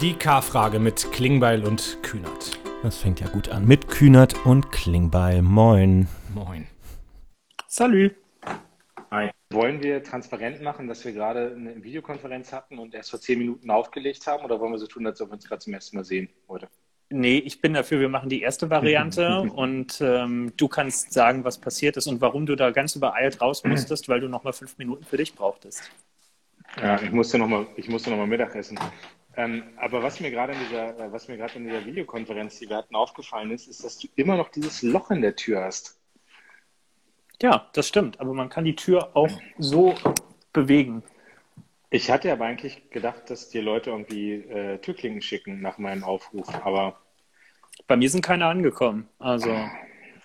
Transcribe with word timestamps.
Die 0.00 0.14
K-Frage 0.14 0.80
mit 0.80 1.12
Klingbeil 1.12 1.64
und 1.64 1.98
Kühnert. 2.02 2.58
Das 2.82 2.98
fängt 2.98 3.20
ja 3.20 3.28
gut 3.28 3.48
an. 3.48 3.64
Mit 3.64 3.86
Kühnert 3.86 4.44
und 4.44 4.72
Klingbeil. 4.72 5.40
Moin. 5.40 6.08
Moin. 6.34 6.66
Salü. 7.68 8.10
Hi. 9.12 9.30
Wollen 9.52 9.84
wir 9.84 10.02
transparent 10.02 10.60
machen, 10.62 10.88
dass 10.88 11.04
wir 11.04 11.12
gerade 11.12 11.54
eine 11.54 11.82
Videokonferenz 11.84 12.52
hatten 12.52 12.80
und 12.80 12.92
erst 12.92 13.10
vor 13.10 13.20
zehn 13.20 13.38
Minuten 13.38 13.70
aufgelegt 13.70 14.26
haben 14.26 14.44
oder 14.44 14.58
wollen 14.58 14.72
wir 14.72 14.78
so 14.78 14.88
tun, 14.88 15.06
als 15.06 15.20
ob 15.20 15.28
wir 15.28 15.34
uns 15.34 15.46
gerade 15.46 15.60
zum 15.60 15.72
ersten 15.72 15.96
Mal 15.96 16.04
sehen 16.04 16.28
heute? 16.48 16.66
Nee, 17.10 17.38
ich 17.38 17.60
bin 17.60 17.74
dafür, 17.74 18.00
wir 18.00 18.08
machen 18.08 18.28
die 18.28 18.42
erste 18.42 18.70
Variante 18.70 19.40
und 19.54 20.00
ähm, 20.00 20.52
du 20.56 20.66
kannst 20.66 21.12
sagen, 21.12 21.44
was 21.44 21.58
passiert 21.58 21.96
ist 21.96 22.08
und 22.08 22.20
warum 22.20 22.46
du 22.46 22.56
da 22.56 22.72
ganz 22.72 22.96
übereilt 22.96 23.40
raus 23.40 23.62
musstest, 23.62 24.08
weil 24.08 24.18
du 24.18 24.28
noch 24.28 24.42
mal 24.42 24.52
fünf 24.52 24.76
Minuten 24.76 25.04
für 25.04 25.18
dich 25.18 25.36
brauchtest. 25.36 25.88
Ja, 26.82 27.00
ich 27.00 27.12
musste 27.12 27.38
noch 27.38 27.46
mal, 27.46 27.68
ich 27.76 27.88
musste 27.88 28.10
noch 28.10 28.16
mal 28.16 28.26
Mittagessen. 28.26 28.76
Ähm, 29.36 29.64
aber 29.76 30.02
was 30.02 30.20
mir 30.20 30.30
gerade 30.30 30.52
in 30.52 30.58
dieser, 30.60 30.98
äh, 30.98 31.12
was 31.12 31.28
mir 31.28 31.36
gerade 31.36 31.54
in 31.54 31.64
dieser 31.64 31.84
Videokonferenz, 31.84 32.58
die 32.58 32.68
wir 32.68 32.76
hatten, 32.76 32.94
aufgefallen 32.94 33.50
ist, 33.50 33.66
ist, 33.66 33.84
dass 33.84 33.98
du 33.98 34.08
immer 34.16 34.36
noch 34.36 34.50
dieses 34.50 34.82
Loch 34.82 35.10
in 35.10 35.22
der 35.22 35.34
Tür 35.34 35.64
hast. 35.64 35.98
Ja, 37.42 37.68
das 37.72 37.88
stimmt. 37.88 38.20
Aber 38.20 38.32
man 38.32 38.48
kann 38.48 38.64
die 38.64 38.76
Tür 38.76 39.16
auch 39.16 39.30
so 39.58 39.94
bewegen. 40.52 41.02
Ich 41.90 42.10
hatte 42.10 42.32
aber 42.32 42.44
eigentlich 42.44 42.90
gedacht, 42.90 43.30
dass 43.30 43.50
dir 43.50 43.62
Leute 43.62 43.90
irgendwie 43.90 44.34
äh, 44.34 44.78
Türklinken 44.78 45.22
schicken 45.22 45.60
nach 45.60 45.78
meinem 45.78 46.04
Aufruf. 46.04 46.48
Aber 46.64 47.00
bei 47.86 47.96
mir 47.96 48.10
sind 48.10 48.24
keine 48.24 48.46
angekommen. 48.46 49.08
Also 49.18 49.56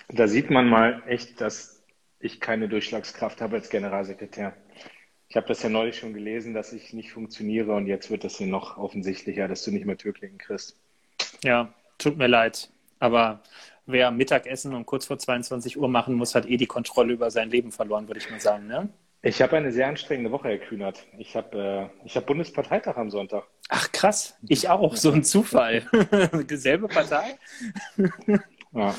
da 0.07 0.27
sieht 0.27 0.49
man 0.49 0.67
mal 0.67 1.03
echt, 1.07 1.41
dass 1.41 1.83
ich 2.19 2.39
keine 2.39 2.67
Durchschlagskraft 2.67 3.41
habe 3.41 3.57
als 3.57 3.69
Generalsekretär. 3.69 4.53
Ich 5.29 5.35
habe 5.35 5.47
das 5.47 5.61
ja 5.61 5.69
neulich 5.69 5.97
schon 5.99 6.13
gelesen, 6.13 6.55
dass 6.55 6.73
ich 6.73 6.91
nicht 6.91 7.11
funktioniere 7.11 7.73
und 7.73 7.85
jetzt 7.85 8.09
wird 8.09 8.23
das 8.23 8.38
hier 8.38 8.47
noch 8.47 8.77
offensichtlicher, 8.77 9.47
dass 9.47 9.63
du 9.63 9.69
nicht 9.69 9.85
mehr 9.85 9.97
Türklinken 9.97 10.39
kriegst. 10.39 10.75
Ja, 11.44 11.72
tut 11.99 12.17
mir 12.17 12.25
leid. 12.25 12.72
Aber 12.97 13.41
wer 13.85 14.09
Mittagessen 14.09 14.73
um 14.73 14.88
kurz 14.88 15.05
vor 15.05 15.19
22 15.19 15.77
Uhr 15.77 15.88
machen 15.88 16.16
muss, 16.16 16.33
hat 16.33 16.47
eh 16.47 16.57
die 16.57 16.66
Kontrolle 16.66 17.13
über 17.13 17.30
sein 17.30 17.52
Leben 17.52 17.72
verloren, 17.72 18.07
würde 18.07 18.19
ich 18.19 18.30
mal 18.31 18.39
sagen. 18.39 18.66
Ne? 18.66 18.89
Ich 19.22 19.39
habe 19.39 19.55
eine 19.55 19.72
sehr 19.72 19.88
anstrengende 19.88 20.31
Woche, 20.31 20.47
Herr 20.47 20.57
Kühnert. 20.57 21.05
Ich 21.19 21.35
habe 21.35 21.91
äh, 22.03 22.09
hab 22.09 22.25
Bundesparteitag 22.25 22.97
am 22.97 23.11
Sonntag. 23.11 23.44
Ach 23.69 23.91
krass, 23.91 24.35
ich 24.47 24.67
auch. 24.67 24.95
So 24.95 25.11
ein 25.11 25.23
Zufall. 25.23 25.83
Selbe 26.50 26.88
Partei? 26.88 27.38
ja. 28.73 28.95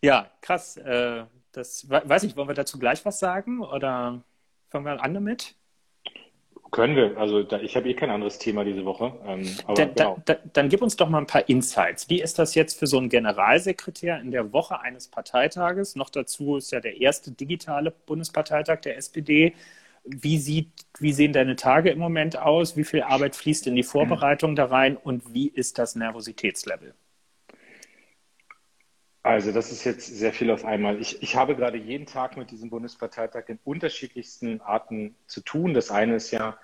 ja, 0.00 0.30
krass. 0.40 0.78
Äh, 0.78 1.24
das 1.52 1.86
weiß 1.90 2.22
ich, 2.22 2.34
wollen 2.36 2.48
wir 2.48 2.54
dazu 2.54 2.78
gleich 2.78 3.04
was 3.04 3.18
sagen? 3.18 3.60
Oder 3.60 4.22
Fangen 4.70 4.84
wir 4.84 5.02
an 5.02 5.14
damit? 5.14 5.54
Können 6.70 6.96
wir. 6.96 7.16
Also 7.16 7.42
da, 7.42 7.60
ich 7.60 7.76
habe 7.76 7.88
eh 7.88 7.94
kein 7.94 8.10
anderes 8.10 8.38
Thema 8.38 8.64
diese 8.64 8.84
Woche. 8.84 9.18
Ähm, 9.26 9.48
dann, 9.74 9.94
genau. 9.94 10.22
da, 10.26 10.36
dann 10.52 10.68
gib 10.68 10.82
uns 10.82 10.96
doch 10.96 11.08
mal 11.08 11.18
ein 11.18 11.26
paar 11.26 11.48
Insights. 11.48 12.10
Wie 12.10 12.20
ist 12.20 12.38
das 12.38 12.54
jetzt 12.54 12.78
für 12.78 12.86
so 12.86 12.98
einen 12.98 13.08
Generalsekretär 13.08 14.20
in 14.20 14.30
der 14.30 14.52
Woche 14.52 14.80
eines 14.80 15.08
Parteitages? 15.08 15.96
Noch 15.96 16.10
dazu 16.10 16.56
ist 16.56 16.70
ja 16.70 16.80
der 16.80 17.00
erste 17.00 17.32
digitale 17.32 17.90
Bundesparteitag 17.90 18.80
der 18.80 18.98
SPD. 18.98 19.54
Wie, 20.04 20.38
sieht, 20.38 20.70
wie 20.98 21.12
sehen 21.12 21.32
deine 21.32 21.56
Tage 21.56 21.90
im 21.90 21.98
Moment 21.98 22.38
aus? 22.38 22.76
Wie 22.76 22.84
viel 22.84 23.02
Arbeit 23.02 23.34
fließt 23.34 23.66
in 23.66 23.74
die 23.74 23.82
Vorbereitung 23.82 24.54
da 24.54 24.66
rein? 24.66 24.96
Und 24.96 25.32
wie 25.32 25.48
ist 25.48 25.78
das 25.78 25.96
Nervositätslevel? 25.96 26.94
Also 29.28 29.52
das 29.52 29.70
ist 29.70 29.84
jetzt 29.84 30.06
sehr 30.06 30.32
viel 30.32 30.50
auf 30.50 30.64
einmal. 30.64 30.98
Ich, 31.02 31.22
ich 31.22 31.36
habe 31.36 31.54
gerade 31.54 31.76
jeden 31.76 32.06
Tag 32.06 32.38
mit 32.38 32.50
diesem 32.50 32.70
Bundesparteitag 32.70 33.44
in 33.48 33.58
unterschiedlichsten 33.62 34.62
Arten 34.62 35.16
zu 35.26 35.42
tun. 35.42 35.74
Das 35.74 35.90
eine 35.90 36.14
ist 36.14 36.30
ja, 36.30 36.56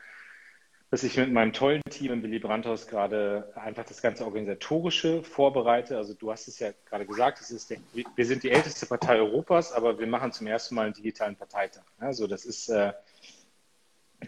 dass 0.90 1.02
ich 1.02 1.18
mit 1.18 1.30
meinem 1.30 1.52
tollen 1.52 1.82
Team 1.90 2.12
im 2.12 2.22
Willy 2.22 2.38
Brandt-Haus 2.38 2.86
gerade 2.86 3.52
einfach 3.54 3.84
das 3.84 4.00
ganze 4.00 4.24
Organisatorische 4.24 5.22
vorbereite. 5.24 5.98
Also 5.98 6.14
du 6.14 6.32
hast 6.32 6.48
es 6.48 6.58
ja 6.58 6.70
gerade 6.88 7.04
gesagt, 7.04 7.42
der, 7.68 7.76
wir 8.16 8.24
sind 8.24 8.42
die 8.42 8.50
älteste 8.50 8.86
Partei 8.86 9.18
Europas, 9.18 9.70
aber 9.70 9.98
wir 9.98 10.06
machen 10.06 10.32
zum 10.32 10.46
ersten 10.46 10.74
Mal 10.74 10.86
einen 10.86 10.94
digitalen 10.94 11.36
Parteitag. 11.36 11.84
Also 11.98 12.26
das 12.26 12.46
ist 12.46 12.70
äh, 12.70 12.94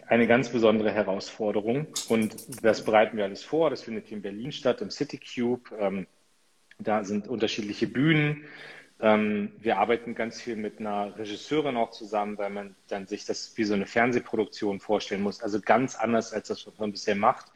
eine 0.05 0.27
ganz 0.27 0.49
besondere 0.49 0.91
Herausforderung 0.91 1.87
und 2.07 2.63
das 2.63 2.85
bereiten 2.85 3.17
wir 3.17 3.23
alles 3.23 3.43
vor. 3.43 3.71
Das 3.71 3.81
findet 3.81 4.05
hier 4.05 4.17
in 4.17 4.21
Berlin 4.21 4.51
statt, 4.51 4.81
im 4.81 4.91
City 4.91 5.17
Cube. 5.17 5.75
Ähm, 5.79 6.05
da 6.79 7.03
sind 7.03 7.27
unterschiedliche 7.27 7.87
Bühnen. 7.87 8.45
Ähm, 8.99 9.51
wir 9.59 9.77
arbeiten 9.77 10.15
ganz 10.15 10.41
viel 10.41 10.55
mit 10.55 10.79
einer 10.79 11.17
Regisseurin 11.17 11.77
auch 11.77 11.91
zusammen, 11.91 12.37
weil 12.37 12.49
man 12.49 12.75
dann 12.87 13.07
sich 13.07 13.25
das 13.25 13.55
wie 13.57 13.63
so 13.63 13.73
eine 13.73 13.85
Fernsehproduktion 13.85 14.79
vorstellen 14.79 15.21
muss. 15.21 15.41
Also 15.41 15.61
ganz 15.61 15.95
anders 15.95 16.33
als 16.33 16.47
das, 16.47 16.65
was 16.65 16.77
man 16.79 16.91
bisher 16.91 17.15
macht. 17.15 17.51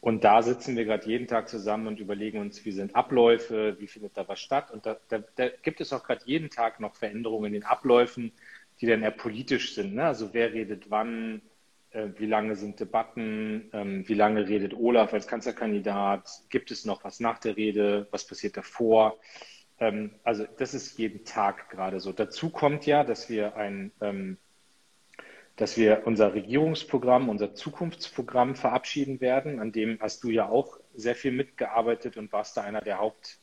Und 0.00 0.24
da 0.24 0.42
sitzen 0.42 0.76
wir 0.76 0.84
gerade 0.84 1.06
jeden 1.08 1.26
Tag 1.26 1.48
zusammen 1.48 1.86
und 1.88 2.00
überlegen 2.00 2.38
uns, 2.38 2.64
wie 2.64 2.70
sind 2.72 2.94
Abläufe, 2.94 3.76
wie 3.80 3.88
findet 3.88 4.16
da 4.16 4.28
was 4.28 4.40
statt. 4.40 4.70
Und 4.70 4.86
da, 4.86 4.98
da, 5.08 5.22
da 5.36 5.48
gibt 5.48 5.80
es 5.80 5.92
auch 5.92 6.04
gerade 6.04 6.22
jeden 6.26 6.50
Tag 6.50 6.80
noch 6.80 6.94
Veränderungen 6.94 7.46
in 7.46 7.52
den 7.54 7.64
Abläufen, 7.64 8.32
die 8.80 8.86
dann 8.86 9.02
eher 9.02 9.10
politisch 9.10 9.74
sind. 9.74 9.94
Ne? 9.94 10.04
Also 10.04 10.32
wer 10.32 10.52
redet 10.52 10.90
wann, 10.90 11.42
äh, 11.96 12.18
wie 12.18 12.26
lange 12.26 12.56
sind 12.56 12.78
Debatten, 12.78 13.70
ähm, 13.72 14.06
wie 14.06 14.14
lange 14.14 14.46
redet 14.46 14.74
Olaf 14.74 15.14
als 15.14 15.26
Kanzlerkandidat, 15.26 16.28
gibt 16.50 16.70
es 16.70 16.84
noch 16.84 17.04
was 17.04 17.20
nach 17.20 17.38
der 17.38 17.56
Rede, 17.56 18.06
was 18.10 18.26
passiert 18.26 18.56
davor. 18.56 19.18
Ähm, 19.80 20.10
also 20.22 20.44
das 20.58 20.74
ist 20.74 20.98
jeden 20.98 21.24
Tag 21.24 21.70
gerade 21.70 22.00
so. 22.00 22.12
Dazu 22.12 22.50
kommt 22.50 22.84
ja, 22.86 23.02
dass 23.02 23.30
wir 23.30 23.56
ein 23.56 23.92
ähm, 24.00 24.36
dass 25.56 25.78
wir 25.78 26.02
unser 26.04 26.34
Regierungsprogramm, 26.34 27.30
unser 27.30 27.54
Zukunftsprogramm 27.54 28.56
verabschieden 28.56 29.22
werden. 29.22 29.58
An 29.58 29.72
dem 29.72 29.98
hast 30.00 30.22
du 30.22 30.28
ja 30.28 30.48
auch 30.50 30.78
sehr 30.94 31.14
viel 31.14 31.32
mitgearbeitet 31.32 32.18
und 32.18 32.30
warst 32.30 32.58
da 32.58 32.62
einer 32.62 32.82
der 32.82 32.98
Haupt, 32.98 33.38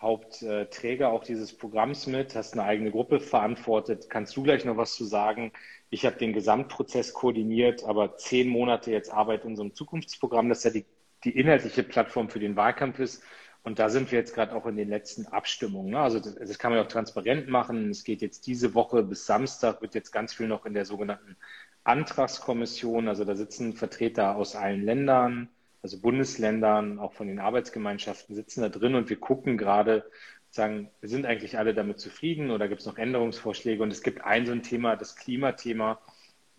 Hauptträger 0.00 1.10
auch 1.10 1.22
dieses 1.22 1.56
Programms 1.56 2.08
mit, 2.08 2.34
hast 2.34 2.54
eine 2.54 2.64
eigene 2.64 2.90
Gruppe 2.90 3.20
verantwortet. 3.20 4.10
Kannst 4.10 4.36
du 4.36 4.42
gleich 4.42 4.64
noch 4.64 4.76
was 4.76 4.96
zu 4.96 5.04
sagen? 5.04 5.52
Ich 5.94 6.04
habe 6.04 6.16
den 6.16 6.32
Gesamtprozess 6.32 7.12
koordiniert, 7.14 7.84
aber 7.84 8.16
zehn 8.16 8.48
Monate 8.48 8.90
jetzt 8.90 9.12
Arbeit 9.12 9.44
in 9.44 9.50
unserem 9.50 9.76
Zukunftsprogramm, 9.76 10.48
das 10.48 10.64
ja 10.64 10.70
die, 10.70 10.84
die 11.22 11.38
inhaltliche 11.38 11.84
Plattform 11.84 12.28
für 12.28 12.40
den 12.40 12.56
Wahlkampf 12.56 12.98
ist. 12.98 13.22
Und 13.62 13.78
da 13.78 13.88
sind 13.88 14.10
wir 14.10 14.18
jetzt 14.18 14.34
gerade 14.34 14.56
auch 14.56 14.66
in 14.66 14.76
den 14.76 14.88
letzten 14.88 15.26
Abstimmungen. 15.26 15.92
Ne? 15.92 16.00
Also 16.00 16.18
das, 16.18 16.34
das, 16.34 16.58
kann 16.58 16.72
man 16.72 16.84
auch 16.84 16.88
transparent 16.88 17.46
machen. 17.48 17.90
Es 17.90 18.02
geht 18.02 18.22
jetzt 18.22 18.48
diese 18.48 18.74
Woche 18.74 19.04
bis 19.04 19.24
Samstag, 19.24 19.82
wird 19.82 19.94
jetzt 19.94 20.10
ganz 20.10 20.34
viel 20.34 20.48
noch 20.48 20.66
in 20.66 20.74
der 20.74 20.84
sogenannten 20.84 21.36
Antragskommission. 21.84 23.06
Also 23.06 23.24
da 23.24 23.36
sitzen 23.36 23.74
Vertreter 23.74 24.34
aus 24.34 24.56
allen 24.56 24.82
Ländern, 24.82 25.48
also 25.80 26.00
Bundesländern, 26.00 26.98
auch 26.98 27.12
von 27.12 27.28
den 27.28 27.38
Arbeitsgemeinschaften 27.38 28.34
sitzen 28.34 28.62
da 28.62 28.68
drin 28.68 28.96
und 28.96 29.10
wir 29.10 29.20
gucken 29.20 29.56
gerade, 29.56 30.10
sagen, 30.54 30.90
sind 31.02 31.26
eigentlich 31.26 31.58
alle 31.58 31.74
damit 31.74 32.00
zufrieden 32.00 32.50
oder 32.50 32.68
gibt 32.68 32.80
es 32.80 32.86
noch 32.86 32.98
Änderungsvorschläge? 32.98 33.82
Und 33.82 33.90
es 33.90 34.02
gibt 34.02 34.24
ein 34.24 34.46
so 34.46 34.52
ein 34.52 34.62
Thema, 34.62 34.96
das 34.96 35.16
Klimathema, 35.16 36.00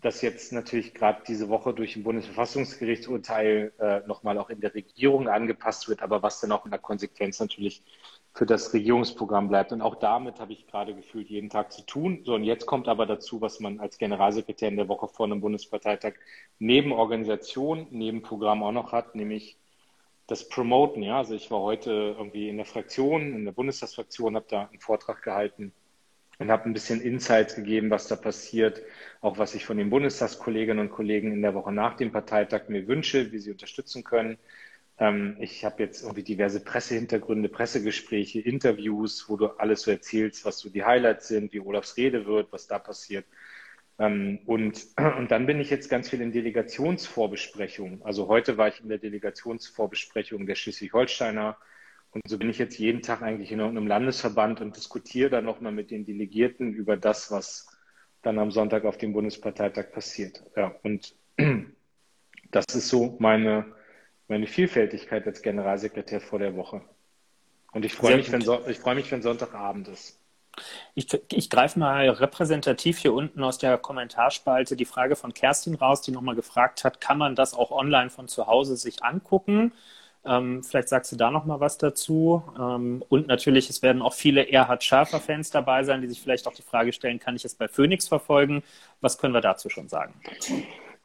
das 0.01 0.21
jetzt 0.21 0.53
natürlich 0.53 0.93
gerade 0.93 1.23
diese 1.27 1.49
Woche 1.49 1.73
durch 1.73 1.95
ein 1.95 2.03
Bundesverfassungsgerichtsurteil 2.03 3.73
äh, 3.79 3.99
nochmal 4.07 4.37
auch 4.37 4.49
in 4.49 4.61
der 4.61 4.75
Regierung 4.75 5.27
angepasst 5.27 5.89
wird, 5.89 6.01
aber 6.03 6.21
was 6.21 6.41
dann 6.41 6.51
auch 6.51 6.65
in 6.65 6.71
der 6.71 6.79
Konsequenz 6.79 7.39
natürlich 7.39 7.83
für 8.33 8.45
das 8.45 8.73
Regierungsprogramm 8.73 9.47
bleibt. 9.47 9.71
Und 9.71 9.81
auch 9.81 9.95
damit 9.95 10.39
habe 10.39 10.53
ich 10.53 10.67
gerade 10.67 10.93
gefühlt 10.93 11.29
jeden 11.29 11.49
Tag 11.49 11.71
zu 11.71 11.83
tun. 11.85 12.21
So, 12.25 12.35
und 12.35 12.43
jetzt 12.43 12.65
kommt 12.65 12.87
aber 12.87 13.05
dazu, 13.05 13.41
was 13.41 13.59
man 13.61 13.79
als 13.79 13.97
Generalsekretär 13.97 14.69
in 14.69 14.77
der 14.77 14.89
Woche 14.89 15.07
vor 15.07 15.25
einem 15.25 15.41
Bundesparteitag 15.41 16.13
neben 16.59 16.91
Organisation, 16.91 17.87
neben 17.91 18.21
Programm 18.21 18.61
auch 18.61 18.73
noch 18.73 18.91
hat, 18.91 19.15
nämlich 19.15 19.57
das 20.27 20.49
Promoten, 20.49 21.03
ja. 21.03 21.17
Also 21.17 21.35
ich 21.35 21.51
war 21.51 21.59
heute 21.59 21.91
irgendwie 22.17 22.49
in 22.49 22.57
der 22.57 22.65
Fraktion, 22.65 23.33
in 23.33 23.45
der 23.45 23.51
Bundestagsfraktion, 23.51 24.35
habe 24.35 24.47
da 24.49 24.67
einen 24.67 24.79
Vortrag 24.79 25.21
gehalten 25.23 25.73
und 26.39 26.51
habe 26.51 26.65
ein 26.65 26.73
bisschen 26.73 27.01
Insights 27.01 27.55
gegeben, 27.55 27.89
was 27.89 28.07
da 28.07 28.15
passiert, 28.15 28.81
auch 29.21 29.37
was 29.37 29.55
ich 29.55 29.65
von 29.65 29.77
den 29.77 29.89
Bundestagskolleginnen 29.89 30.79
und 30.79 30.91
Kollegen 30.93 31.31
in 31.31 31.41
der 31.41 31.53
Woche 31.53 31.71
nach 31.71 31.95
dem 31.95 32.11
Parteitag 32.11 32.69
mir 32.69 32.87
wünsche, 32.87 33.31
wie 33.31 33.39
sie 33.39 33.51
unterstützen 33.51 34.03
können. 34.03 34.37
Ähm, 34.99 35.37
ich 35.39 35.65
habe 35.65 35.83
jetzt 35.83 36.03
irgendwie 36.03 36.23
diverse 36.23 36.63
Pressehintergründe, 36.63 37.49
Pressegespräche, 37.49 38.39
Interviews, 38.41 39.29
wo 39.29 39.37
du 39.37 39.47
alles 39.57 39.81
so 39.83 39.91
erzählst, 39.91 40.45
was 40.45 40.59
so 40.59 40.69
die 40.69 40.83
Highlights 40.83 41.27
sind, 41.27 41.53
wie 41.53 41.59
Olafs 41.59 41.97
Rede 41.97 42.25
wird, 42.25 42.51
was 42.51 42.67
da 42.67 42.79
passiert. 42.79 43.25
Ähm, 43.99 44.39
und, 44.45 44.85
und 45.17 45.31
dann 45.31 45.45
bin 45.45 45.59
ich 45.59 45.69
jetzt 45.69 45.89
ganz 45.89 46.09
viel 46.09 46.21
in 46.21 46.31
Delegationsvorbesprechungen. 46.31 48.01
Also 48.03 48.27
heute 48.27 48.57
war 48.57 48.67
ich 48.67 48.81
in 48.81 48.89
der 48.89 48.97
Delegationsvorbesprechung 48.97 50.45
der 50.45 50.55
Schleswig-Holsteiner. 50.55 51.57
Und 52.11 52.21
so 52.27 52.37
bin 52.37 52.49
ich 52.49 52.57
jetzt 52.57 52.77
jeden 52.77 53.01
Tag 53.01 53.21
eigentlich 53.21 53.51
in 53.51 53.59
einem 53.59 53.87
Landesverband 53.87 54.61
und 54.61 54.75
diskutiere 54.75 55.29
dann 55.29 55.45
nochmal 55.45 55.73
mit 55.73 55.91
den 55.91 56.05
Delegierten 56.05 56.73
über 56.73 56.95
das, 56.95 57.29
was 57.29 57.67
dann 58.21 58.39
am 58.39 58.51
Sonntag 58.51 58.85
auf 58.85 58.97
dem 58.97 59.13
Bundesparteitag 59.13 59.91
passiert. 59.91 60.43
Ja, 60.55 60.73
und 60.83 61.13
das 62.51 62.65
ist 62.73 62.87
so 62.87 63.17
meine, 63.19 63.65
meine 64.27 64.47
Vielfältigkeit 64.47 65.27
als 65.27 65.41
Generalsekretär 65.41 66.21
vor 66.21 66.39
der 66.39 66.55
Woche. 66.55 66.81
Und 67.73 67.83
ich 67.83 67.93
freue 67.93 68.15
mich, 68.15 68.31
wenn, 68.31 68.41
ich 68.41 68.79
freue 68.79 68.95
mich, 68.95 69.11
wenn 69.11 69.21
Sonntagabend 69.21 69.89
ist. 69.89 70.17
Ich, 70.93 71.07
ich 71.31 71.49
greife 71.49 71.79
mal 71.79 72.09
repräsentativ 72.09 72.97
hier 72.97 73.13
unten 73.13 73.43
aus 73.43 73.57
der 73.57 73.77
Kommentarspalte 73.77 74.75
die 74.75 74.85
Frage 74.85 75.15
von 75.15 75.33
Kerstin 75.33 75.75
raus, 75.75 76.01
die 76.01 76.11
nochmal 76.11 76.35
gefragt 76.35 76.83
hat, 76.83 77.01
kann 77.01 77.17
man 77.17 77.35
das 77.35 77.53
auch 77.53 77.71
online 77.71 78.09
von 78.09 78.27
zu 78.27 78.47
Hause 78.47 78.77
sich 78.77 79.03
angucken? 79.03 79.71
Ähm, 80.25 80.63
vielleicht 80.63 80.89
sagst 80.89 81.11
du 81.11 81.15
da 81.15 81.29
noch 81.29 81.45
mal 81.45 81.59
was 81.59 81.77
dazu. 81.77 82.43
Ähm, 82.57 83.03
und 83.09 83.27
natürlich, 83.27 83.69
es 83.69 83.81
werden 83.81 84.01
auch 84.01 84.13
viele 84.13 84.49
Erhard 84.49 84.83
Schäfer-Fans 84.83 85.51
dabei 85.51 85.83
sein, 85.83 86.01
die 86.01 86.07
sich 86.07 86.21
vielleicht 86.21 86.47
auch 86.47 86.53
die 86.53 86.63
Frage 86.63 86.93
stellen, 86.93 87.19
kann 87.19 87.35
ich 87.35 87.45
es 87.45 87.55
bei 87.55 87.67
Phoenix 87.67 88.07
verfolgen? 88.07 88.63
Was 89.01 89.17
können 89.17 89.33
wir 89.33 89.41
dazu 89.41 89.69
schon 89.69 89.87
sagen? 89.87 90.13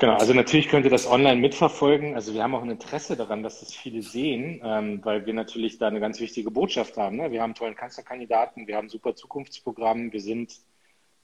Genau, 0.00 0.14
also 0.14 0.32
natürlich 0.32 0.68
könnt 0.68 0.86
ihr 0.86 0.90
das 0.90 1.06
online 1.06 1.38
mitverfolgen. 1.38 2.14
Also 2.14 2.32
wir 2.32 2.42
haben 2.42 2.54
auch 2.54 2.62
ein 2.62 2.70
Interesse 2.70 3.18
daran, 3.18 3.42
dass 3.42 3.60
das 3.60 3.74
viele 3.74 4.00
sehen, 4.00 4.62
ähm, 4.64 5.04
weil 5.04 5.26
wir 5.26 5.34
natürlich 5.34 5.76
da 5.76 5.88
eine 5.88 6.00
ganz 6.00 6.20
wichtige 6.20 6.50
Botschaft 6.50 6.96
haben. 6.96 7.16
Ne? 7.16 7.30
Wir 7.30 7.42
haben 7.42 7.54
tollen 7.54 7.76
Kanzlerkandidaten, 7.76 8.66
wir 8.66 8.76
haben 8.76 8.88
super 8.88 9.14
Zukunftsprogramm, 9.14 10.10
wir 10.10 10.22
sind 10.22 10.58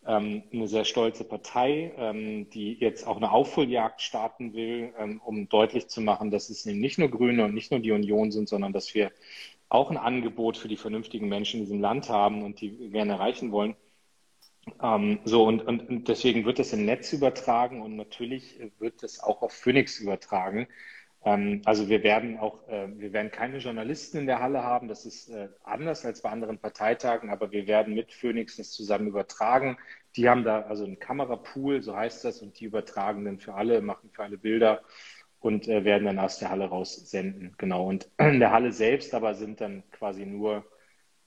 ähm, 0.06 0.42
eine 0.52 0.68
sehr 0.68 0.84
stolze 0.84 1.24
Partei, 1.24 1.94
ähm, 1.96 2.50
die 2.50 2.74
jetzt 2.74 3.06
auch 3.06 3.16
eine 3.16 3.32
Aufholjagd 3.32 4.02
starten 4.02 4.52
will, 4.52 4.92
ähm, 4.98 5.22
um 5.24 5.48
deutlich 5.48 5.88
zu 5.88 6.02
machen, 6.02 6.30
dass 6.30 6.50
es 6.50 6.66
eben 6.66 6.78
nicht 6.78 6.98
nur 6.98 7.08
Grüne 7.08 7.46
und 7.46 7.54
nicht 7.54 7.70
nur 7.70 7.80
die 7.80 7.92
Union 7.92 8.30
sind, 8.30 8.46
sondern 8.46 8.74
dass 8.74 8.94
wir 8.94 9.10
auch 9.70 9.90
ein 9.90 9.96
Angebot 9.96 10.58
für 10.58 10.68
die 10.68 10.76
vernünftigen 10.76 11.30
Menschen 11.30 11.60
in 11.60 11.64
diesem 11.64 11.80
Land 11.80 12.10
haben 12.10 12.42
und 12.42 12.60
die 12.60 12.90
gerne 12.90 13.14
erreichen 13.14 13.52
wollen. 13.52 13.74
Ähm, 14.82 15.20
so, 15.24 15.44
und, 15.46 15.62
und, 15.66 15.88
und, 15.88 16.08
deswegen 16.08 16.44
wird 16.44 16.58
das 16.58 16.72
im 16.72 16.84
Netz 16.84 17.12
übertragen 17.12 17.82
und 17.82 17.96
natürlich 17.96 18.58
wird 18.78 19.02
das 19.02 19.20
auch 19.20 19.42
auf 19.42 19.52
Phoenix 19.52 20.00
übertragen. 20.00 20.66
Ähm, 21.24 21.62
also 21.64 21.88
wir 21.88 22.02
werden 22.02 22.38
auch, 22.38 22.68
äh, 22.68 22.88
wir 22.98 23.12
werden 23.12 23.30
keine 23.30 23.58
Journalisten 23.58 24.18
in 24.18 24.26
der 24.26 24.40
Halle 24.40 24.62
haben. 24.62 24.88
Das 24.88 25.06
ist 25.06 25.28
äh, 25.28 25.48
anders 25.64 26.04
als 26.04 26.22
bei 26.22 26.30
anderen 26.30 26.58
Parteitagen, 26.58 27.30
aber 27.30 27.52
wir 27.52 27.66
werden 27.66 27.94
mit 27.94 28.12
Phoenix 28.12 28.56
das 28.56 28.72
zusammen 28.72 29.08
übertragen. 29.08 29.76
Die 30.16 30.28
haben 30.28 30.44
da 30.44 30.62
also 30.62 30.84
einen 30.84 30.98
Kamerapool, 30.98 31.82
so 31.82 31.96
heißt 31.96 32.24
das, 32.24 32.42
und 32.42 32.58
die 32.60 32.64
übertragen 32.66 33.24
dann 33.24 33.38
für 33.40 33.54
alle, 33.54 33.82
machen 33.82 34.10
für 34.12 34.22
alle 34.22 34.38
Bilder 34.38 34.82
und 35.40 35.68
äh, 35.68 35.84
werden 35.84 36.04
dann 36.06 36.18
aus 36.18 36.38
der 36.38 36.50
Halle 36.50 36.66
raus 36.66 36.94
senden. 37.10 37.54
Genau. 37.58 37.86
Und 37.88 38.08
in 38.18 38.40
der 38.40 38.52
Halle 38.52 38.72
selbst 38.72 39.14
aber 39.14 39.34
sind 39.34 39.60
dann 39.60 39.82
quasi 39.92 40.26
nur 40.26 40.64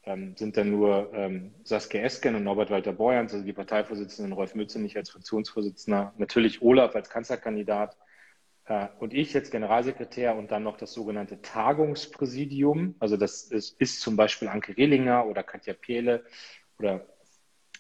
ähm, 0.10 0.36
sind 0.36 0.58
dann 0.58 0.72
nur 0.72 1.14
ähm, 1.14 1.54
Saskia 1.64 2.02
Esken 2.02 2.36
und 2.36 2.44
Norbert 2.44 2.72
Walter 2.72 2.94
Borjans, 2.94 3.32
also 3.32 3.46
die 3.46 3.54
Parteivorsitzenden, 3.54 4.34
Rolf 4.34 4.56
Mützenich 4.56 4.98
als 4.98 5.12
Fraktionsvorsitzender, 5.12 6.14
natürlich 6.18 6.64
Olaf 6.64 6.96
als 6.96 7.12
Kanzlerkandidat 7.12 7.96
äh, 8.66 8.88
und 9.00 9.14
ich 9.14 9.36
als 9.36 9.52
Generalsekretär 9.52 10.36
und 10.36 10.52
dann 10.52 10.64
noch 10.64 10.78
das 10.78 10.94
sogenannte 10.94 11.42
Tagungspräsidium. 11.44 12.96
Also 12.98 13.18
das 13.18 13.44
ist, 13.44 13.80
ist 13.80 14.02
zum 14.02 14.16
Beispiel 14.16 14.48
Anke 14.48 14.76
Rehlinger 14.76 15.28
oder 15.28 15.44
Katja 15.44 15.74
Pehle 15.74 16.24
oder 16.80 17.06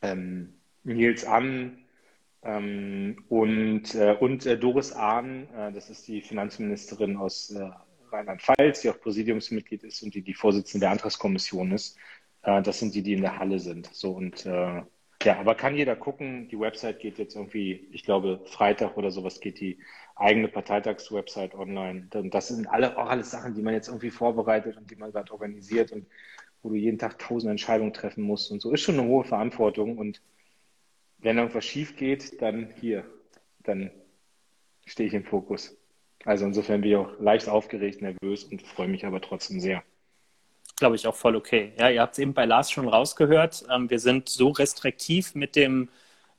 ähm, 0.03 0.53
Nils 0.83 1.25
Ann 1.25 1.79
ähm, 2.43 3.25
und, 3.27 3.95
äh, 3.95 4.15
und 4.19 4.45
äh, 4.45 4.57
Doris 4.57 4.93
Ahn, 4.93 5.49
äh, 5.55 5.71
das 5.71 5.89
ist 5.89 6.07
die 6.07 6.21
Finanzministerin 6.21 7.17
aus 7.17 7.49
äh, 7.49 7.69
Rheinland-Pfalz, 8.11 8.81
die 8.81 8.89
auch 8.89 8.99
Präsidiumsmitglied 8.99 9.83
ist 9.83 10.01
und 10.03 10.13
die 10.13 10.21
die 10.21 10.33
Vorsitzende 10.33 10.85
der 10.85 10.91
Antragskommission 10.91 11.71
ist. 11.71 11.97
Äh, 12.44 12.62
das 12.62 12.80
sind 12.80 12.95
die, 12.95 13.03
die 13.03 13.13
in 13.13 13.21
der 13.21 13.39
Halle 13.39 13.59
sind. 13.59 13.89
So 13.94 14.12
und 14.12 14.45
äh, 14.45 14.81
ja, 15.24 15.38
aber 15.39 15.56
kann 15.56 15.75
jeder 15.75 15.95
gucken. 15.95 16.47
Die 16.50 16.59
Website 16.59 17.00
geht 17.00 17.18
jetzt 17.18 17.36
irgendwie, 17.36 17.89
ich 17.91 18.03
glaube, 18.03 18.41
Freitag 18.45 18.95
oder 18.97 19.12
sowas 19.12 19.41
geht 19.41 19.59
die 19.59 19.80
eigene 20.15 20.47
Parteitagswebsite 20.47 21.57
online. 21.57 22.07
Und 22.13 22.33
das 22.33 22.47
sind 22.50 22.68
alle 22.68 22.97
auch 22.97 23.09
alles 23.09 23.31
Sachen, 23.31 23.53
die 23.53 23.62
man 23.62 23.74
jetzt 23.74 23.89
irgendwie 23.89 24.12
vorbereitet 24.12 24.77
und 24.77 24.89
die 24.89 24.95
man 24.95 25.12
gerade 25.12 25.31
organisiert 25.33 25.91
und 25.91 26.07
wo 26.62 26.69
du 26.69 26.75
jeden 26.75 26.97
Tag 27.00 27.19
tausend 27.19 27.51
Entscheidungen 27.51 27.94
treffen 27.94 28.24
musst 28.24 28.51
und 28.51 28.62
so 28.62 28.71
ist 28.74 28.81
schon 28.81 29.00
eine 29.00 29.07
hohe 29.07 29.24
Verantwortung. 29.24 29.97
Und 29.97 30.21
wenn 31.19 31.38
irgendwas 31.38 31.65
schief 31.65 31.95
geht, 31.97 32.41
dann 32.41 32.74
hier, 32.80 33.06
dann 33.63 33.91
stehe 34.86 35.07
ich 35.07 35.13
im 35.13 35.25
Fokus. 35.25 35.77
Also 36.25 36.45
insofern 36.45 36.81
bin 36.81 36.91
ich 36.91 36.97
auch 36.97 37.19
leicht 37.19 37.50
aufgeregt, 37.50 38.01
nervös 38.01 38.44
und 38.45 38.62
freue 38.62 38.88
mich 38.88 39.06
aber 39.06 39.21
trotzdem 39.21 39.59
sehr. 39.59 39.83
Glaube 40.79 40.95
ich 40.95 41.07
auch 41.07 41.15
voll 41.15 41.35
okay. 41.35 41.73
Ja, 41.77 41.89
ihr 41.89 42.01
habt 42.01 42.13
es 42.13 42.19
eben 42.19 42.33
bei 42.33 42.45
Lars 42.45 42.71
schon 42.71 42.87
rausgehört. 42.87 43.65
Ähm, 43.69 43.89
wir 43.89 43.99
sind 43.99 44.29
so 44.29 44.49
restriktiv 44.49 45.35
mit 45.35 45.55
dem 45.55 45.89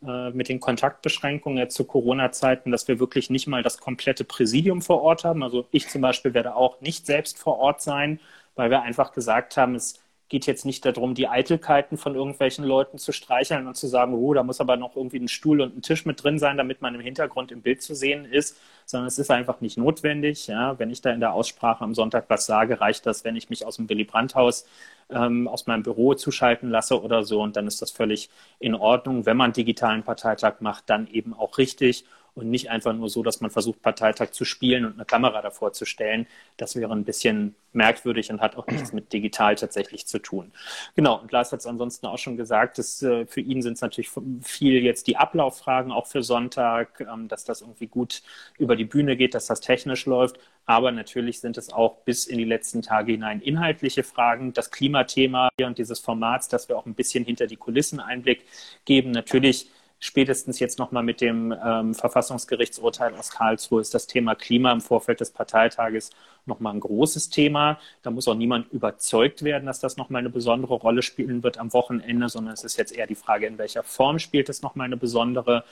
äh, 0.03 0.31
mit 0.31 0.49
den 0.49 0.61
Kontaktbeschränkungen 0.61 1.69
zu 1.71 1.85
Corona-Zeiten, 1.85 2.71
dass 2.71 2.89
wir 2.89 2.99
wirklich 3.01 3.29
nicht 3.31 3.47
mal 3.47 3.63
das 3.63 3.79
komplette 3.79 4.25
Präsidium 4.25 4.81
vor 4.83 5.03
Ort 5.03 5.25
haben. 5.25 5.43
Also 5.43 5.69
ich 5.73 5.89
zum 5.89 6.01
Beispiel 6.01 6.33
werde 6.35 6.57
auch 6.57 6.81
nicht 6.81 7.05
selbst 7.07 7.39
vor 7.39 7.59
Ort 7.59 7.83
sein, 7.83 8.19
weil 8.55 8.71
wir 8.71 8.83
einfach 8.83 9.13
gesagt 9.13 9.57
haben, 9.59 9.75
es 9.75 10.01
geht 10.31 10.47
jetzt 10.47 10.65
nicht 10.65 10.85
darum, 10.87 11.15
die 11.15 11.29
Eitelkeiten 11.29 11.99
von 11.99 12.15
irgendwelchen 12.15 12.65
Leuten 12.65 12.99
zu 12.99 13.11
streicheln 13.11 13.67
und 13.67 13.77
zu 13.77 13.89
sagen, 13.89 14.15
oh, 14.15 14.33
da 14.33 14.45
muss 14.45 14.61
aber 14.61 14.77
noch 14.77 14.95
irgendwie 14.97 15.19
ein 15.19 15.29
Stuhl 15.29 15.61
und 15.61 15.77
ein 15.77 15.83
Tisch 15.83 16.07
mit 16.07 16.23
drin 16.23 16.39
sein, 16.39 16.57
damit 16.57 16.81
man 16.81 16.95
im 16.95 17.01
Hintergrund 17.01 17.51
im 17.51 17.63
Bild 17.63 17.83
zu 17.83 17.97
sehen 17.97 18.25
ist, 18.25 18.57
sondern 18.87 19.09
es 19.09 19.19
ist 19.19 19.31
einfach 19.31 19.61
nicht 19.61 19.77
notwendig. 19.77 20.47
Ja, 20.47 20.79
wenn 20.79 20.91
ich 20.91 21.03
da 21.03 21.11
in 21.11 21.19
der 21.19 21.35
Aussprache 21.35 21.83
am 21.83 21.95
Sonntag 21.95 22.27
was 22.29 22.47
sage, 22.47 22.81
reicht 22.81 23.07
das, 23.07 23.25
wenn 23.25 23.35
ich 23.35 23.51
mich 23.51 23.67
aus 23.67 23.77
dem 23.77 23.89
Willy 23.89 24.05
Brandt-Haus 24.05 24.67
ähm, 25.11 25.49
aus 25.49 25.67
meinem 25.67 25.83
Büro 25.83 26.15
zuschalten 26.15 26.71
lasse 26.71 27.03
oder 27.03 27.25
so 27.25 27.43
und 27.43 27.57
dann 27.57 27.67
ist 27.67 27.83
das 27.83 27.91
völlig 27.91 28.31
in 28.61 28.77
Ordnung. 28.77 29.27
Wenn 29.27 29.37
man 29.37 29.53
digitalen 29.53 30.05
Parteitag 30.05 30.61
macht, 30.61 30.89
dann 30.89 31.09
eben 31.09 31.35
auch 31.35 31.59
richtig 31.59 32.05
und 32.35 32.51
nicht 32.51 32.71
einfach 32.71 32.93
nur 32.93 33.09
so, 33.09 33.23
dass 33.23 33.41
man 33.41 33.51
versucht, 33.51 33.83
Parteitag 33.83 34.31
zu 34.31 34.45
spielen 34.45 34.85
und 34.85 34.95
eine 34.95 35.05
Kamera 35.05 35.43
davor 35.43 35.73
zu 35.73 35.85
stellen. 35.85 36.27
Das 36.57 36.77
wäre 36.77 36.93
ein 36.93 37.05
bisschen 37.05 37.55
merkwürdig 37.73 38.31
und 38.31 38.41
hat 38.41 38.57
auch 38.57 38.67
nichts 38.67 38.93
mit 38.93 39.13
digital 39.13 39.55
tatsächlich 39.55 40.07
zu 40.07 40.19
tun. 40.19 40.53
Genau, 40.95 41.21
und 41.21 41.31
Lars 41.33 41.53
hat 41.53 41.61
es 41.61 41.67
ansonsten 41.67 42.07
auch 42.07 42.19
schon 42.19 42.37
gesagt, 42.37 42.79
dass, 42.79 43.03
äh, 43.03 43.27
für 43.27 43.41
ihn 43.41 43.63
sind 43.63 43.75
es 43.75 43.81
natürlich 43.81 44.11
viel 44.43 44.83
jetzt 44.83 45.07
die 45.07 45.17
Ablauffragen, 45.17 45.93
auch 45.93 46.07
für 46.07 46.23
Sonntag, 46.23 47.01
ähm, 47.01 47.29
dass 47.29 47.45
das 47.45 47.61
irgendwie 47.61 47.87
gut 47.87 48.23
über 48.59 48.77
die 48.77 48.85
Bühne 48.85 49.17
geht, 49.17 49.35
dass 49.35 49.47
das 49.47 49.61
technisch 49.61 50.07
läuft. 50.07 50.39
Aber 50.67 50.93
natürlich 50.93 51.41
sind 51.41 51.59
es 51.59 51.73
auch 51.73 51.97
bis 52.05 52.27
in 52.27 52.39
die 52.39 52.45
letzten 52.45 52.83
Tage 52.83 53.13
hinein 53.13 53.41
inhaltliche 53.41 54.05
Fragen. 54.05 54.53
Das 54.53 54.71
Klimathema 54.71 55.49
und 55.63 55.79
dieses 55.79 55.99
Formats, 55.99 56.49
dass 56.49 56.69
wir 56.69 56.79
auch 56.79 56.87
ein 56.87 56.95
bisschen 56.95 57.25
hinter 57.25 57.47
die 57.47 57.57
Kulissen 57.57 57.99
Einblick 57.99 58.45
geben. 58.85 59.11
Natürlich 59.11 59.69
spätestens 60.01 60.59
jetzt 60.59 60.79
nochmal 60.79 61.03
mit 61.03 61.21
dem 61.21 61.55
ähm, 61.65 61.95
Verfassungsgerichtsurteil 61.95 63.15
aus 63.15 63.31
Karlsruhe 63.31 63.81
ist 63.81 63.95
das 63.95 64.07
Thema 64.07 64.35
Klima 64.35 64.73
im 64.73 64.81
Vorfeld 64.81 65.21
des 65.21 65.31
Parteitages 65.31 66.11
nochmal 66.47 66.75
ein 66.75 66.81
großes 66.81 67.31
Thema. 67.31 67.79
Da 68.03 68.11
muss 68.11 68.27
auch 68.27 68.35
niemand 68.35 68.73
überzeugt 68.73 69.45
werden, 69.45 69.67
dass 69.67 69.79
das 69.79 69.99
nochmal 69.99 70.21
eine 70.21 70.31
besondere 70.31 70.75
Rolle 70.75 71.03
spielen 71.03 71.43
wird 71.43 71.59
am 71.59 71.73
Wochenende, 71.73 72.29
sondern 72.29 72.55
es 72.55 72.65
ist 72.65 72.79
jetzt 72.79 72.93
eher 72.97 73.07
die 73.07 73.15
Frage, 73.15 73.47
in 73.47 73.59
welcher 73.59 73.83
Form 73.83 74.19
spielt 74.19 74.49
es 74.49 74.63
nochmal 74.63 74.87
eine 74.87 74.97
besondere 74.97 75.65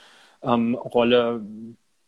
ähm, 0.43 0.75
Rolle. 0.75 1.41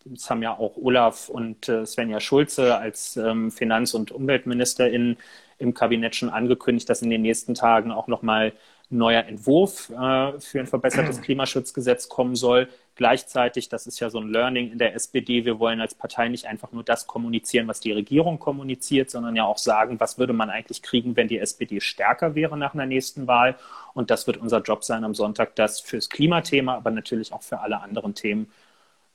Das 0.06 0.29
haben 0.29 0.44
ja 0.44 0.57
auch 0.57 0.77
Olaf 0.77 1.30
und 1.30 1.69
äh, 1.69 1.85
Svenja 1.85 2.19
Schulze 2.19 2.78
als 2.78 3.18
ähm, 3.18 3.51
Finanz- 3.51 3.94
und 3.94 4.11
Umweltministerin 4.11 5.18
im 5.57 5.73
Kabinett 5.73 6.16
schon 6.16 6.30
angekündigt, 6.30 6.90
dass 6.90 7.01
in 7.01 7.09
den 7.09 7.21
nächsten 7.21 7.54
Tagen 7.54 7.92
auch 7.92 8.07
nochmal 8.07 8.54
neuer 8.92 9.24
Entwurf 9.26 9.90
äh, 9.90 10.40
für 10.40 10.60
ein 10.60 10.68
verbessertes 10.68 11.21
Klimaschutzgesetz 11.24 12.10
kommen 12.10 12.36
soll. 12.36 12.68
Gleichzeitig, 12.95 13.69
das 13.69 13.88
ist 13.88 14.00
ja 14.00 14.10
so 14.10 14.19
ein 14.19 14.30
Learning 14.30 14.71
in 14.71 14.78
der 14.78 14.94
SPD, 14.94 15.45
wir 15.45 15.60
wollen 15.60 15.80
als 15.81 15.95
Partei 15.95 16.28
nicht 16.28 16.45
einfach 16.45 16.71
nur 16.71 16.83
das 16.83 17.07
kommunizieren, 17.07 17.68
was 17.68 17.80
die 17.80 17.94
Regierung 17.94 18.38
kommuniziert, 18.38 19.10
sondern 19.10 19.36
ja 19.36 19.45
auch 19.45 19.57
sagen, 19.57 20.00
was 20.00 20.18
würde 20.18 20.33
man 20.33 20.50
eigentlich 20.50 20.81
kriegen, 20.81 21.16
wenn 21.16 21.28
die 21.28 21.40
SPD 21.40 21.80
stärker 21.80 22.36
wäre 22.36 22.57
nach 22.57 22.74
einer 22.74 22.86
nächsten 22.86 23.28
Wahl. 23.28 23.56
Und 23.94 24.12
das 24.12 24.28
wird 24.28 24.38
unser 24.38 24.62
Job 24.62 24.83
sein 24.83 25.04
am 25.04 25.16
Sonntag, 25.16 25.56
das 25.56 25.80
fürs 25.80 26.10
Klimathema, 26.10 26.76
aber 26.76 26.92
natürlich 26.92 27.33
auch 27.33 27.44
für 27.44 27.60
alle 27.60 27.81
anderen 27.81 28.14
Themen 28.14 28.52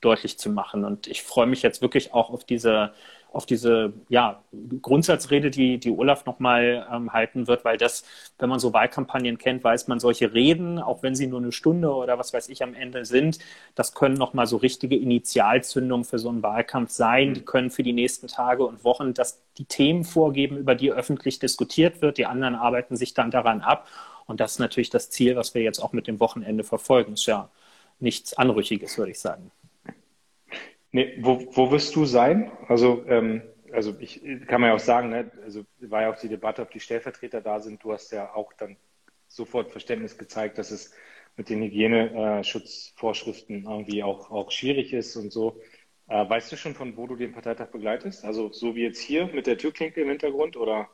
deutlich 0.01 0.37
zu 0.37 0.49
machen. 0.49 0.83
Und 0.83 1.07
ich 1.07 1.23
freue 1.23 1.47
mich 1.47 1.61
jetzt 1.61 1.81
wirklich 1.81 2.13
auch 2.13 2.29
auf 2.29 2.43
diese 2.43 2.93
auf 3.31 3.45
diese 3.45 3.93
ja, 4.09 4.41
Grundsatzrede, 4.81 5.51
die, 5.51 5.77
die 5.77 5.91
Olaf 5.91 6.25
nochmal 6.25 6.87
ähm, 6.91 7.13
halten 7.13 7.47
wird, 7.47 7.65
weil 7.65 7.77
das, 7.77 8.03
wenn 8.39 8.49
man 8.49 8.59
so 8.59 8.73
Wahlkampagnen 8.73 9.37
kennt, 9.37 9.63
weiß 9.63 9.87
man, 9.87 9.99
solche 9.99 10.33
Reden, 10.33 10.79
auch 10.79 11.03
wenn 11.03 11.15
sie 11.15 11.27
nur 11.27 11.39
eine 11.39 11.51
Stunde 11.51 11.93
oder 11.93 12.17
was 12.17 12.33
weiß 12.33 12.49
ich 12.49 12.63
am 12.63 12.73
Ende 12.73 13.05
sind, 13.05 13.39
das 13.75 13.93
können 13.93 14.15
nochmal 14.15 14.47
so 14.47 14.57
richtige 14.57 14.95
Initialzündungen 14.95 16.05
für 16.05 16.19
so 16.19 16.29
einen 16.29 16.41
Wahlkampf 16.41 16.91
sein. 16.91 17.33
Die 17.33 17.41
können 17.41 17.69
für 17.69 17.83
die 17.83 17.93
nächsten 17.93 18.27
Tage 18.27 18.65
und 18.65 18.83
Wochen 18.83 19.13
das, 19.13 19.41
die 19.57 19.65
Themen 19.65 20.03
vorgeben, 20.03 20.57
über 20.57 20.75
die 20.75 20.91
öffentlich 20.91 21.39
diskutiert 21.39 22.01
wird. 22.01 22.17
Die 22.17 22.25
anderen 22.25 22.55
arbeiten 22.55 22.95
sich 22.95 23.13
dann 23.13 23.31
daran 23.31 23.61
ab. 23.61 23.87
Und 24.25 24.39
das 24.39 24.53
ist 24.53 24.59
natürlich 24.59 24.89
das 24.89 25.09
Ziel, 25.09 25.35
was 25.35 25.53
wir 25.53 25.61
jetzt 25.61 25.79
auch 25.79 25.93
mit 25.93 26.07
dem 26.07 26.19
Wochenende 26.19 26.63
verfolgen. 26.63 27.13
Ist 27.13 27.25
ja 27.25 27.49
nichts 27.99 28.33
Anrüchiges, 28.33 28.97
würde 28.97 29.11
ich 29.11 29.19
sagen. 29.19 29.51
Nee, 30.97 31.15
wo, 31.21 31.45
wo 31.51 31.69
wirst 31.69 31.95
du 31.95 32.05
sein? 32.05 32.51
Also, 32.67 33.05
ähm, 33.07 33.43
also 33.71 33.95
ich 33.99 34.19
kann 34.47 34.61
man 34.61 34.71
ja 34.71 34.75
auch 34.75 34.79
sagen, 34.79 35.09
ne, 35.09 35.29
also 35.43 35.63
war 35.79 36.01
ja 36.01 36.11
auch 36.11 36.17
die 36.17 36.27
Debatte, 36.27 36.63
ob 36.63 36.71
die 36.71 36.79
Stellvertreter 36.79 37.39
da 37.39 37.59
sind. 37.59 37.83
Du 37.83 37.93
hast 37.93 38.11
ja 38.11 38.33
auch 38.33 38.51
dann 38.53 38.77
sofort 39.27 39.69
Verständnis 39.69 40.17
gezeigt, 40.17 40.57
dass 40.57 40.71
es 40.71 40.91
mit 41.35 41.49
den 41.49 41.61
Hygieneschutzvorschriften 41.61 43.65
irgendwie 43.65 44.01
auch, 44.01 44.31
auch 44.31 44.49
schwierig 44.49 44.91
ist 44.91 45.15
und 45.17 45.31
so. 45.31 45.61
Äh, 46.09 46.29
weißt 46.29 46.51
du 46.51 46.55
schon, 46.55 46.73
von 46.73 46.95
wo 46.95 47.05
du 47.05 47.15
den 47.15 47.33
Parteitag 47.33 47.67
begleitest? 47.67 48.23
Also 48.23 48.51
so 48.53 48.75
wie 48.75 48.83
jetzt 48.83 49.01
hier 49.01 49.27
mit 49.27 49.45
der 49.45 49.57
Türklinke 49.57 50.01
im 50.01 50.09
Hintergrund 50.09 50.55
oder? 50.55 50.87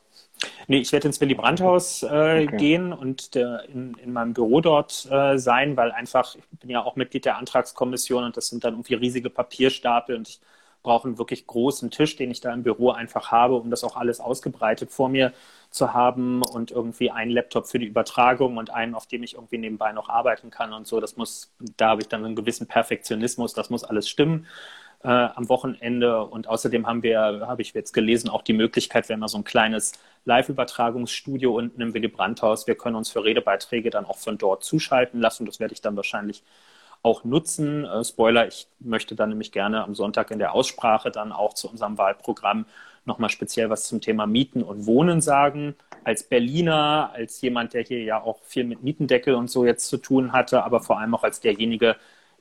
Nee, 0.66 0.78
ich 0.78 0.90
werde 0.92 1.06
ins 1.06 1.20
Willy 1.20 1.34
Brandt-Haus 1.34 2.02
äh, 2.02 2.06
okay. 2.06 2.56
gehen 2.56 2.92
und 2.92 3.36
der, 3.36 3.64
in, 3.68 3.94
in 4.02 4.12
meinem 4.12 4.34
Büro 4.34 4.60
dort 4.60 5.06
äh, 5.10 5.38
sein, 5.38 5.76
weil 5.76 5.92
einfach, 5.92 6.34
ich 6.34 6.58
bin 6.58 6.70
ja 6.70 6.82
auch 6.82 6.96
Mitglied 6.96 7.24
der 7.26 7.38
Antragskommission 7.38 8.24
und 8.24 8.36
das 8.36 8.48
sind 8.48 8.64
dann 8.64 8.74
irgendwie 8.74 8.94
riesige 8.94 9.30
Papierstapel 9.30 10.16
und 10.16 10.28
ich 10.28 10.40
brauche 10.82 11.08
einen 11.08 11.18
wirklich 11.18 11.46
großen 11.46 11.90
Tisch, 11.90 12.16
den 12.16 12.30
ich 12.30 12.40
da 12.40 12.52
im 12.52 12.62
Büro 12.62 12.90
einfach 12.90 13.30
habe, 13.30 13.54
um 13.54 13.70
das 13.70 13.84
auch 13.84 13.96
alles 13.96 14.20
ausgebreitet 14.20 14.90
vor 14.90 15.08
mir 15.08 15.32
zu 15.70 15.94
haben 15.94 16.42
und 16.42 16.72
irgendwie 16.72 17.10
einen 17.10 17.30
Laptop 17.30 17.66
für 17.66 17.78
die 17.78 17.86
Übertragung 17.86 18.58
und 18.58 18.70
einen, 18.70 18.94
auf 18.94 19.06
dem 19.06 19.22
ich 19.22 19.34
irgendwie 19.34 19.58
nebenbei 19.58 19.92
noch 19.92 20.08
arbeiten 20.08 20.50
kann 20.50 20.72
und 20.72 20.86
so. 20.86 21.00
Das 21.00 21.16
muss, 21.16 21.54
da 21.76 21.90
habe 21.90 22.02
ich 22.02 22.08
dann 22.08 22.24
einen 22.24 22.36
gewissen 22.36 22.66
Perfektionismus, 22.66 23.54
das 23.54 23.70
muss 23.70 23.82
alles 23.82 24.08
stimmen. 24.08 24.46
Äh, 25.04 25.08
am 25.08 25.50
Wochenende 25.50 26.24
und 26.24 26.48
außerdem 26.48 26.86
haben 26.86 27.02
wir, 27.02 27.18
habe 27.46 27.60
ich 27.60 27.74
jetzt 27.74 27.92
gelesen, 27.92 28.30
auch 28.30 28.40
die 28.40 28.54
Möglichkeit, 28.54 29.06
wir 29.06 29.14
haben 29.14 29.20
ja 29.20 29.28
so 29.28 29.36
ein 29.36 29.44
kleines 29.44 29.92
Live-Übertragungsstudio 30.24 31.54
unten 31.54 31.82
im 31.82 31.92
Willy 31.92 32.08
Brandt-Haus. 32.08 32.66
Wir 32.66 32.74
können 32.74 32.96
uns 32.96 33.10
für 33.10 33.22
Redebeiträge 33.22 33.90
dann 33.90 34.06
auch 34.06 34.16
von 34.16 34.38
dort 34.38 34.64
zuschalten 34.64 35.20
lassen. 35.20 35.44
Das 35.44 35.60
werde 35.60 35.74
ich 35.74 35.82
dann 35.82 35.94
wahrscheinlich 35.96 36.42
auch 37.02 37.22
nutzen. 37.22 37.84
Äh, 37.84 38.02
Spoiler, 38.02 38.48
ich 38.48 38.66
möchte 38.80 39.14
dann 39.14 39.28
nämlich 39.28 39.52
gerne 39.52 39.84
am 39.84 39.94
Sonntag 39.94 40.30
in 40.30 40.38
der 40.38 40.54
Aussprache 40.54 41.10
dann 41.10 41.32
auch 41.32 41.52
zu 41.52 41.68
unserem 41.68 41.98
Wahlprogramm 41.98 42.64
nochmal 43.04 43.28
speziell 43.28 43.68
was 43.68 43.84
zum 43.84 44.00
Thema 44.00 44.26
Mieten 44.26 44.62
und 44.62 44.86
Wohnen 44.86 45.20
sagen. 45.20 45.74
Als 46.04 46.22
Berliner, 46.22 47.10
als 47.12 47.42
jemand, 47.42 47.74
der 47.74 47.82
hier 47.82 48.02
ja 48.02 48.22
auch 48.22 48.42
viel 48.44 48.64
mit 48.64 48.82
Mietendeckel 48.82 49.34
und 49.34 49.50
so 49.50 49.66
jetzt 49.66 49.88
zu 49.88 49.98
tun 49.98 50.32
hatte, 50.32 50.64
aber 50.64 50.80
vor 50.80 50.98
allem 50.98 51.14
auch 51.14 51.24
als 51.24 51.40
derjenige, 51.40 51.96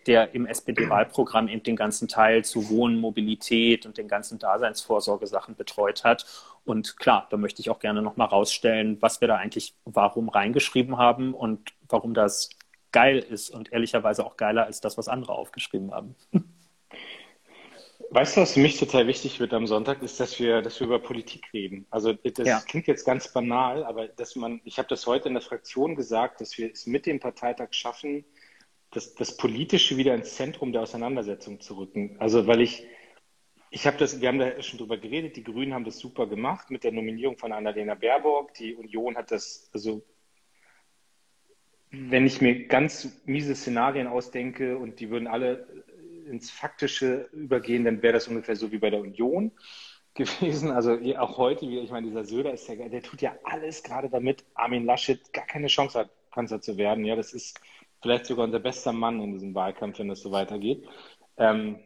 der 0.07 0.33
im 0.35 0.45
SPD-Wahlprogramm 0.45 1.47
eben 1.47 1.63
den 1.63 1.75
ganzen 1.75 2.07
Teil 2.07 2.43
zu 2.45 2.69
Wohnen, 2.69 2.99
Mobilität 2.99 3.85
und 3.85 3.97
den 3.97 4.07
ganzen 4.07 4.39
Daseinsvorsorgesachen 4.39 5.55
betreut 5.55 6.03
hat. 6.03 6.25
Und 6.65 6.97
klar, 6.97 7.27
da 7.29 7.37
möchte 7.37 7.61
ich 7.61 7.69
auch 7.69 7.79
gerne 7.79 8.01
nochmal 8.01 8.27
rausstellen, 8.27 9.01
was 9.01 9.21
wir 9.21 9.27
da 9.27 9.35
eigentlich 9.35 9.75
warum 9.85 10.29
reingeschrieben 10.29 10.97
haben 10.97 11.33
und 11.33 11.73
warum 11.89 12.13
das 12.13 12.49
geil 12.91 13.17
ist 13.17 13.49
und 13.49 13.73
ehrlicherweise 13.73 14.25
auch 14.25 14.37
geiler 14.37 14.65
als 14.65 14.79
das, 14.79 14.97
was 14.97 15.07
andere 15.07 15.33
aufgeschrieben 15.33 15.91
haben. 15.91 16.15
Weißt 18.13 18.37
du, 18.37 18.41
was 18.41 18.53
für 18.53 18.59
mich 18.59 18.77
total 18.77 19.07
wichtig 19.07 19.39
wird 19.39 19.53
am 19.53 19.65
Sonntag, 19.65 20.03
ist, 20.03 20.19
dass 20.19 20.39
wir, 20.39 20.61
dass 20.61 20.79
wir 20.79 20.85
über 20.85 20.99
Politik 20.99 21.45
reden. 21.51 21.87
Also 21.89 22.13
das 22.13 22.47
ja. 22.47 22.59
klingt 22.59 22.85
jetzt 22.85 23.05
ganz 23.05 23.33
banal, 23.33 23.83
aber 23.83 24.07
dass 24.07 24.35
man, 24.35 24.61
ich 24.65 24.77
habe 24.77 24.87
das 24.87 25.07
heute 25.07 25.29
in 25.29 25.33
der 25.33 25.41
Fraktion 25.41 25.95
gesagt, 25.95 26.39
dass 26.39 26.55
wir 26.59 26.71
es 26.71 26.85
mit 26.85 27.07
dem 27.07 27.19
Parteitag 27.19 27.69
schaffen, 27.71 28.23
das, 28.93 29.15
das 29.15 29.37
Politische 29.37 29.97
wieder 29.97 30.13
ins 30.15 30.35
Zentrum 30.35 30.71
der 30.71 30.81
Auseinandersetzung 30.81 31.59
zu 31.59 31.77
rücken. 31.77 32.15
Also 32.19 32.47
weil 32.47 32.61
ich, 32.61 32.85
ich 33.69 33.87
habe 33.87 33.97
das, 33.97 34.21
wir 34.21 34.27
haben 34.27 34.39
da 34.39 34.61
schon 34.61 34.79
drüber 34.79 34.97
geredet, 34.97 35.35
die 35.35 35.43
Grünen 35.43 35.73
haben 35.73 35.85
das 35.85 35.99
super 35.99 36.27
gemacht 36.27 36.69
mit 36.71 36.83
der 36.83 36.91
Nominierung 36.91 37.37
von 37.37 37.51
Annalena 37.51 37.95
Baerbock, 37.95 38.53
die 38.53 38.75
Union 38.75 39.15
hat 39.15 39.31
das, 39.31 39.69
also 39.73 40.03
wenn 41.93 42.25
ich 42.25 42.41
mir 42.41 42.67
ganz 42.67 43.21
miese 43.25 43.55
Szenarien 43.55 44.07
ausdenke 44.07 44.77
und 44.77 44.99
die 44.99 45.09
würden 45.09 45.27
alle 45.27 45.83
ins 46.27 46.49
Faktische 46.49 47.29
übergehen, 47.33 47.85
dann 47.85 48.01
wäre 48.01 48.13
das 48.13 48.27
ungefähr 48.27 48.55
so 48.55 48.71
wie 48.71 48.79
bei 48.79 48.89
der 48.89 49.01
Union 49.01 49.51
gewesen. 50.15 50.71
Also 50.71 50.99
auch 51.17 51.37
heute, 51.37 51.65
ich 51.65 51.91
meine, 51.91 52.07
dieser 52.07 52.25
Söder 52.25 52.53
ist 52.53 52.67
ja, 52.67 52.75
der 52.75 53.01
tut 53.03 53.21
ja 53.21 53.35
alles 53.43 53.83
gerade 53.83 54.09
damit, 54.09 54.43
Armin 54.53 54.85
Laschet 54.85 55.33
gar 55.33 55.45
keine 55.45 55.67
Chance 55.67 55.99
hat, 55.99 56.09
Kanzler 56.31 56.61
zu 56.61 56.77
werden. 56.77 57.05
Ja, 57.05 57.15
das 57.15 57.33
ist 57.33 57.59
vielleicht 58.03 58.27
sogar 58.27 58.45
unser 58.45 58.59
bester 58.59 58.93
Mann 58.93 59.21
in 59.21 59.31
diesem 59.31 59.55
Wahlkampf, 59.55 59.97
wenn 59.97 60.09
das 60.09 60.21
so 60.21 60.31
weitergeht. 60.31 60.87
Ähm, 61.37 61.79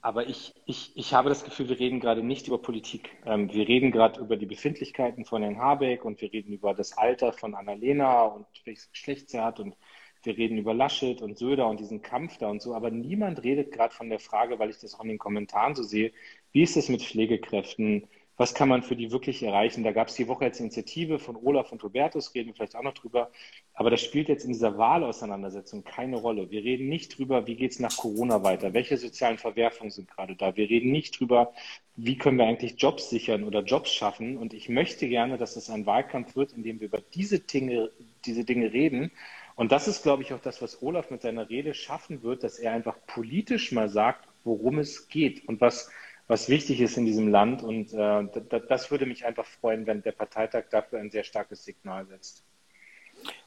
aber 0.00 0.26
ich, 0.26 0.54
ich, 0.66 0.96
ich 0.96 1.14
habe 1.14 1.28
das 1.28 1.44
Gefühl, 1.44 1.68
wir 1.68 1.78
reden 1.78 2.00
gerade 2.00 2.24
nicht 2.24 2.48
über 2.48 2.58
Politik. 2.58 3.10
Ähm, 3.24 3.52
wir 3.52 3.68
reden 3.68 3.92
gerade 3.92 4.20
über 4.20 4.36
die 4.36 4.46
Befindlichkeiten 4.46 5.24
von 5.24 5.42
Herrn 5.42 5.58
Habeck 5.58 6.04
und 6.04 6.20
wir 6.20 6.32
reden 6.32 6.52
über 6.52 6.74
das 6.74 6.98
Alter 6.98 7.32
von 7.32 7.54
Annalena 7.54 8.24
und 8.24 8.46
welches 8.64 8.90
Geschlecht 8.90 9.30
sie 9.30 9.40
hat 9.40 9.60
und 9.60 9.76
wir 10.24 10.36
reden 10.36 10.58
über 10.58 10.74
Laschet 10.74 11.22
und 11.22 11.38
Söder 11.38 11.68
und 11.68 11.78
diesen 11.78 12.02
Kampf 12.02 12.38
da 12.38 12.48
und 12.48 12.60
so. 12.60 12.74
Aber 12.74 12.90
niemand 12.90 13.44
redet 13.44 13.70
gerade 13.70 13.94
von 13.94 14.08
der 14.08 14.18
Frage, 14.18 14.58
weil 14.58 14.70
ich 14.70 14.78
das 14.78 14.94
auch 14.94 15.04
in 15.04 15.10
den 15.10 15.18
Kommentaren 15.18 15.76
so 15.76 15.84
sehe, 15.84 16.12
wie 16.52 16.62
ist 16.62 16.76
es 16.76 16.88
mit 16.88 17.02
Pflegekräften? 17.02 18.08
Was 18.38 18.54
kann 18.54 18.68
man 18.68 18.84
für 18.84 18.94
die 18.94 19.10
wirklich 19.10 19.42
erreichen? 19.42 19.82
Da 19.82 19.90
gab 19.90 20.08
es 20.08 20.14
die 20.14 20.28
Woche 20.28 20.44
jetzt 20.44 20.60
Initiative 20.60 21.18
von 21.18 21.36
Olaf 21.36 21.72
und 21.72 21.82
Robertus, 21.82 22.34
reden 22.36 22.46
wir 22.46 22.54
vielleicht 22.54 22.76
auch 22.76 22.84
noch 22.84 22.94
drüber. 22.94 23.32
Aber 23.74 23.90
das 23.90 24.00
spielt 24.00 24.28
jetzt 24.28 24.44
in 24.44 24.52
dieser 24.52 24.78
Wahlauseinandersetzung 24.78 25.82
keine 25.82 26.16
Rolle. 26.16 26.48
Wir 26.48 26.62
reden 26.62 26.88
nicht 26.88 27.18
drüber, 27.18 27.48
wie 27.48 27.56
geht 27.56 27.72
es 27.72 27.80
nach 27.80 27.96
Corona 27.96 28.44
weiter? 28.44 28.72
Welche 28.74 28.96
sozialen 28.96 29.38
Verwerfungen 29.38 29.90
sind 29.90 30.08
gerade 30.08 30.36
da? 30.36 30.56
Wir 30.56 30.70
reden 30.70 30.92
nicht 30.92 31.18
drüber, 31.18 31.52
wie 31.96 32.16
können 32.16 32.38
wir 32.38 32.46
eigentlich 32.46 32.80
Jobs 32.80 33.10
sichern 33.10 33.42
oder 33.42 33.64
Jobs 33.64 33.92
schaffen? 33.92 34.38
Und 34.38 34.54
ich 34.54 34.68
möchte 34.68 35.08
gerne, 35.08 35.36
dass 35.36 35.56
es 35.56 35.68
ein 35.68 35.84
Wahlkampf 35.84 36.36
wird, 36.36 36.52
in 36.52 36.62
dem 36.62 36.78
wir 36.78 36.86
über 36.86 37.02
diese 37.14 37.40
Dinge, 37.40 37.90
diese 38.24 38.44
Dinge 38.44 38.72
reden. 38.72 39.10
Und 39.56 39.72
das 39.72 39.88
ist, 39.88 40.04
glaube 40.04 40.22
ich, 40.22 40.32
auch 40.32 40.40
das, 40.40 40.62
was 40.62 40.80
Olaf 40.80 41.10
mit 41.10 41.22
seiner 41.22 41.50
Rede 41.50 41.74
schaffen 41.74 42.22
wird, 42.22 42.44
dass 42.44 42.60
er 42.60 42.70
einfach 42.70 42.96
politisch 43.08 43.72
mal 43.72 43.88
sagt, 43.88 44.28
worum 44.44 44.78
es 44.78 45.08
geht 45.08 45.48
und 45.48 45.60
was 45.60 45.90
was 46.28 46.48
wichtig 46.48 46.80
ist 46.80 46.96
in 46.96 47.06
diesem 47.06 47.28
Land. 47.28 47.62
Und 47.62 47.92
äh, 47.92 48.28
das 48.68 48.90
würde 48.90 49.06
mich 49.06 49.24
einfach 49.24 49.46
freuen, 49.46 49.86
wenn 49.86 50.02
der 50.02 50.12
Parteitag 50.12 50.64
dafür 50.70 51.00
ein 51.00 51.10
sehr 51.10 51.24
starkes 51.24 51.64
Signal 51.64 52.06
setzt. 52.06 52.44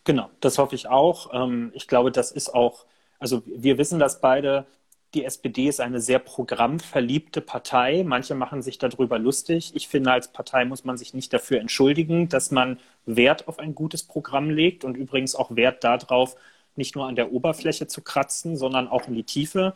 Genau, 0.04 0.30
das 0.40 0.58
hoffe 0.58 0.76
ich 0.76 0.88
auch. 0.88 1.32
Ähm, 1.34 1.72
ich 1.74 1.88
glaube, 1.88 2.12
das 2.12 2.32
ist 2.32 2.54
auch, 2.54 2.86
also 3.20 3.44
wir 3.46 3.78
wissen 3.78 4.00
das 4.00 4.20
beide, 4.20 4.66
die 5.14 5.26
SPD 5.26 5.68
ist 5.68 5.82
eine 5.82 6.00
sehr 6.00 6.20
programmverliebte 6.20 7.42
Partei. 7.42 8.04
Manche 8.06 8.34
machen 8.34 8.62
sich 8.62 8.78
darüber 8.78 9.20
lustig. 9.20 9.74
Ich 9.76 9.88
finde, 9.88 10.12
als 10.12 10.32
Partei 10.32 10.64
muss 10.66 10.86
man 10.86 10.98
sich 10.98 11.14
nicht 11.14 11.34
dafür 11.34 11.60
entschuldigen, 11.60 12.30
dass 12.30 12.50
man 12.50 12.80
Wert 13.06 13.48
auf 13.48 13.60
ein 13.60 13.76
gutes 13.76 14.04
Programm 14.04 14.50
legt 14.50 14.86
und 14.86 14.96
übrigens 14.96 15.36
auch 15.36 15.56
Wert 15.56 15.84
darauf, 15.84 16.36
nicht 16.76 16.96
nur 16.96 17.08
an 17.08 17.18
der 17.18 17.34
Oberfläche 17.34 17.88
zu 17.88 18.02
kratzen, 18.02 18.56
sondern 18.56 18.88
auch 18.88 19.08
in 19.08 19.14
die 19.14 19.26
Tiefe 19.26 19.74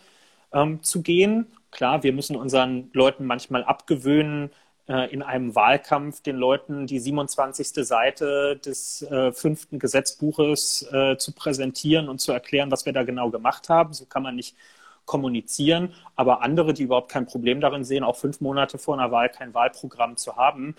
ähm, 0.53 0.81
zu 0.81 1.01
gehen. 1.01 1.47
Klar, 1.75 2.03
wir 2.03 2.13
müssen 2.13 2.38
unseren 2.38 2.89
Leuten 2.94 3.25
manchmal 3.25 3.65
abgewöhnen, 3.65 4.50
äh, 4.88 5.12
in 5.12 5.22
einem 5.22 5.55
Wahlkampf 5.55 6.22
den 6.22 6.38
Leuten 6.38 6.88
die 6.88 7.00
27. 7.00 7.86
Seite 7.86 8.55
des 8.55 9.01
äh, 9.01 9.34
fünften 9.34 9.77
Gesetzbuches 9.77 10.88
äh, 10.94 11.17
zu 11.17 11.34
präsentieren 11.34 12.08
und 12.08 12.22
zu 12.22 12.32
erklären, 12.32 12.72
was 12.72 12.86
wir 12.86 12.94
da 12.94 13.03
genau 13.03 13.29
gemacht 13.29 13.67
haben. 13.67 13.91
So 13.91 14.05
kann 14.05 14.24
man 14.24 14.38
nicht 14.38 14.55
kommunizieren. 15.03 15.94
Aber 16.15 16.41
andere, 16.44 16.74
die 16.74 16.84
überhaupt 16.84 17.12
kein 17.12 17.25
Problem 17.25 17.60
darin 17.60 17.84
sehen, 17.84 18.05
auch 18.05 18.15
fünf 18.15 18.39
Monate 18.39 18.77
vor 18.77 18.98
einer 18.98 19.12
Wahl 19.12 19.27
kein 19.27 19.53
Wahlprogramm 19.53 20.15
zu 20.15 20.38
haben, 20.38 20.77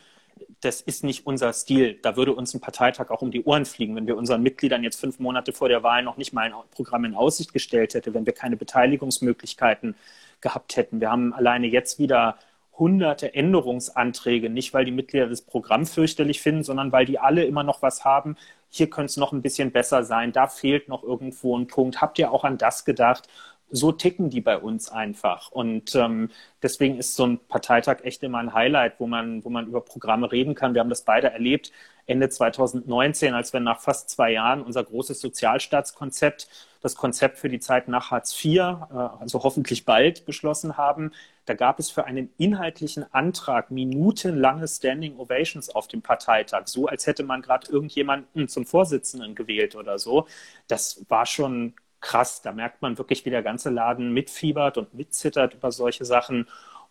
das 0.63 0.81
ist 0.81 1.05
nicht 1.05 1.27
unser 1.27 1.53
Stil. 1.53 1.99
Da 2.01 2.17
würde 2.17 2.33
uns 2.35 2.55
ein 2.55 2.61
Parteitag 2.61 3.11
auch 3.11 3.21
um 3.21 3.31
die 3.31 3.45
Ohren 3.45 3.67
fliegen, 3.67 3.97
wenn 3.97 4.07
wir 4.07 4.17
unseren 4.17 4.43
Mitgliedern 4.43 4.83
jetzt 4.83 4.99
fünf 4.99 5.19
Monate 5.19 5.53
vor 5.53 5.69
der 5.69 5.83
Wahl 5.83 6.03
noch 6.03 6.17
nicht 6.17 6.33
mal 6.33 6.47
ein 6.47 6.55
Programm 6.71 7.05
in 7.05 7.15
Aussicht 7.15 7.53
gestellt 7.53 7.93
hätten, 7.93 8.15
wenn 8.15 8.25
wir 8.25 8.33
keine 8.33 8.57
Beteiligungsmöglichkeiten 8.57 9.95
gehabt 10.41 10.77
hätten. 10.77 11.01
Wir 11.01 11.11
haben 11.11 11.33
alleine 11.33 11.67
jetzt 11.67 11.99
wieder 11.99 12.37
hunderte 12.79 13.35
Änderungsanträge, 13.35 14.51
nicht 14.51 14.75
weil 14.75 14.85
die 14.85 14.93
Mitglieder 14.93 15.29
das 15.29 15.43
Programm 15.43 15.87
fürchterlich 15.87 16.43
finden, 16.43 16.63
sondern 16.63 16.93
weil 16.93 17.07
die 17.07 17.19
alle 17.19 17.45
immer 17.45 17.63
noch 17.63 17.83
was 17.83 18.05
haben. 18.05 18.37
Hier 18.69 18.91
könnte 18.91 19.11
es 19.11 19.17
noch 19.17 19.33
ein 19.33 19.43
bisschen 19.43 19.73
besser 19.73 20.05
sein, 20.05 20.33
da 20.33 20.47
fehlt 20.47 20.89
noch 20.89 21.03
irgendwo 21.03 21.57
ein 21.57 21.67
Punkt. 21.69 22.01
Habt 22.01 22.19
ihr 22.19 22.31
auch 22.33 22.45
an 22.45 22.59
das 22.59 22.85
gedacht? 22.85 23.29
so 23.71 23.93
ticken 23.93 24.31
die 24.31 24.41
bei 24.41 24.59
uns 24.59 24.91
einfach. 24.91 25.51
Und 25.51 25.95
ähm, 25.95 26.31
deswegen 26.63 26.99
ist 26.99 27.17
so 27.17 27.27
ein 27.27 27.39
Parteitag 27.49 28.03
echt 28.05 28.23
immer 28.23 28.39
ein 28.39 28.55
Highlight, 28.55 29.01
wo 29.01 29.07
man, 29.07 29.45
wo 29.45 29.51
man 29.51 29.67
über 29.67 29.81
Programme 29.81 30.31
reden 30.31 30.55
kann. 30.55 30.75
Wir 30.75 30.81
haben 30.81 30.89
das 30.89 31.03
beide 31.03 31.31
erlebt 31.31 31.73
Ende 32.07 32.29
2019, 32.29 33.35
als 33.35 33.53
wir 33.53 33.61
nach 33.61 33.81
fast 33.81 34.11
zwei 34.11 34.33
Jahren 34.33 34.63
unser 34.63 34.85
großes 34.85 35.21
Sozialstaatskonzept, 35.21 36.49
das 36.81 36.95
Konzept 36.95 37.39
für 37.39 37.49
die 37.49 37.59
Zeit 37.59 37.89
nach 37.89 38.11
Hartz 38.11 38.33
IV, 38.45 38.61
äh, 38.61 38.95
also 38.95 39.43
hoffentlich 39.43 39.85
bald 39.85 40.25
beschlossen 40.25 40.77
haben. 40.77 41.13
Da 41.47 41.55
gab 41.55 41.79
es 41.79 41.91
für 41.91 42.05
einen 42.05 42.33
inhaltlichen 42.39 43.13
Antrag 43.13 43.71
minutenlange 43.71 44.69
Standing 44.69 45.17
Ovations 45.19 45.69
auf 45.71 45.89
dem 45.89 46.03
Parteitag, 46.03 46.67
so 46.67 46.87
als 46.87 47.07
hätte 47.07 47.25
man 47.25 47.43
gerade 47.43 47.71
irgendjemanden 47.71 48.49
zum 48.49 48.67
Vorsitzenden 48.67 49.35
gewählt 49.35 49.75
oder 49.75 49.99
so. 49.99 50.27
Das 50.69 51.05
war 51.09 51.27
schon 51.27 51.75
krass. 52.01 52.43
Da 52.43 52.53
merkt 52.53 52.83
man 52.83 52.99
wirklich, 52.99 53.25
wie 53.25 53.31
der 53.31 53.43
ganze 53.43 53.71
Laden 53.71 54.13
mitfiebert 54.13 54.79
und 54.79 54.95
mitzittert 54.95 55.55
über 55.55 55.73
solche 55.73 56.05
Sachen. 56.05 56.47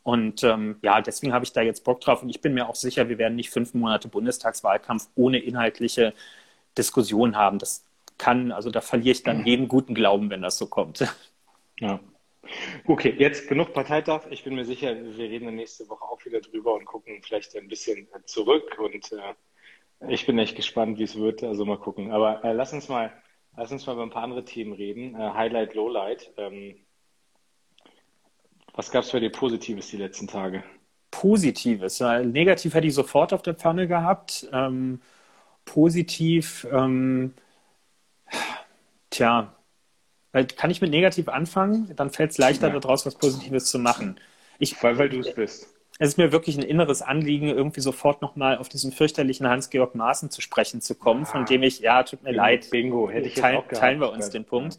Und 0.06 0.44
ähm, 0.44 0.78
ja, 0.84 1.02
deswegen 1.02 1.34
habe 1.34 1.46
ich 1.46 1.52
da 1.52 1.64
jetzt 1.64 1.84
Bock 1.84 2.00
drauf. 2.00 2.22
Und 2.22 2.30
ich 2.30 2.40
bin 2.40 2.54
mir 2.54 2.70
auch 2.70 2.76
sicher, 2.76 3.10
wir 3.10 3.18
werden 3.18 3.36
nicht 3.36 3.50
fünf 3.50 3.74
Monate 3.74 4.08
Bundestagswahlkampf 4.08 5.10
ohne 5.16 5.40
inhaltliche 5.40 6.14
Diskussion 6.78 7.36
haben. 7.36 7.58
Das 7.58 7.84
kann, 8.20 8.52
also 8.52 8.70
da 8.70 8.82
verliere 8.82 9.14
ich 9.14 9.24
dann 9.24 9.46
jeden 9.48 9.68
guten 9.68 9.96
Glauben, 9.96 10.30
wenn 10.30 10.42
das 10.42 10.58
so 10.58 10.68
kommt. 10.68 11.04
Ja. 11.82 12.00
Okay, 12.88 13.14
jetzt 13.18 13.50
genug 13.50 13.74
Parteitag. 13.74 14.22
Ich 14.30 14.46
bin 14.46 14.56
mir 14.56 14.64
sicher, 14.64 14.96
wir 14.96 15.30
reden 15.30 15.54
nächste 15.54 15.90
Woche 15.90 16.06
auch 16.06 16.24
wieder 16.24 16.40
drüber 16.40 16.74
und 16.74 16.86
gucken 16.86 17.22
vielleicht 17.22 17.54
ein 17.58 17.68
bisschen 17.68 18.08
zurück. 18.28 18.78
Und 18.80 19.12
äh, 19.12 20.08
ich 20.08 20.26
bin 20.26 20.40
echt 20.40 20.56
gespannt, 20.56 20.98
wie 20.98 21.04
es 21.04 21.18
wird. 21.18 21.44
Also 21.44 21.66
mal 21.66 21.78
gucken. 21.78 22.12
Aber 22.12 22.46
äh, 22.46 22.54
lass 22.54 22.72
uns 22.72 22.88
mal 22.88 23.12
Lass 23.58 23.72
uns 23.72 23.86
mal 23.86 23.94
über 23.94 24.04
ein 24.04 24.10
paar 24.10 24.24
andere 24.24 24.44
Themen 24.44 24.74
reden. 24.74 25.16
Äh, 25.16 25.32
Highlight, 25.34 25.76
Lowlight. 25.76 26.34
Ähm, 26.38 26.85
was 28.76 28.92
gab 28.92 29.04
es 29.04 29.12
für 29.12 29.20
dir 29.20 29.32
Positives 29.32 29.88
die 29.88 29.98
letzten 29.98 30.28
Tage? 30.28 30.64
Positives. 31.12 32.02
Negativ 32.02 32.74
hätte 32.74 32.88
ich 32.88 32.94
sofort 32.94 33.32
auf 33.32 33.42
der 33.42 33.56
Pfanne 33.56 33.88
gehabt. 33.88 34.48
Ähm, 34.52 35.02
positiv, 35.64 36.68
ähm, 36.72 37.34
tja, 39.10 39.56
kann 40.58 40.70
ich 40.70 40.82
mit 40.82 40.92
negativ 40.92 41.30
anfangen? 41.30 41.96
Dann 41.96 42.10
fällt 42.10 42.32
es 42.32 42.38
leichter, 42.38 42.68
ja. 42.68 42.80
daraus 42.80 43.06
was 43.06 43.16
Positives 43.16 43.66
zu 43.66 43.80
machen. 43.80 44.20
Ich, 44.60 44.82
weil, 44.84 44.98
weil 44.98 45.10
du 45.10 45.20
es 45.20 45.34
bist. 45.34 45.70
Es 45.98 46.10
ist 46.10 46.18
mir 46.18 46.34
wirklich 46.34 46.58
ein 46.58 46.64
inneres 46.64 47.02
Anliegen, 47.02 47.48
irgendwie 47.48 47.80
sofort 47.80 48.22
nochmal 48.22 48.58
auf 48.58 48.68
diesen 48.68 48.92
fürchterlichen 48.92 49.48
Hans-Georg 49.48 49.96
Maaßen 49.96 50.30
zu 50.30 50.42
sprechen 50.42 50.82
zu 50.82 50.96
kommen, 50.96 51.24
ah, 51.24 51.28
von 51.28 51.46
dem 51.46 51.64
ich, 51.64 51.80
ja, 51.80 52.04
tut 52.04 52.24
mir 52.24 52.32
Bingo, 52.32 52.44
leid, 52.44 52.70
Bingo, 52.70 53.10
hätte 53.10 53.30
ich 53.30 53.36
teil, 53.36 53.64
teilen 53.72 54.02
wir 54.02 54.12
uns 54.12 54.30
den 54.30 54.44
Punkt. 54.44 54.78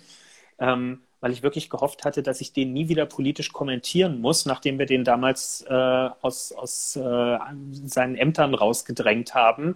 Ähm, 0.59 1.01
weil 1.27 1.33
ich 1.33 1.43
wirklich 1.43 1.71
gehofft 1.71 2.05
hatte, 2.05 2.23
dass 2.23 2.41
ich 2.41 2.53
den 2.53 2.73
nie 2.73 2.89
wieder 2.89 3.05
politisch 3.05 3.53
kommentieren 3.53 4.21
muss, 4.21 4.47
nachdem 4.47 4.79
wir 4.79 4.87
den 4.87 5.03
damals 5.03 5.65
äh, 5.69 5.75
aus, 5.75 6.53
aus 6.53 6.95
äh, 6.95 7.39
seinen 7.85 8.15
Ämtern 8.15 8.55
rausgedrängt 8.55 9.35
haben. 9.35 9.75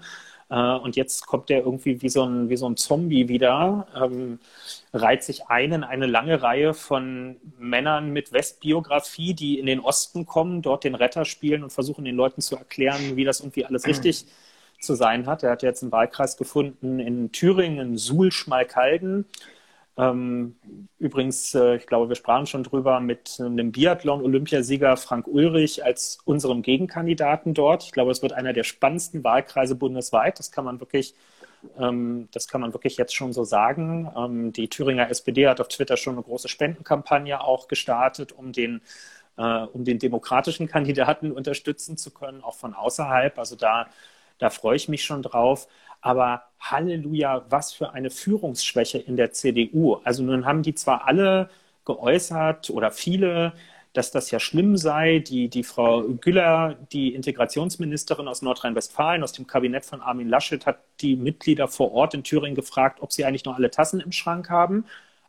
Äh, 0.48 0.54
und 0.54 0.94
jetzt 0.94 1.26
kommt 1.26 1.48
der 1.48 1.64
irgendwie 1.64 2.02
wie 2.02 2.08
so 2.08 2.22
ein, 2.22 2.50
wie 2.50 2.56
so 2.56 2.68
ein 2.68 2.76
Zombie 2.76 3.26
wieder, 3.26 3.88
ähm, 4.00 4.38
reiht 4.92 5.24
sich 5.24 5.48
ein 5.48 5.72
in 5.72 5.82
eine 5.82 6.06
lange 6.06 6.40
Reihe 6.40 6.72
von 6.72 7.34
Männern 7.58 8.12
mit 8.12 8.32
Westbiografie, 8.32 9.34
die 9.34 9.58
in 9.58 9.66
den 9.66 9.80
Osten 9.80 10.26
kommen, 10.26 10.62
dort 10.62 10.84
den 10.84 10.94
Retter 10.94 11.24
spielen 11.24 11.64
und 11.64 11.72
versuchen 11.72 12.04
den 12.04 12.14
Leuten 12.14 12.42
zu 12.42 12.54
erklären, 12.54 13.16
wie 13.16 13.24
das 13.24 13.40
irgendwie 13.40 13.66
alles 13.66 13.88
richtig 13.88 14.26
zu 14.78 14.94
sein 14.94 15.26
hat. 15.26 15.42
Er 15.42 15.50
hat 15.50 15.64
jetzt 15.64 15.82
einen 15.82 15.90
Wahlkreis 15.90 16.36
gefunden 16.36 17.00
in 17.00 17.32
Thüringen, 17.32 17.96
Suhl, 17.96 18.30
Schmalkalden. 18.30 19.24
Ähm, 19.96 20.56
übrigens, 20.98 21.54
äh, 21.54 21.76
ich 21.76 21.86
glaube, 21.86 22.08
wir 22.08 22.16
sprachen 22.16 22.46
schon 22.46 22.62
drüber 22.62 23.00
mit 23.00 23.38
einem 23.40 23.72
Biathlon-Olympiasieger 23.72 24.96
Frank 24.96 25.26
Ulrich 25.26 25.84
als 25.84 26.18
unserem 26.24 26.62
Gegenkandidaten 26.62 27.54
dort. 27.54 27.84
Ich 27.84 27.92
glaube, 27.92 28.10
es 28.10 28.22
wird 28.22 28.32
einer 28.32 28.52
der 28.52 28.64
spannendsten 28.64 29.22
Wahlkreise 29.24 29.74
bundesweit. 29.74 30.38
Das 30.38 30.52
kann 30.52 30.64
man 30.64 30.80
wirklich, 30.80 31.14
ähm, 31.78 32.28
das 32.32 32.48
kann 32.48 32.60
man 32.62 32.72
wirklich 32.72 32.96
jetzt 32.96 33.14
schon 33.14 33.32
so 33.32 33.44
sagen. 33.44 34.10
Ähm, 34.16 34.52
die 34.52 34.68
Thüringer 34.68 35.10
SPD 35.10 35.48
hat 35.48 35.60
auf 35.60 35.68
Twitter 35.68 35.96
schon 35.96 36.14
eine 36.14 36.22
große 36.22 36.48
Spendenkampagne 36.48 37.42
auch 37.42 37.68
gestartet, 37.68 38.32
um 38.32 38.52
den 38.52 38.80
äh, 39.36 39.62
um 39.72 39.84
den 39.84 39.98
demokratischen 39.98 40.68
Kandidaten 40.68 41.32
unterstützen 41.34 41.96
zu 41.96 42.10
können, 42.12 42.42
auch 42.42 42.54
von 42.56 42.74
außerhalb. 42.74 43.38
Also 43.38 43.56
da, 43.56 43.88
da 44.38 44.50
freue 44.50 44.76
ich 44.76 44.88
mich 44.88 45.04
schon 45.04 45.22
drauf. 45.22 45.68
Aber 46.00 46.42
Halleluja, 46.60 47.44
was 47.48 47.72
für 47.72 47.92
eine 47.92 48.10
Führungsschwäche 48.10 48.98
in 48.98 49.16
der 49.16 49.32
CDU. 49.32 49.96
Also 50.04 50.22
nun 50.22 50.44
haben 50.46 50.62
die 50.62 50.74
zwar 50.74 51.06
alle 51.06 51.50
geäußert 51.84 52.70
oder 52.70 52.90
viele, 52.90 53.54
dass 53.92 54.10
das 54.10 54.30
ja 54.30 54.38
schlimm 54.40 54.76
sei. 54.76 55.20
Die, 55.20 55.48
die 55.48 55.64
Frau 55.64 56.02
Güller, 56.02 56.76
die 56.92 57.14
Integrationsministerin 57.14 58.28
aus 58.28 58.42
Nordrhein-Westfalen, 58.42 59.22
aus 59.22 59.32
dem 59.32 59.46
Kabinett 59.46 59.84
von 59.84 60.00
Armin 60.00 60.28
Laschet, 60.28 60.64
hat 60.66 60.80
die 61.00 61.16
Mitglieder 61.16 61.68
vor 61.68 61.92
Ort 61.92 62.14
in 62.14 62.24
Thüringen 62.24 62.54
gefragt, 62.54 63.00
ob 63.00 63.12
sie 63.12 63.24
eigentlich 63.24 63.44
noch 63.44 63.56
alle 63.56 63.70
Tassen 63.70 64.00
im 64.00 64.12
Schrank 64.12 64.50
haben. 64.50 64.84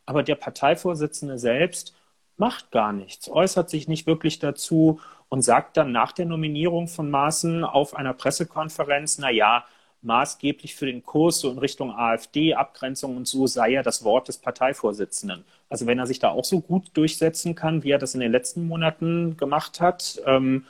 Aber 0.06 0.22
der 0.22 0.34
Parteivorsitzende 0.36 1.38
selbst 1.38 1.94
macht 2.36 2.70
gar 2.70 2.92
nichts, 2.92 3.28
äußert 3.28 3.70
sich 3.70 3.88
nicht 3.88 4.06
wirklich 4.06 4.38
dazu 4.38 5.00
und 5.28 5.42
sagt 5.42 5.76
dann 5.76 5.92
nach 5.92 6.12
der 6.12 6.26
Nominierung 6.26 6.88
von 6.88 7.10
Maaßen 7.10 7.64
auf 7.64 7.94
einer 7.94 8.14
Pressekonferenz, 8.14 9.18
na 9.18 9.30
ja, 9.30 9.64
maßgeblich 10.02 10.74
für 10.74 10.86
den 10.86 11.02
Kurs 11.02 11.40
so 11.40 11.50
in 11.50 11.58
Richtung 11.58 11.92
AfD, 11.92 12.54
Abgrenzung 12.54 13.16
und 13.16 13.26
so 13.26 13.46
sei 13.46 13.70
ja 13.70 13.82
das 13.82 14.04
Wort 14.04 14.28
des 14.28 14.38
Parteivorsitzenden. 14.38 15.44
Also 15.68 15.86
wenn 15.86 15.98
er 15.98 16.06
sich 16.06 16.18
da 16.18 16.30
auch 16.30 16.44
so 16.44 16.60
gut 16.60 16.90
durchsetzen 16.94 17.54
kann, 17.54 17.82
wie 17.84 17.90
er 17.90 17.98
das 17.98 18.14
in 18.14 18.20
den 18.20 18.32
letzten 18.32 18.66
Monaten 18.66 19.36
gemacht 19.36 19.80
hat, 19.80 20.20
ähm, 20.26 20.66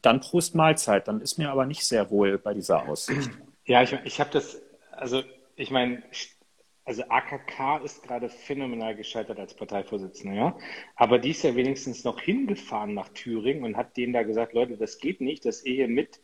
dann 0.00 0.20
Prost 0.20 0.54
Mahlzeit. 0.54 1.06
Dann 1.08 1.20
ist 1.20 1.38
mir 1.38 1.50
aber 1.50 1.66
nicht 1.66 1.84
sehr 1.84 2.10
wohl 2.10 2.38
bei 2.38 2.54
dieser 2.54 2.88
Aussicht. 2.88 3.30
Ja, 3.64 3.82
ich, 3.82 3.92
ich 4.04 4.20
habe 4.20 4.30
das, 4.30 4.60
also 4.90 5.22
ich 5.56 5.70
meine, 5.70 6.02
also 6.84 7.04
AKK 7.08 7.78
ist 7.84 8.02
gerade 8.02 8.28
phänomenal 8.28 8.96
gescheitert 8.96 9.38
als 9.38 9.54
Parteivorsitzender, 9.54 10.34
ja. 10.34 10.58
Aber 10.96 11.18
die 11.18 11.30
ist 11.30 11.44
ja 11.44 11.54
wenigstens 11.54 12.04
noch 12.04 12.20
hingefahren 12.20 12.94
nach 12.94 13.08
Thüringen 13.10 13.64
und 13.64 13.76
hat 13.76 13.96
denen 13.96 14.12
da 14.12 14.22
gesagt, 14.22 14.52
Leute, 14.52 14.76
das 14.76 14.98
geht 14.98 15.20
nicht, 15.20 15.44
dass 15.44 15.64
ihr 15.64 15.74
hier 15.74 15.88
mit 15.88 16.20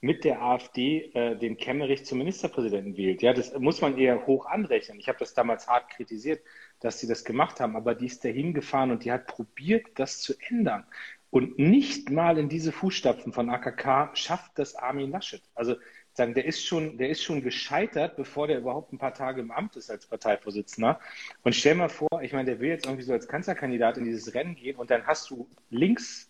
mit 0.00 0.24
der 0.24 0.42
AfD 0.42 1.10
äh, 1.14 1.36
den 1.36 1.56
Kemmerich 1.56 2.06
zum 2.06 2.18
Ministerpräsidenten 2.18 2.96
wählt. 2.96 3.22
Ja, 3.22 3.32
das 3.34 3.56
muss 3.58 3.80
man 3.80 3.98
eher 3.98 4.26
hoch 4.26 4.46
anrechnen. 4.46 4.98
Ich 4.98 5.08
habe 5.08 5.18
das 5.18 5.34
damals 5.34 5.68
hart 5.68 5.90
kritisiert, 5.90 6.42
dass 6.80 7.00
sie 7.00 7.06
das 7.06 7.24
gemacht 7.24 7.60
haben, 7.60 7.76
aber 7.76 7.94
die 7.94 8.06
ist 8.06 8.24
da 8.24 8.28
hingefahren 8.28 8.90
und 8.90 9.04
die 9.04 9.12
hat 9.12 9.26
probiert, 9.26 9.86
das 9.96 10.20
zu 10.20 10.34
ändern. 10.48 10.86
Und 11.28 11.58
nicht 11.58 12.10
mal 12.10 12.38
in 12.38 12.48
diese 12.48 12.72
Fußstapfen 12.72 13.32
von 13.32 13.50
AKK 13.50 14.10
schafft 14.14 14.58
das 14.58 14.74
Armin 14.74 15.10
Laschet. 15.10 15.42
Also 15.54 15.76
sagen, 16.14 16.34
der 16.34 16.44
ist 16.44 16.64
schon, 16.64 16.98
der 16.98 17.10
ist 17.10 17.22
schon 17.22 17.42
gescheitert, 17.42 18.16
bevor 18.16 18.48
der 18.48 18.58
überhaupt 18.58 18.92
ein 18.92 18.98
paar 18.98 19.14
Tage 19.14 19.40
im 19.40 19.50
Amt 19.50 19.76
ist 19.76 19.90
als 19.90 20.06
Parteivorsitzender. 20.06 20.98
Und 21.42 21.54
stell 21.54 21.74
mal 21.76 21.88
vor, 21.88 22.22
ich 22.22 22.32
meine, 22.32 22.46
der 22.46 22.60
will 22.60 22.70
jetzt 22.70 22.86
irgendwie 22.86 23.04
so 23.04 23.12
als 23.12 23.28
Kanzlerkandidat 23.28 23.96
in 23.96 24.04
dieses 24.04 24.34
Rennen 24.34 24.56
gehen 24.56 24.76
und 24.76 24.90
dann 24.90 25.06
hast 25.06 25.30
du 25.30 25.48
links 25.70 26.29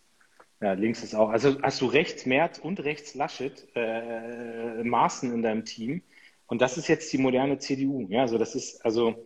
ja, 0.60 0.72
links 0.72 1.02
ist 1.02 1.14
auch. 1.14 1.30
Also 1.30 1.60
hast 1.62 1.80
du 1.80 1.86
rechts 1.86 2.26
Merz 2.26 2.58
und 2.58 2.80
rechts 2.80 3.14
Laschet 3.14 3.66
äh, 3.74 4.82
Maßen 4.84 5.32
in 5.32 5.42
deinem 5.42 5.64
Team. 5.64 6.02
Und 6.46 6.60
das 6.60 6.76
ist 6.76 6.88
jetzt 6.88 7.12
die 7.12 7.18
moderne 7.18 7.58
CDU. 7.58 8.06
Ja, 8.10 8.22
also 8.22 8.36
das 8.36 8.54
ist, 8.54 8.84
also 8.84 9.24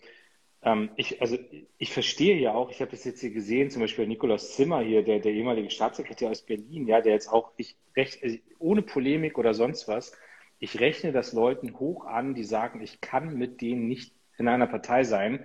ähm, 0.63 0.91
ich, 0.97 1.21
also 1.21 1.39
ich 1.79 1.93
verstehe 1.93 2.37
ja 2.37 2.55
auch, 2.55 2.71
ich 2.71 2.81
habe 2.81 2.91
das 2.91 3.05
jetzt 3.05 3.21
hier 3.21 3.31
gesehen, 3.31 3.71
zum 3.71 3.83
Beispiel 3.83 4.07
Nikolaus 4.07 4.55
Zimmer 4.55 4.81
hier, 4.81 5.03
der, 5.03 5.21
der 5.21 5.33
ehemalige 5.33 5.71
Staatssekretär 5.71 6.31
aus 6.31 6.43
Berlin, 6.43 6.87
ja, 6.87 7.01
der 7.01 7.13
jetzt 7.13 7.29
auch, 7.29 7.53
ich 7.57 7.77
recht, 7.97 8.23
also 8.23 8.37
ohne 8.59 8.83
Polemik 8.83 9.39
oder 9.39 9.55
sonst 9.55 9.89
was, 9.89 10.13
ich 10.59 10.81
rechne 10.81 11.13
das 11.13 11.33
Leuten 11.33 11.79
hoch 11.79 12.07
an, 12.07 12.35
die 12.35 12.45
sagen, 12.45 12.81
ich 12.81 13.01
kann 13.01 13.37
mit 13.37 13.61
denen 13.61 13.87
nicht 13.89 14.15
in 14.39 14.49
einer 14.49 14.67
Partei 14.67 15.05
sein. 15.05 15.45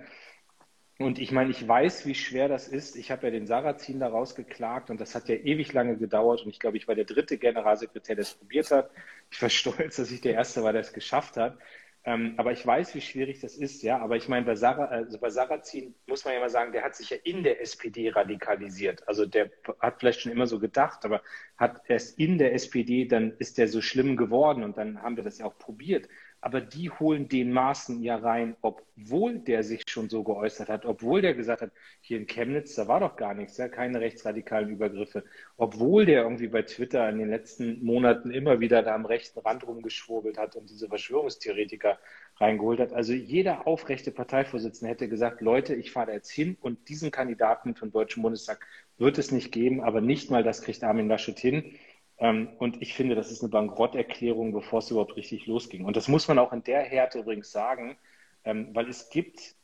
Und 1.00 1.18
ich 1.18 1.32
meine, 1.32 1.50
ich 1.50 1.66
weiß, 1.66 2.04
wie 2.04 2.14
schwer 2.14 2.46
das 2.46 2.68
ist. 2.68 2.94
Ich 2.94 3.10
habe 3.10 3.26
ja 3.26 3.30
den 3.30 3.46
Sarrazin 3.46 4.00
da 4.00 4.08
rausgeklagt 4.08 4.90
und 4.90 5.00
das 5.00 5.14
hat 5.14 5.30
ja 5.30 5.34
ewig 5.34 5.72
lange 5.72 5.96
gedauert. 5.96 6.42
Und 6.42 6.50
ich 6.50 6.60
glaube, 6.60 6.76
ich 6.76 6.86
war 6.88 6.94
der 6.94 7.06
dritte 7.06 7.38
Generalsekretär, 7.38 8.16
der 8.16 8.22
es 8.22 8.34
probiert 8.34 8.70
hat. 8.70 8.90
Ich 9.30 9.40
war 9.40 9.48
stolz, 9.48 9.96
dass 9.96 10.10
ich 10.10 10.20
der 10.20 10.34
Erste 10.34 10.62
war, 10.62 10.72
der 10.72 10.82
es 10.82 10.92
geschafft 10.92 11.38
hat. 11.38 11.56
Ähm, 12.04 12.34
aber 12.36 12.52
ich 12.52 12.66
weiß, 12.66 12.94
wie 12.94 13.00
schwierig 13.00 13.40
das 13.40 13.56
ist, 13.56 13.82
ja. 13.82 13.98
Aber 13.98 14.16
ich 14.16 14.28
meine, 14.28 14.44
bei, 14.44 14.56
Sarah, 14.56 14.86
also 14.86 15.18
bei 15.18 15.30
Sarrazin 15.30 15.94
muss 16.06 16.26
man 16.26 16.34
ja 16.34 16.40
mal 16.40 16.50
sagen, 16.50 16.72
der 16.72 16.82
hat 16.82 16.94
sich 16.94 17.08
ja 17.08 17.16
in 17.24 17.44
der 17.44 17.62
SPD 17.62 18.10
radikalisiert. 18.10 19.08
Also 19.08 19.24
der 19.24 19.50
hat 19.78 20.00
vielleicht 20.00 20.20
schon 20.20 20.32
immer 20.32 20.46
so 20.46 20.58
gedacht, 20.58 21.06
aber 21.06 21.22
hat 21.56 21.80
erst 21.88 22.18
in 22.18 22.36
der 22.36 22.52
SPD, 22.52 23.06
dann 23.06 23.32
ist 23.38 23.56
der 23.56 23.68
so 23.68 23.80
schlimm 23.80 24.18
geworden 24.18 24.62
und 24.64 24.76
dann 24.76 25.00
haben 25.02 25.16
wir 25.16 25.24
das 25.24 25.38
ja 25.38 25.46
auch 25.46 25.56
probiert 25.56 26.08
aber 26.40 26.60
die 26.60 26.90
holen 26.90 27.28
den 27.28 27.52
Maßen 27.52 28.02
ja 28.02 28.16
rein, 28.16 28.56
obwohl 28.62 29.38
der 29.38 29.62
sich 29.62 29.82
schon 29.88 30.08
so 30.08 30.22
geäußert 30.22 30.68
hat, 30.68 30.86
obwohl 30.86 31.20
der 31.22 31.34
gesagt 31.34 31.62
hat, 31.62 31.70
hier 32.00 32.18
in 32.18 32.26
Chemnitz, 32.26 32.74
da 32.74 32.88
war 32.88 33.00
doch 33.00 33.16
gar 33.16 33.34
nichts, 33.34 33.56
ja, 33.58 33.68
keine 33.68 34.00
rechtsradikalen 34.00 34.70
Übergriffe, 34.70 35.24
obwohl 35.56 36.06
der 36.06 36.22
irgendwie 36.22 36.48
bei 36.48 36.62
Twitter 36.62 37.08
in 37.08 37.18
den 37.18 37.28
letzten 37.28 37.84
Monaten 37.84 38.30
immer 38.30 38.60
wieder 38.60 38.82
da 38.82 38.94
am 38.94 39.06
rechten 39.06 39.40
Rand 39.40 39.66
rumgeschwurbelt 39.66 40.38
hat 40.38 40.56
und 40.56 40.70
diese 40.70 40.88
Verschwörungstheoretiker 40.88 41.98
reingeholt 42.36 42.80
hat. 42.80 42.92
Also 42.92 43.12
jeder 43.12 43.66
aufrechte 43.66 44.10
Parteivorsitzende 44.10 44.90
hätte 44.90 45.08
gesagt, 45.08 45.42
Leute, 45.42 45.74
ich 45.74 45.92
fahre 45.92 46.08
da 46.08 46.12
jetzt 46.14 46.30
hin 46.30 46.56
und 46.60 46.88
diesen 46.88 47.10
Kandidaten 47.10 47.74
den 47.74 47.92
Deutschen 47.92 48.22
Bundestag 48.22 48.66
wird 48.96 49.18
es 49.18 49.30
nicht 49.30 49.52
geben, 49.52 49.82
aber 49.82 50.00
nicht 50.00 50.30
mal 50.30 50.42
das 50.42 50.62
kriegt 50.62 50.82
Armin 50.84 51.08
Laschet 51.08 51.38
hin. 51.38 51.74
Ähm, 52.20 52.50
und 52.58 52.80
ich 52.82 52.94
finde, 52.94 53.14
das 53.14 53.30
ist 53.30 53.42
eine 53.42 53.50
Bankrotterklärung, 53.50 54.52
bevor 54.52 54.80
es 54.80 54.90
überhaupt 54.90 55.16
richtig 55.16 55.46
losging. 55.46 55.84
Und 55.84 55.96
das 55.96 56.06
muss 56.06 56.28
man 56.28 56.38
auch 56.38 56.52
in 56.52 56.62
der 56.62 56.82
Härte 56.82 57.20
übrigens 57.20 57.50
sagen, 57.50 57.96
ähm, 58.44 58.68
weil 58.74 58.88
es 58.88 59.08
gibt, 59.10 59.56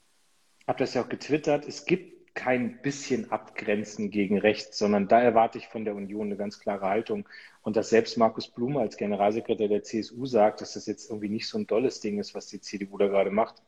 habe 0.66 0.78
das 0.78 0.94
ja 0.94 1.02
auch 1.02 1.08
getwittert, 1.08 1.66
es 1.66 1.84
gibt 1.84 2.34
kein 2.34 2.80
bisschen 2.82 3.32
Abgrenzen 3.32 4.10
gegen 4.10 4.38
rechts, 4.38 4.78
sondern 4.78 5.08
da 5.08 5.20
erwarte 5.20 5.58
ich 5.58 5.68
von 5.68 5.84
der 5.84 5.94
Union 5.94 6.26
eine 6.26 6.36
ganz 6.36 6.60
klare 6.60 6.86
Haltung. 6.86 7.28
Und 7.62 7.76
dass 7.76 7.90
selbst 7.90 8.16
Markus 8.18 8.48
Blume 8.48 8.80
als 8.80 8.96
Generalsekretär 8.96 9.68
der 9.68 9.82
CSU 9.82 10.26
sagt, 10.26 10.60
dass 10.60 10.74
das 10.74 10.86
jetzt 10.86 11.10
irgendwie 11.10 11.30
nicht 11.30 11.48
so 11.48 11.58
ein 11.58 11.66
dolles 11.66 12.00
Ding 12.00 12.18
ist, 12.18 12.34
was 12.34 12.46
die 12.46 12.60
CDU 12.60 12.98
da 12.98 13.08
gerade 13.08 13.30
macht, 13.30 13.62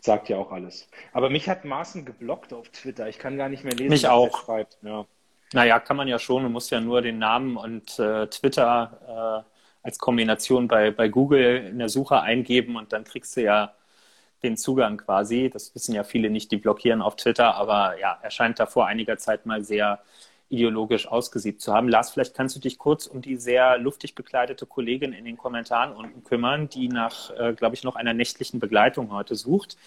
sagt 0.00 0.28
ja 0.28 0.38
auch 0.38 0.52
alles. 0.52 0.88
Aber 1.12 1.28
mich 1.28 1.48
hat 1.48 1.64
Maaßen 1.64 2.04
geblockt 2.04 2.52
auf 2.52 2.68
Twitter. 2.70 3.08
Ich 3.08 3.18
kann 3.18 3.36
gar 3.36 3.48
nicht 3.48 3.64
mehr 3.64 3.74
lesen, 3.74 3.90
mich 3.90 4.04
was 4.04 4.10
auch. 4.10 4.32
er 4.32 4.44
schreibt. 4.44 4.78
Ja. 4.82 5.06
Naja, 5.52 5.80
kann 5.80 5.96
man 5.96 6.08
ja 6.08 6.18
schon. 6.18 6.44
Du 6.44 6.48
musst 6.48 6.70
ja 6.70 6.80
nur 6.80 7.02
den 7.02 7.18
Namen 7.18 7.56
und 7.56 7.98
äh, 7.98 8.26
Twitter 8.28 9.44
äh, 9.44 9.86
als 9.86 9.98
Kombination 9.98 10.68
bei, 10.68 10.90
bei 10.90 11.08
Google 11.08 11.66
in 11.66 11.78
der 11.78 11.88
Suche 11.88 12.20
eingeben 12.20 12.76
und 12.76 12.92
dann 12.92 13.04
kriegst 13.04 13.36
du 13.36 13.42
ja 13.42 13.74
den 14.42 14.56
Zugang 14.56 14.96
quasi. 14.98 15.50
Das 15.52 15.74
wissen 15.74 15.94
ja 15.94 16.04
viele 16.04 16.30
nicht, 16.30 16.50
die 16.52 16.56
blockieren 16.56 17.02
auf 17.02 17.16
Twitter, 17.16 17.54
aber 17.54 17.98
ja, 17.98 18.18
er 18.22 18.30
scheint 18.30 18.60
da 18.60 18.66
vor 18.66 18.86
einiger 18.86 19.18
Zeit 19.18 19.46
mal 19.46 19.62
sehr 19.62 20.00
ideologisch 20.48 21.08
ausgesiebt 21.08 21.62
zu 21.62 21.72
haben. 21.72 21.88
Lars, 21.88 22.10
vielleicht 22.10 22.34
kannst 22.34 22.54
du 22.56 22.60
dich 22.60 22.78
kurz 22.78 23.06
um 23.06 23.22
die 23.22 23.36
sehr 23.36 23.78
luftig 23.78 24.14
bekleidete 24.14 24.66
Kollegin 24.66 25.12
in 25.14 25.24
den 25.24 25.38
Kommentaren 25.38 25.92
unten 25.92 26.24
kümmern, 26.24 26.68
die 26.68 26.88
nach, 26.88 27.30
äh, 27.38 27.54
glaube 27.54 27.74
ich, 27.74 27.84
noch 27.84 27.96
einer 27.96 28.12
nächtlichen 28.12 28.60
Begleitung 28.60 29.12
heute 29.12 29.34
sucht. 29.34 29.78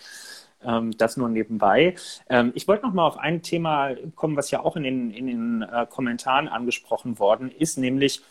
Ähm, 0.66 0.92
das 0.98 1.18
nur 1.18 1.30
nebenbei. 1.30 1.96
Ähm, 2.30 2.52
ich 2.56 2.68
wollte 2.68 2.86
noch 2.86 2.94
mal 2.94 3.06
auf 3.06 3.18
ein 3.18 3.42
Thema 3.42 3.92
kommen, 4.16 4.36
was 4.36 4.52
ja 4.52 4.62
auch 4.62 4.76
in 4.76 4.84
den, 4.84 5.12
in 5.12 5.28
den 5.28 5.62
äh, 5.62 5.86
Kommentaren 5.90 6.48
angesprochen 6.48 7.20
worden 7.20 7.52
ist, 7.52 7.78
nämlich 7.78 8.22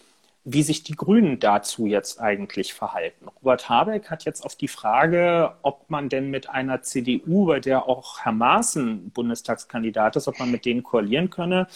wie 0.44 0.62
sich 0.62 0.82
die 0.82 0.94
Grünen 0.94 1.40
dazu 1.40 1.86
jetzt 1.86 2.20
eigentlich 2.20 2.74
verhalten. 2.74 3.28
Robert 3.40 3.68
Habeck 3.70 4.10
hat 4.10 4.24
jetzt 4.26 4.44
auf 4.44 4.54
die 4.56 4.68
Frage, 4.68 5.54
ob 5.62 5.88
man 5.88 6.10
denn 6.10 6.30
mit 6.30 6.50
einer 6.50 6.82
CDU, 6.82 7.46
bei 7.46 7.60
der 7.60 7.88
auch 7.88 8.20
Herr 8.20 8.32
Maaßen 8.32 9.10
Bundestagskandidat 9.10 10.16
ist, 10.16 10.28
ob 10.28 10.38
man 10.38 10.50
mit 10.50 10.66
denen 10.66 10.82
koalieren 10.82 11.30
könne, 11.30 11.66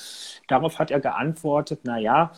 darauf 0.48 0.78
hat 0.78 0.90
er 0.90 1.00
geantwortet, 1.00 1.80
na 1.84 1.98
ja, 1.98 2.32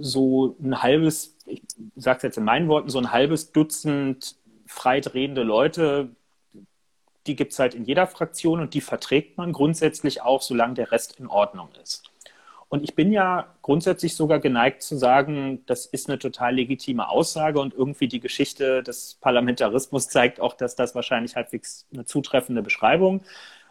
so 0.00 0.56
ein 0.62 0.82
halbes, 0.82 1.36
ich 1.44 1.62
sage 1.96 2.16
es 2.16 2.22
jetzt 2.22 2.38
in 2.38 2.44
meinen 2.44 2.68
Worten, 2.68 2.88
so 2.88 2.98
ein 2.98 3.12
halbes 3.12 3.52
Dutzend 3.52 4.36
freidrehende 4.66 5.42
Leute, 5.42 6.08
die 7.26 7.36
gibt 7.36 7.52
es 7.52 7.58
halt 7.58 7.74
in 7.74 7.84
jeder 7.84 8.06
Fraktion 8.06 8.60
und 8.60 8.74
die 8.74 8.80
verträgt 8.80 9.38
man 9.38 9.52
grundsätzlich 9.52 10.22
auch, 10.22 10.42
solange 10.42 10.74
der 10.74 10.92
Rest 10.92 11.18
in 11.18 11.26
Ordnung 11.26 11.68
ist. 11.82 12.04
Und 12.68 12.82
ich 12.82 12.94
bin 12.94 13.12
ja 13.12 13.54
grundsätzlich 13.62 14.16
sogar 14.16 14.40
geneigt 14.40 14.82
zu 14.82 14.96
sagen, 14.96 15.62
das 15.66 15.86
ist 15.86 16.08
eine 16.08 16.18
total 16.18 16.56
legitime 16.56 17.08
Aussage 17.08 17.60
und 17.60 17.72
irgendwie 17.72 18.08
die 18.08 18.20
Geschichte 18.20 18.82
des 18.82 19.16
Parlamentarismus 19.20 20.08
zeigt 20.08 20.40
auch, 20.40 20.54
dass 20.54 20.74
das 20.74 20.94
wahrscheinlich 20.94 21.36
halbwegs 21.36 21.86
eine 21.92 22.04
zutreffende 22.04 22.62
Beschreibung 22.62 23.22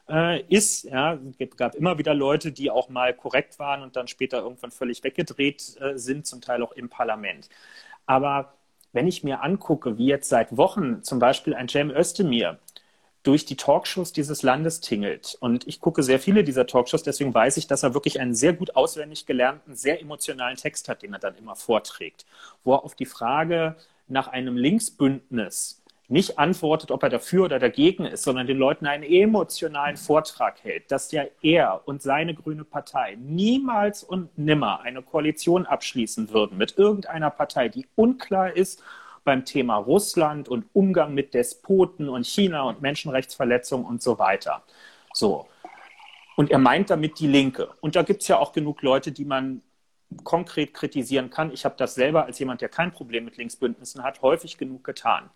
äh, 0.09 0.41
ist. 0.43 0.85
Ja, 0.85 1.19
es 1.37 1.57
gab 1.57 1.75
immer 1.75 1.97
wieder 1.97 2.13
Leute, 2.13 2.51
die 2.51 2.71
auch 2.71 2.87
mal 2.89 3.13
korrekt 3.13 3.59
waren 3.59 3.81
und 3.81 3.95
dann 3.95 4.07
später 4.07 4.39
irgendwann 4.39 4.71
völlig 4.71 5.03
weggedreht 5.03 5.75
äh, 5.81 5.97
sind, 5.97 6.25
zum 6.25 6.41
Teil 6.41 6.63
auch 6.63 6.71
im 6.71 6.89
Parlament. 6.89 7.49
Aber 8.05 8.53
wenn 8.93 9.07
ich 9.07 9.23
mir 9.23 9.43
angucke, 9.43 9.97
wie 9.97 10.05
jetzt 10.05 10.29
seit 10.29 10.55
Wochen 10.55 11.03
zum 11.03 11.19
Beispiel 11.19 11.55
ein 11.55 11.67
Cem 11.67 11.89
Özdemir 11.89 12.59
durch 13.23 13.45
die 13.45 13.55
Talkshows 13.55 14.11
dieses 14.11 14.43
Landes 14.43 14.81
tingelt. 14.81 15.37
Und 15.39 15.65
ich 15.67 15.79
gucke 15.79 16.03
sehr 16.03 16.19
viele 16.19 16.43
dieser 16.43 16.67
Talkshows, 16.67 17.03
deswegen 17.03 17.33
weiß 17.33 17.57
ich, 17.57 17.67
dass 17.67 17.83
er 17.83 17.93
wirklich 17.93 18.19
einen 18.19 18.35
sehr 18.35 18.53
gut 18.53 18.75
auswendig 18.75 19.25
gelernten, 19.25 19.75
sehr 19.75 20.01
emotionalen 20.01 20.57
Text 20.57 20.89
hat, 20.89 21.01
den 21.01 21.13
er 21.13 21.19
dann 21.19 21.35
immer 21.37 21.55
vorträgt, 21.55 22.25
wo 22.63 22.73
er 22.73 22.83
auf 22.83 22.95
die 22.95 23.05
Frage 23.05 23.75
nach 24.09 24.27
einem 24.27 24.57
Linksbündnis 24.57 25.81
nicht 26.09 26.37
antwortet, 26.37 26.91
ob 26.91 27.01
er 27.01 27.09
dafür 27.09 27.45
oder 27.45 27.59
dagegen 27.59 28.05
ist, 28.05 28.23
sondern 28.23 28.45
den 28.45 28.57
Leuten 28.57 28.85
einen 28.85 29.03
emotionalen 29.03 29.95
Vortrag 29.95 30.61
hält, 30.63 30.91
dass 30.91 31.11
ja 31.11 31.23
er 31.41 31.81
und 31.85 32.01
seine 32.01 32.35
grüne 32.35 32.65
Partei 32.65 33.17
niemals 33.19 34.03
und 34.03 34.37
nimmer 34.37 34.81
eine 34.81 35.01
Koalition 35.01 35.65
abschließen 35.65 36.29
würden 36.31 36.57
mit 36.57 36.77
irgendeiner 36.77 37.29
Partei, 37.29 37.69
die 37.69 37.87
unklar 37.95 38.55
ist 38.55 38.83
beim 39.23 39.45
Thema 39.45 39.77
Russland 39.77 40.49
und 40.49 40.65
Umgang 40.73 41.13
mit 41.13 41.33
Despoten 41.33 42.09
und 42.09 42.25
China 42.25 42.63
und 42.63 42.81
Menschenrechtsverletzungen 42.81 43.85
und 43.85 44.01
so 44.01 44.19
weiter. 44.19 44.63
So. 45.13 45.47
Und 46.35 46.51
er 46.51 46.59
meint 46.59 46.89
damit 46.89 47.19
die 47.19 47.27
Linke. 47.27 47.69
Und 47.79 47.95
da 47.95 48.01
gibt 48.01 48.23
es 48.23 48.27
ja 48.27 48.39
auch 48.39 48.53
genug 48.53 48.81
Leute, 48.81 49.11
die 49.11 49.25
man 49.25 49.61
konkret 50.23 50.73
kritisieren 50.73 51.29
kann. 51.29 51.51
Ich 51.51 51.65
habe 51.65 51.75
das 51.77 51.95
selber 51.95 52.25
als 52.25 52.39
jemand, 52.39 52.61
der 52.61 52.69
kein 52.69 52.91
Problem 52.91 53.25
mit 53.25 53.37
Linksbündnissen 53.37 54.03
hat, 54.03 54.21
häufig 54.21 54.57
genug 54.57 54.83
getan. 54.83 55.29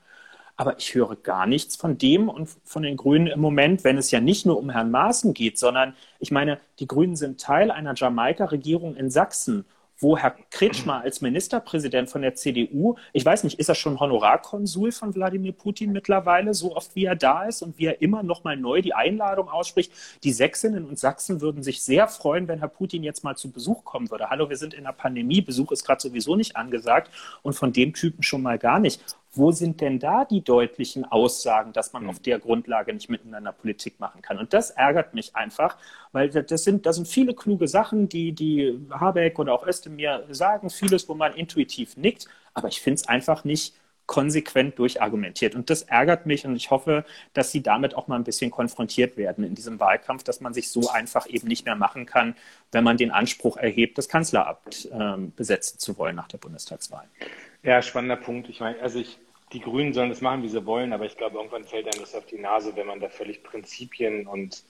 Aber 0.56 0.78
ich 0.80 0.96
höre 0.96 1.16
gar 1.16 1.46
nichts 1.46 1.76
von 1.76 2.00
dem 2.00 2.30
und 2.30 2.50
von 2.64 2.82
den 2.82 2.98
Grünen 2.98 3.28
im 3.28 3.40
Moment, 3.40 3.84
wenn 3.84 3.98
es 3.98 4.10
ja 4.10 4.20
nicht 4.20 4.46
nur 4.46 4.58
um 4.58 4.72
Herrn 4.72 4.90
Maaßen 4.90 5.36
geht, 5.36 5.60
sondern 5.60 5.96
ich 6.20 6.32
meine, 6.32 6.60
die 6.80 6.88
Grünen 6.88 7.16
sind 7.16 7.40
Teil 7.40 7.70
einer 7.70 7.94
Jamaika-Regierung 7.96 8.96
in 8.96 9.12
Sachsen 9.12 9.66
wo 10.00 10.18
Herr 10.18 10.36
Kretschmer 10.52 11.02
als 11.04 11.22
Ministerpräsident 11.22 12.10
von 12.10 12.22
der 12.22 12.36
CDU, 12.36 12.96
ich 13.14 13.26
weiß 13.26 13.44
nicht, 13.44 13.60
ist 13.60 13.70
er 13.70 13.76
schon 13.76 14.00
Honorarkonsul 14.00 14.92
von 14.92 15.14
Wladimir 15.16 15.54
Putin 15.54 15.92
mittlerweile, 15.92 16.54
so 16.54 16.76
oft 16.76 16.96
wie 16.96 17.06
er 17.06 17.16
da 17.16 17.44
ist 17.44 17.62
und 17.62 17.78
wie 17.78 17.86
er 17.86 18.02
immer 18.02 18.24
noch 18.24 18.44
mal 18.44 18.58
neu 18.58 18.82
die 18.82 18.94
Einladung 18.94 19.50
ausspricht. 19.50 19.92
Die 20.24 20.32
Sächsinnen 20.32 20.86
und 20.86 21.00
Sachsen 21.00 21.42
würden 21.42 21.64
sich 21.64 21.82
sehr 21.82 22.08
freuen, 22.08 22.48
wenn 22.48 22.60
Herr 22.60 22.68
Putin 22.68 23.04
jetzt 23.04 23.24
mal 23.24 23.36
zu 23.36 23.52
Besuch 23.52 23.84
kommen 23.84 24.10
würde. 24.12 24.30
Hallo, 24.30 24.50
wir 24.50 24.58
sind 24.58 24.74
in 24.74 24.84
der 24.84 24.92
Pandemie, 24.92 25.42
Besuch 25.42 25.72
ist 25.72 25.86
gerade 25.86 26.02
sowieso 26.02 26.36
nicht 26.36 26.56
angesagt 26.56 27.12
und 27.42 27.54
von 27.54 27.74
dem 27.74 27.94
Typen 27.94 28.24
schon 28.24 28.42
mal 28.42 28.58
gar 28.58 28.80
nicht. 28.80 29.02
Wo 29.38 29.52
sind 29.52 29.82
denn 29.82 30.00
da 30.00 30.26
die 30.26 30.44
deutlichen 30.44 31.06
Aussagen, 31.06 31.74
dass 31.74 31.94
man 31.94 32.04
hm. 32.04 32.10
auf 32.10 32.20
der 32.20 32.40
Grundlage 32.40 32.94
nicht 32.94 33.10
miteinander 33.10 33.52
Politik 33.52 34.00
machen 34.00 34.22
kann? 34.22 34.38
Und 34.38 34.54
das 34.54 34.72
ärgert 34.72 35.14
mich 35.14 35.36
einfach, 35.36 35.78
weil 36.12 36.30
das 36.30 36.64
sind, 36.64 36.86
das 36.86 36.98
sind 36.98 37.08
viele 37.08 37.34
kluge 37.34 37.68
Sachen, 37.68 38.10
die, 38.10 38.34
die 38.34 38.80
Habeck 38.92 39.40
oder 39.40 39.54
auch 39.54 39.66
Özdemir 39.66 40.26
sagen, 40.30 40.70
vieles, 40.70 41.08
wo 41.08 41.14
man 41.14 41.34
intuitiv 41.34 41.98
nickt, 41.98 42.28
aber 42.54 42.68
ich 42.68 42.82
finde 42.82 42.96
es 42.96 43.08
einfach 43.08 43.44
nicht 43.44 43.76
konsequent 44.08 44.80
durchargumentiert. 44.80 45.54
Und 45.54 45.70
das 45.70 45.84
ärgert 45.84 46.26
mich 46.26 46.46
und 46.46 46.56
ich 46.56 46.72
hoffe, 46.72 47.06
dass 47.34 47.52
sie 47.52 47.62
damit 47.62 47.94
auch 47.94 48.08
mal 48.08 48.16
ein 48.16 48.24
bisschen 48.24 48.50
konfrontiert 48.50 49.18
werden 49.18 49.44
in 49.44 49.54
diesem 49.54 49.80
Wahlkampf, 49.80 50.24
dass 50.24 50.40
man 50.40 50.54
sich 50.54 50.70
so 50.70 50.90
einfach 50.90 51.28
eben 51.28 51.48
nicht 51.48 51.66
mehr 51.66 51.76
machen 51.76 52.06
kann, 52.06 52.36
wenn 52.72 52.84
man 52.84 52.98
den 52.98 53.12
Anspruch 53.12 53.58
erhebt, 53.58 53.98
das 53.98 54.08
Kanzleramt 54.08 54.90
ähm, 54.92 55.34
besetzen 55.36 55.78
zu 55.78 55.98
wollen 55.98 56.16
nach 56.16 56.30
der 56.30 56.38
Bundestagswahl. 56.38 57.06
Ja, 57.64 57.82
spannender 57.82 58.16
Punkt. 58.16 58.48
Ich 58.50 58.62
meine, 58.62 58.80
also 58.80 58.98
ich, 58.98 59.20
die 59.54 59.60
Grünen 59.62 59.94
sollen 59.94 60.10
das 60.10 60.22
machen, 60.22 60.44
wie 60.44 60.50
sie 60.50 60.66
wollen, 60.66 60.94
aber 60.94 61.06
ich 61.06 61.18
glaube, 61.18 61.38
irgendwann 61.38 61.64
fällt 61.64 61.86
einem 61.86 62.02
das 62.02 62.16
auf 62.16 62.26
die 62.26 62.40
Nase, 62.40 62.76
wenn 62.76 62.88
man 62.88 63.00
da 63.00 63.10
völlig 63.10 63.44
Prinzipien 63.44 64.28
und 64.28 64.64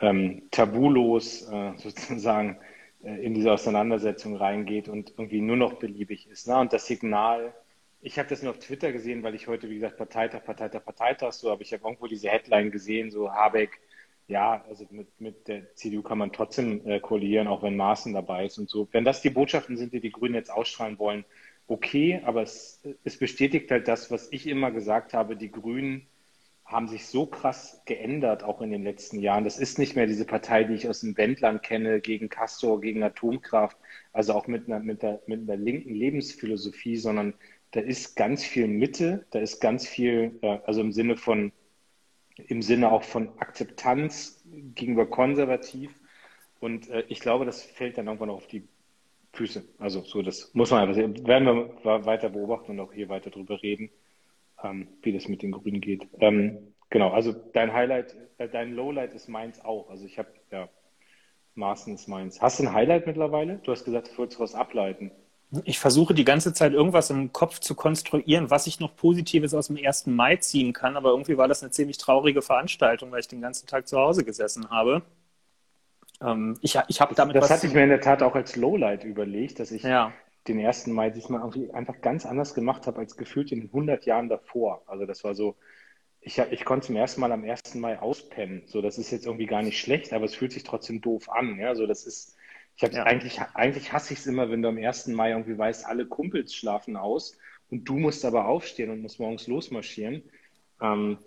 ähm, 0.00 0.42
tabulos 0.50 1.48
äh, 1.48 1.72
sozusagen 1.76 2.58
äh, 3.04 3.24
in 3.24 3.34
diese 3.34 3.52
Auseinandersetzung 3.52 4.36
reingeht 4.36 4.88
und 4.88 5.10
irgendwie 5.10 5.40
nur 5.40 5.56
noch 5.56 5.74
beliebig 5.74 6.28
ist. 6.28 6.48
Ne? 6.48 6.58
Und 6.58 6.72
das 6.72 6.86
Signal, 6.86 7.54
ich 8.00 8.18
habe 8.18 8.28
das 8.28 8.42
nur 8.42 8.52
auf 8.52 8.58
Twitter 8.58 8.92
gesehen, 8.92 9.22
weil 9.22 9.34
ich 9.34 9.46
heute, 9.46 9.70
wie 9.70 9.74
gesagt, 9.74 9.96
Parteitag, 9.96 10.44
Parteitag, 10.44 10.84
Parteitag 10.84 11.32
so, 11.32 11.50
aber 11.50 11.62
ich 11.62 11.72
habe 11.72 11.84
irgendwo 11.84 12.06
diese 12.06 12.28
Headline 12.28 12.70
gesehen, 12.70 13.10
so 13.10 13.30
Habeck, 13.32 13.78
ja, 14.26 14.64
also 14.68 14.86
mit, 14.90 15.20
mit 15.20 15.48
der 15.48 15.74
CDU 15.74 16.02
kann 16.02 16.18
man 16.18 16.32
trotzdem 16.32 16.86
äh, 16.86 17.00
koalieren, 17.00 17.48
auch 17.48 17.62
wenn 17.62 17.76
Maaßen 17.76 18.12
dabei 18.12 18.46
ist 18.46 18.58
und 18.58 18.70
so. 18.70 18.88
Wenn 18.92 19.04
das 19.04 19.22
die 19.22 19.30
Botschaften 19.30 19.76
sind, 19.76 19.92
die 19.92 20.00
die 20.00 20.12
Grünen 20.12 20.34
jetzt 20.34 20.50
ausstrahlen 20.50 20.98
wollen, 20.98 21.24
okay, 21.70 22.20
aber 22.24 22.42
es, 22.42 22.82
es 23.04 23.16
bestätigt 23.16 23.70
halt 23.70 23.86
das, 23.86 24.10
was 24.10 24.28
ich 24.32 24.46
immer 24.46 24.72
gesagt 24.72 25.14
habe, 25.14 25.36
die 25.36 25.52
Grünen 25.52 26.06
haben 26.64 26.88
sich 26.88 27.06
so 27.06 27.26
krass 27.26 27.82
geändert, 27.84 28.42
auch 28.44 28.60
in 28.60 28.70
den 28.70 28.84
letzten 28.84 29.20
Jahren. 29.20 29.44
Das 29.44 29.58
ist 29.58 29.78
nicht 29.78 29.96
mehr 29.96 30.06
diese 30.06 30.24
Partei, 30.24 30.64
die 30.64 30.74
ich 30.74 30.88
aus 30.88 31.00
dem 31.00 31.16
Wendland 31.16 31.62
kenne, 31.62 32.00
gegen 32.00 32.28
Castor, 32.28 32.80
gegen 32.80 33.02
Atomkraft, 33.02 33.76
also 34.12 34.34
auch 34.34 34.46
mit 34.46 34.66
einer, 34.66 34.80
mit, 34.80 35.02
der, 35.02 35.20
mit 35.26 35.40
einer 35.42 35.56
linken 35.56 35.94
Lebensphilosophie, 35.94 36.96
sondern 36.96 37.34
da 37.72 37.80
ist 37.80 38.16
ganz 38.16 38.44
viel 38.44 38.66
Mitte, 38.66 39.26
da 39.30 39.38
ist 39.38 39.60
ganz 39.60 39.86
viel, 39.86 40.38
äh, 40.42 40.58
also 40.64 40.80
im 40.80 40.92
Sinne 40.92 41.16
von, 41.16 41.52
im 42.48 42.62
Sinne 42.62 42.90
auch 42.90 43.04
von 43.04 43.28
Akzeptanz 43.38 44.42
gegenüber 44.74 45.06
konservativ. 45.06 45.92
Und 46.58 46.88
äh, 46.90 47.04
ich 47.08 47.20
glaube, 47.20 47.44
das 47.44 47.62
fällt 47.62 47.98
dann 47.98 48.06
irgendwann 48.06 48.30
auch 48.30 48.38
auf 48.38 48.48
die 48.48 48.66
Füße. 49.32 49.62
Also 49.78 50.02
so, 50.02 50.22
das 50.22 50.50
muss 50.54 50.70
man 50.70 50.80
einfach 50.80 50.94
sehen. 50.94 51.26
Werden 51.26 51.46
wir 51.46 52.04
weiter 52.04 52.28
beobachten 52.30 52.72
und 52.72 52.80
auch 52.80 52.92
hier 52.92 53.08
weiter 53.08 53.30
drüber 53.30 53.62
reden, 53.62 53.90
ähm, 54.62 54.88
wie 55.02 55.12
das 55.12 55.28
mit 55.28 55.42
den 55.42 55.52
Grünen 55.52 55.80
geht. 55.80 56.08
Ähm, 56.18 56.74
genau, 56.90 57.10
also 57.10 57.32
dein 57.32 57.72
Highlight, 57.72 58.16
äh, 58.38 58.48
dein 58.48 58.74
Lowlight 58.74 59.14
ist 59.14 59.28
meins 59.28 59.64
auch. 59.64 59.88
Also 59.90 60.04
ich 60.04 60.18
habe, 60.18 60.28
ja, 60.50 60.68
Maßen 61.54 61.94
ist 61.94 62.08
meins. 62.08 62.40
Hast 62.40 62.58
du 62.58 62.64
ein 62.64 62.72
Highlight 62.72 63.06
mittlerweile? 63.06 63.60
Du 63.62 63.72
hast 63.72 63.84
gesagt, 63.84 64.08
du 64.12 64.18
wolltest 64.18 64.38
daraus 64.38 64.54
ableiten. 64.54 65.10
Ich 65.64 65.80
versuche 65.80 66.14
die 66.14 66.24
ganze 66.24 66.52
Zeit 66.52 66.72
irgendwas 66.72 67.10
im 67.10 67.32
Kopf 67.32 67.58
zu 67.58 67.74
konstruieren, 67.74 68.50
was 68.50 68.68
ich 68.68 68.78
noch 68.78 68.94
Positives 68.94 69.52
aus 69.52 69.66
dem 69.66 69.76
1. 69.76 70.06
Mai 70.06 70.36
ziehen 70.36 70.72
kann, 70.72 70.96
aber 70.96 71.10
irgendwie 71.10 71.36
war 71.36 71.48
das 71.48 71.62
eine 71.62 71.72
ziemlich 71.72 71.98
traurige 71.98 72.40
Veranstaltung, 72.40 73.10
weil 73.10 73.20
ich 73.20 73.28
den 73.28 73.40
ganzen 73.40 73.66
Tag 73.66 73.88
zu 73.88 73.98
Hause 73.98 74.24
gesessen 74.24 74.70
habe. 74.70 75.02
Ähm, 76.22 76.58
ich 76.60 76.78
ich 76.88 77.00
habe 77.00 77.14
damit. 77.14 77.36
Das, 77.36 77.48
das 77.48 77.58
hatte 77.58 77.66
ich 77.66 77.74
mir 77.74 77.82
in 77.82 77.88
der 77.88 78.00
Tat 78.00 78.22
auch 78.22 78.34
als 78.34 78.56
Lowlight 78.56 79.04
überlegt, 79.04 79.58
dass 79.58 79.70
ich 79.70 79.82
ja. 79.82 80.12
den 80.48 80.64
1. 80.64 80.88
Mai 80.88 81.10
diesmal 81.10 81.40
irgendwie 81.40 81.72
einfach 81.72 82.00
ganz 82.00 82.26
anders 82.26 82.54
gemacht 82.54 82.86
habe 82.86 82.98
als 82.98 83.16
gefühlt 83.16 83.52
in 83.52 83.62
100 83.62 84.04
Jahren 84.04 84.28
davor. 84.28 84.82
Also 84.86 85.06
das 85.06 85.24
war 85.24 85.34
so, 85.34 85.56
ich, 86.20 86.38
ich 86.38 86.64
konnte 86.64 86.88
zum 86.88 86.96
ersten 86.96 87.20
Mal 87.20 87.32
am 87.32 87.44
1. 87.44 87.74
Mai 87.76 87.98
auspennen. 87.98 88.62
So, 88.66 88.82
das 88.82 88.98
ist 88.98 89.10
jetzt 89.10 89.26
irgendwie 89.26 89.46
gar 89.46 89.62
nicht 89.62 89.78
schlecht, 89.78 90.12
aber 90.12 90.26
es 90.26 90.34
fühlt 90.34 90.52
sich 90.52 90.64
trotzdem 90.64 91.00
doof 91.00 91.30
an. 91.30 91.58
Ja, 91.58 91.74
so 91.74 91.86
das 91.86 92.04
ist, 92.04 92.36
ich 92.76 92.82
habe 92.82 92.94
ja. 92.94 93.04
eigentlich, 93.04 93.40
eigentlich 93.54 93.92
hasse 93.92 94.12
ich 94.12 94.20
es 94.20 94.26
immer, 94.26 94.50
wenn 94.50 94.62
du 94.62 94.68
am 94.68 94.78
1. 94.78 95.08
Mai 95.08 95.30
irgendwie 95.30 95.56
weißt, 95.56 95.86
alle 95.86 96.06
Kumpels 96.06 96.54
schlafen 96.54 96.96
aus 96.96 97.38
und 97.70 97.88
du 97.88 97.98
musst 97.98 98.24
aber 98.26 98.46
aufstehen 98.46 98.90
und 98.90 99.00
musst 99.00 99.20
morgens 99.20 99.46
losmarschieren. 99.46 100.22
Ähm, 100.82 101.18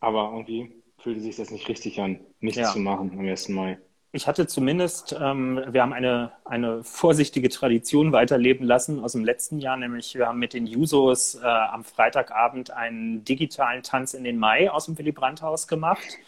aber 0.00 0.32
irgendwie 0.32 0.82
fühlte 0.98 1.20
sich 1.20 1.36
das 1.36 1.50
nicht 1.50 1.68
richtig 1.68 2.00
an, 2.00 2.20
nichts 2.40 2.60
ja. 2.60 2.72
zu 2.72 2.78
machen 2.78 3.12
am 3.18 3.26
1. 3.26 3.48
Mai 3.48 3.78
ich 4.14 4.26
hatte 4.28 4.46
zumindest, 4.46 5.16
ähm, 5.18 5.62
wir 5.68 5.80
haben 5.80 5.94
eine, 5.94 6.32
eine 6.44 6.84
vorsichtige 6.84 7.48
Tradition 7.48 8.12
weiterleben 8.12 8.66
lassen 8.66 9.02
aus 9.02 9.12
dem 9.12 9.24
letzten 9.24 9.58
Jahr, 9.58 9.78
nämlich 9.78 10.14
wir 10.14 10.26
haben 10.28 10.38
mit 10.38 10.52
den 10.52 10.66
Jusos 10.66 11.36
äh, 11.36 11.46
am 11.46 11.82
Freitagabend 11.82 12.70
einen 12.72 13.24
digitalen 13.24 13.82
Tanz 13.82 14.12
in 14.12 14.22
den 14.24 14.38
Mai 14.38 14.70
aus 14.70 14.84
dem 14.84 14.98
Willy 14.98 15.12
Brandt-Haus 15.12 15.66
gemacht. 15.66 16.18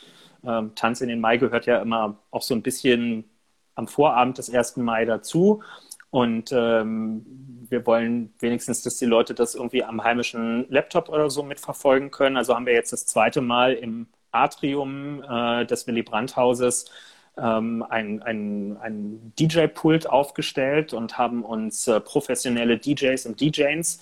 Ähm, 0.46 0.72
Tanz 0.74 1.02
in 1.02 1.08
den 1.08 1.20
Mai 1.20 1.36
gehört 1.36 1.66
ja 1.66 1.78
immer 1.82 2.16
auch 2.30 2.40
so 2.42 2.54
ein 2.54 2.62
bisschen 2.62 3.24
am 3.74 3.86
Vorabend 3.86 4.38
des 4.38 4.52
1. 4.52 4.78
Mai 4.78 5.04
dazu. 5.04 5.62
Und 6.10 6.52
ähm, 6.52 7.66
wir 7.68 7.84
wollen 7.86 8.32
wenigstens, 8.38 8.82
dass 8.82 8.96
die 8.96 9.04
Leute 9.04 9.34
das 9.34 9.54
irgendwie 9.54 9.84
am 9.84 10.02
heimischen 10.02 10.64
Laptop 10.70 11.10
oder 11.10 11.28
so 11.28 11.42
mitverfolgen 11.42 12.10
können. 12.10 12.36
Also 12.38 12.54
haben 12.54 12.66
wir 12.66 12.72
jetzt 12.72 12.92
das 12.92 13.06
zweite 13.06 13.42
Mal 13.42 13.74
im 13.74 14.06
Atrium 14.30 15.22
äh, 15.22 15.66
des 15.66 15.86
Willy 15.86 16.02
Brandt-Hauses 16.02 16.90
ähm, 17.36 17.84
ein, 17.88 18.22
ein, 18.22 18.76
ein 18.80 19.32
DJ-Pult 19.38 20.08
aufgestellt 20.08 20.92
und 20.92 21.18
haben 21.18 21.44
uns 21.44 21.88
äh, 21.88 22.00
professionelle 22.00 22.78
DJs 22.78 23.26
und 23.26 23.40
DJs 23.40 24.00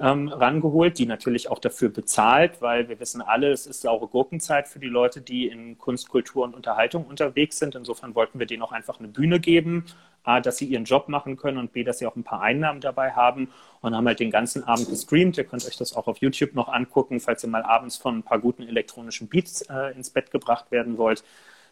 ähm, 0.00 0.28
rangeholt, 0.28 0.98
die 0.98 1.06
natürlich 1.06 1.48
auch 1.48 1.60
dafür 1.60 1.88
bezahlt, 1.88 2.60
weil 2.60 2.88
wir 2.88 2.98
wissen 2.98 3.22
alle, 3.22 3.52
es 3.52 3.66
ist 3.66 3.82
saure 3.82 4.08
Gurkenzeit 4.08 4.66
für 4.66 4.80
die 4.80 4.88
Leute, 4.88 5.20
die 5.20 5.46
in 5.46 5.78
Kunst, 5.78 6.08
Kultur 6.08 6.44
und 6.44 6.54
Unterhaltung 6.54 7.06
unterwegs 7.06 7.58
sind. 7.58 7.76
Insofern 7.76 8.14
wollten 8.14 8.38
wir 8.40 8.46
denen 8.46 8.62
auch 8.62 8.72
einfach 8.72 8.98
eine 8.98 9.08
Bühne 9.08 9.38
geben, 9.38 9.84
A, 10.24 10.40
dass 10.40 10.56
sie 10.56 10.66
ihren 10.66 10.84
Job 10.84 11.08
machen 11.08 11.36
können 11.36 11.58
und 11.58 11.72
B, 11.72 11.84
dass 11.84 11.98
sie 11.98 12.06
auch 12.06 12.16
ein 12.16 12.24
paar 12.24 12.42
Einnahmen 12.42 12.80
dabei 12.80 13.12
haben 13.12 13.48
und 13.80 13.94
haben 13.94 14.06
halt 14.06 14.20
den 14.20 14.30
ganzen 14.30 14.64
Abend 14.64 14.88
gestreamt. 14.88 15.36
Ihr 15.36 15.44
könnt 15.44 15.64
euch 15.66 15.76
das 15.76 15.94
auch 15.94 16.06
auf 16.08 16.18
YouTube 16.18 16.54
noch 16.54 16.68
angucken, 16.68 17.20
falls 17.20 17.44
ihr 17.44 17.50
mal 17.50 17.62
abends 17.62 17.96
von 17.96 18.18
ein 18.18 18.22
paar 18.22 18.38
guten 18.40 18.62
elektronischen 18.62 19.28
Beats 19.28 19.62
äh, 19.62 19.94
ins 19.94 20.10
Bett 20.10 20.30
gebracht 20.32 20.70
werden 20.70 20.98
wollt 20.98 21.22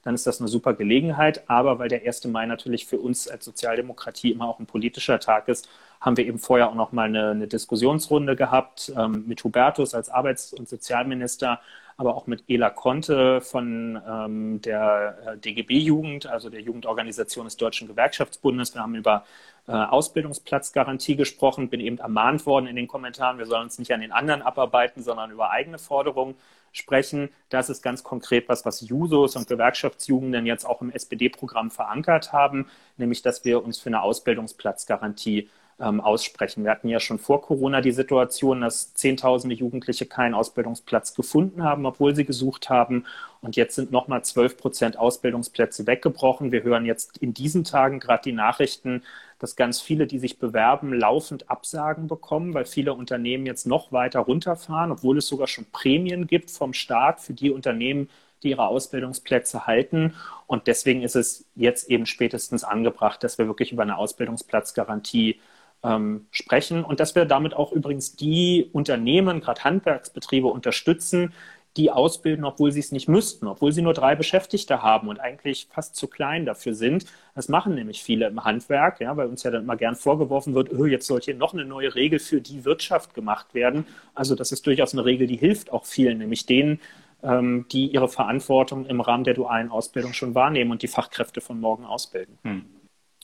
dann 0.02 0.14
ist 0.14 0.26
das 0.26 0.40
eine 0.40 0.48
super 0.48 0.74
Gelegenheit. 0.74 1.48
Aber 1.48 1.78
weil 1.78 1.88
der 1.88 2.06
1. 2.06 2.26
Mai 2.26 2.46
natürlich 2.46 2.86
für 2.86 2.98
uns 2.98 3.28
als 3.28 3.44
Sozialdemokratie 3.44 4.32
immer 4.32 4.48
auch 4.48 4.58
ein 4.58 4.66
politischer 4.66 5.20
Tag 5.20 5.48
ist, 5.48 5.68
haben 6.00 6.16
wir 6.16 6.26
eben 6.26 6.38
vorher 6.38 6.68
auch 6.68 6.74
noch 6.74 6.92
mal 6.92 7.04
eine, 7.08 7.30
eine 7.30 7.46
Diskussionsrunde 7.46 8.34
gehabt 8.34 8.92
ähm, 8.96 9.24
mit 9.26 9.44
Hubertus 9.44 9.94
als 9.94 10.08
Arbeits- 10.08 10.52
und 10.52 10.68
Sozialminister, 10.68 11.60
aber 11.98 12.16
auch 12.16 12.26
mit 12.26 12.44
Ela 12.48 12.70
Conte 12.70 13.42
von 13.42 14.00
ähm, 14.08 14.62
der 14.62 15.18
äh, 15.26 15.36
DGB-Jugend, 15.36 16.26
also 16.26 16.48
der 16.48 16.62
Jugendorganisation 16.62 17.44
des 17.44 17.58
Deutschen 17.58 17.86
Gewerkschaftsbundes. 17.86 18.74
Wir 18.74 18.80
haben 18.80 18.94
über 18.94 19.26
äh, 19.68 19.72
Ausbildungsplatzgarantie 19.72 21.16
gesprochen, 21.16 21.68
bin 21.68 21.80
eben 21.80 21.98
ermahnt 21.98 22.46
worden 22.46 22.66
in 22.66 22.76
den 22.76 22.88
Kommentaren, 22.88 23.36
wir 23.36 23.44
sollen 23.44 23.64
uns 23.64 23.78
nicht 23.78 23.92
an 23.92 24.00
den 24.00 24.12
anderen 24.12 24.40
abarbeiten, 24.40 25.02
sondern 25.02 25.30
über 25.30 25.50
eigene 25.50 25.78
Forderungen 25.78 26.36
sprechen. 26.72 27.30
Das 27.48 27.70
ist 27.70 27.82
ganz 27.82 28.02
konkret 28.02 28.48
was, 28.48 28.64
was 28.64 28.80
Jusos 28.80 29.36
und 29.36 29.48
Gewerkschaftsjugenden 29.48 30.46
jetzt 30.46 30.64
auch 30.64 30.80
im 30.82 30.90
SPD-Programm 30.90 31.70
verankert 31.70 32.32
haben, 32.32 32.66
nämlich 32.96 33.22
dass 33.22 33.44
wir 33.44 33.64
uns 33.64 33.78
für 33.78 33.88
eine 33.88 34.02
Ausbildungsplatzgarantie 34.02 35.48
ähm, 35.80 36.00
aussprechen. 36.00 36.64
Wir 36.64 36.70
hatten 36.70 36.88
ja 36.88 37.00
schon 37.00 37.18
vor 37.18 37.42
Corona 37.42 37.80
die 37.80 37.92
Situation, 37.92 38.60
dass 38.60 38.94
Zehntausende 38.94 39.56
Jugendliche 39.56 40.06
keinen 40.06 40.34
Ausbildungsplatz 40.34 41.14
gefunden 41.14 41.64
haben, 41.64 41.86
obwohl 41.86 42.14
sie 42.14 42.24
gesucht 42.24 42.68
haben. 42.68 43.06
Und 43.40 43.56
jetzt 43.56 43.74
sind 43.74 43.90
nochmal 43.90 44.22
12 44.22 44.58
Prozent 44.58 44.98
Ausbildungsplätze 44.98 45.86
weggebrochen. 45.86 46.52
Wir 46.52 46.62
hören 46.62 46.84
jetzt 46.84 47.18
in 47.18 47.32
diesen 47.32 47.64
Tagen 47.64 47.98
gerade 47.98 48.22
die 48.24 48.32
Nachrichten, 48.32 49.02
dass 49.40 49.56
ganz 49.56 49.80
viele, 49.80 50.06
die 50.06 50.18
sich 50.18 50.38
bewerben, 50.38 50.92
laufend 50.92 51.50
Absagen 51.50 52.06
bekommen, 52.06 52.54
weil 52.54 52.66
viele 52.66 52.92
Unternehmen 52.92 53.46
jetzt 53.46 53.66
noch 53.66 53.90
weiter 53.90 54.20
runterfahren, 54.20 54.92
obwohl 54.92 55.18
es 55.18 55.26
sogar 55.26 55.48
schon 55.48 55.64
Prämien 55.72 56.26
gibt 56.26 56.50
vom 56.50 56.74
Staat 56.74 57.20
für 57.20 57.32
die 57.32 57.50
Unternehmen, 57.50 58.10
die 58.42 58.50
ihre 58.50 58.68
Ausbildungsplätze 58.68 59.66
halten. 59.66 60.14
Und 60.46 60.66
deswegen 60.66 61.02
ist 61.02 61.16
es 61.16 61.46
jetzt 61.56 61.90
eben 61.90 62.04
spätestens 62.04 62.64
angebracht, 62.64 63.24
dass 63.24 63.38
wir 63.38 63.46
wirklich 63.46 63.72
über 63.72 63.82
eine 63.82 63.96
Ausbildungsplatzgarantie 63.96 65.40
ähm, 65.82 66.26
sprechen 66.30 66.84
und 66.84 67.00
dass 67.00 67.14
wir 67.14 67.24
damit 67.24 67.54
auch 67.54 67.72
übrigens 67.72 68.16
die 68.16 68.68
Unternehmen, 68.72 69.40
gerade 69.40 69.64
Handwerksbetriebe 69.64 70.48
unterstützen, 70.48 71.32
die 71.76 71.90
ausbilden, 71.90 72.44
obwohl 72.44 72.72
sie 72.72 72.80
es 72.80 72.90
nicht 72.90 73.08
müssten, 73.08 73.46
obwohl 73.46 73.70
sie 73.70 73.82
nur 73.82 73.94
drei 73.94 74.16
Beschäftigte 74.16 74.82
haben 74.82 75.08
und 75.08 75.20
eigentlich 75.20 75.68
fast 75.70 75.94
zu 75.94 76.08
klein 76.08 76.44
dafür 76.44 76.74
sind. 76.74 77.06
Das 77.34 77.48
machen 77.48 77.74
nämlich 77.74 78.02
viele 78.02 78.26
im 78.26 78.42
Handwerk, 78.44 79.00
ja, 79.00 79.16
weil 79.16 79.28
uns 79.28 79.44
ja 79.44 79.50
dann 79.52 79.62
immer 79.62 79.76
gern 79.76 79.94
vorgeworfen 79.94 80.54
wird, 80.54 80.72
oh, 80.72 80.86
jetzt 80.86 81.06
soll 81.06 81.20
hier 81.20 81.36
noch 81.36 81.52
eine 81.52 81.64
neue 81.64 81.94
Regel 81.94 82.18
für 82.18 82.40
die 82.40 82.64
Wirtschaft 82.64 83.14
gemacht 83.14 83.54
werden. 83.54 83.86
Also 84.14 84.34
das 84.34 84.50
ist 84.50 84.66
durchaus 84.66 84.92
eine 84.92 85.04
Regel, 85.04 85.28
die 85.28 85.36
hilft 85.36 85.72
auch 85.72 85.84
vielen, 85.84 86.18
nämlich 86.18 86.44
denen, 86.44 86.80
ähm, 87.22 87.66
die 87.70 87.86
ihre 87.86 88.08
Verantwortung 88.08 88.86
im 88.86 89.00
Rahmen 89.00 89.24
der 89.24 89.34
dualen 89.34 89.70
Ausbildung 89.70 90.12
schon 90.12 90.34
wahrnehmen 90.34 90.72
und 90.72 90.82
die 90.82 90.88
Fachkräfte 90.88 91.40
von 91.40 91.60
morgen 91.60 91.84
ausbilden. 91.84 92.38
Hm. 92.42 92.64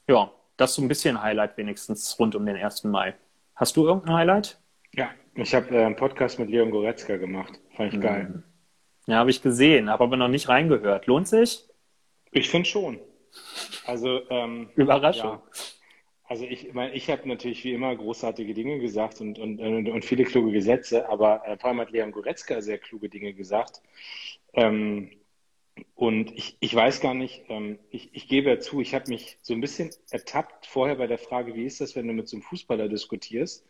Ja, 0.08 0.30
das 0.56 0.70
ist 0.70 0.76
so 0.76 0.82
ein 0.82 0.88
bisschen 0.88 1.20
Highlight 1.20 1.56
wenigstens 1.56 2.16
rund 2.18 2.36
um 2.36 2.46
den 2.46 2.56
1. 2.56 2.84
Mai. 2.84 3.14
Hast 3.56 3.76
du 3.76 3.86
irgendein 3.86 4.14
Highlight? 4.14 4.58
Ja, 4.94 5.08
ich 5.36 5.54
habe 5.54 5.74
äh, 5.74 5.84
einen 5.84 5.96
Podcast 5.96 6.38
mit 6.38 6.50
Leon 6.50 6.70
Goretzka 6.70 7.16
gemacht. 7.16 7.60
Fand 7.74 7.92
ich 7.92 7.98
mhm. 7.98 8.02
geil. 8.02 8.42
Ja, 9.06 9.16
habe 9.16 9.30
ich 9.30 9.42
gesehen, 9.42 9.88
habe 9.88 10.04
aber 10.04 10.16
noch 10.16 10.28
nicht 10.28 10.48
reingehört. 10.48 11.06
Lohnt 11.06 11.28
sich? 11.28 11.64
Ich 12.32 12.50
finde 12.50 12.68
schon. 12.68 12.98
Also 13.84 14.28
ähm, 14.30 14.70
Überraschung. 14.74 15.30
Ja. 15.30 15.42
Also 16.24 16.44
ich 16.44 16.72
meine, 16.74 16.92
ich 16.94 17.08
habe 17.08 17.28
natürlich 17.28 17.62
wie 17.62 17.72
immer 17.72 17.94
großartige 17.94 18.52
Dinge 18.52 18.80
gesagt 18.80 19.20
und, 19.20 19.38
und, 19.38 19.60
und 19.60 20.04
viele 20.04 20.24
kluge 20.24 20.50
Gesetze, 20.50 21.08
aber 21.08 21.46
äh, 21.46 21.56
vor 21.56 21.70
allem 21.70 21.80
hat 21.80 21.92
Leon 21.92 22.10
Goretzka 22.10 22.60
sehr 22.60 22.78
kluge 22.78 23.08
Dinge 23.08 23.32
gesagt. 23.32 23.80
Ähm, 24.54 25.12
und 25.94 26.32
ich, 26.32 26.56
ich 26.60 26.74
weiß 26.74 27.00
gar 27.00 27.14
nicht, 27.14 27.44
ähm, 27.48 27.78
ich, 27.90 28.10
ich 28.12 28.28
gebe 28.28 28.50
ja 28.50 28.58
zu, 28.58 28.80
ich 28.80 28.94
habe 28.94 29.08
mich 29.08 29.38
so 29.42 29.54
ein 29.54 29.60
bisschen 29.60 29.90
ertappt 30.10 30.66
vorher 30.66 30.96
bei 30.96 31.06
der 31.06 31.18
Frage, 31.18 31.54
wie 31.54 31.66
ist 31.66 31.80
das, 31.80 31.94
wenn 31.94 32.08
du 32.08 32.12
mit 32.12 32.28
so 32.28 32.36
einem 32.36 32.42
Fußballer 32.42 32.88
diskutierst? 32.88 33.64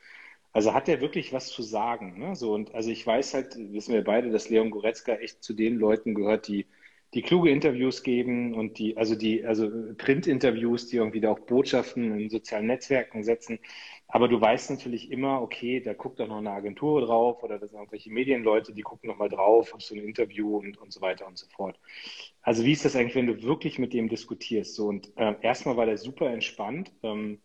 Also 0.52 0.72
hat 0.74 0.88
er 0.88 1.00
wirklich 1.00 1.32
was 1.32 1.48
zu 1.48 1.62
sagen? 1.62 2.18
Ne? 2.18 2.35
So, 2.35 2.54
und 2.54 2.74
also 2.74 2.90
ich 2.90 3.06
weiß 3.06 3.35
halt, 3.35 3.56
wissen 3.56 3.94
wir 3.94 4.04
beide, 4.04 4.30
dass 4.30 4.48
Leon 4.48 4.70
Goretzka 4.70 5.14
echt 5.16 5.42
zu 5.42 5.52
den 5.54 5.76
Leuten 5.76 6.14
gehört, 6.14 6.48
die, 6.48 6.66
die 7.14 7.22
kluge 7.22 7.50
Interviews 7.50 8.02
geben 8.02 8.54
und 8.54 8.78
die, 8.78 8.96
also 8.96 9.14
die, 9.14 9.44
also 9.44 9.70
Print-Interviews, 9.96 10.88
die 10.88 10.96
irgendwie 10.96 11.20
da 11.20 11.30
auch 11.32 11.40
Botschaften 11.40 12.18
in 12.18 12.30
sozialen 12.30 12.66
Netzwerken 12.66 13.22
setzen. 13.22 13.59
Aber 14.09 14.28
du 14.28 14.40
weißt 14.40 14.70
natürlich 14.70 15.11
immer, 15.11 15.42
okay, 15.42 15.80
da 15.80 15.92
guckt 15.92 16.20
auch 16.20 16.28
noch 16.28 16.38
eine 16.38 16.50
Agentur 16.52 17.00
drauf 17.02 17.42
oder 17.42 17.59
da 17.59 17.66
sind 17.66 17.78
irgendwelche 17.78 18.11
Medienleute, 18.11 18.72
die 18.72 18.82
gucken 18.82 19.09
nochmal 19.09 19.28
drauf 19.28 19.74
auf 19.74 19.82
so 19.82 19.94
ein 19.94 20.00
Interview 20.00 20.56
und, 20.59 20.78
und 20.78 20.92
so 20.92 21.00
weiter 21.00 21.26
und 21.26 21.37
so 21.38 21.46
fort. 21.48 21.78
Also 22.42 22.64
wie 22.64 22.72
ist 22.72 22.85
das 22.85 22.96
eigentlich, 22.96 23.16
wenn 23.16 23.26
du 23.26 23.42
wirklich 23.42 23.78
mit 23.78 23.92
dem 23.92 24.09
diskutierst? 24.09 24.74
So, 24.74 24.87
und 24.87 25.11
äh, 25.16 25.35
erstmal 25.42 25.76
war 25.76 25.87
der 25.87 25.98
super 25.98 26.30
entspannt. 26.30 26.92
Ähm, 27.02 27.40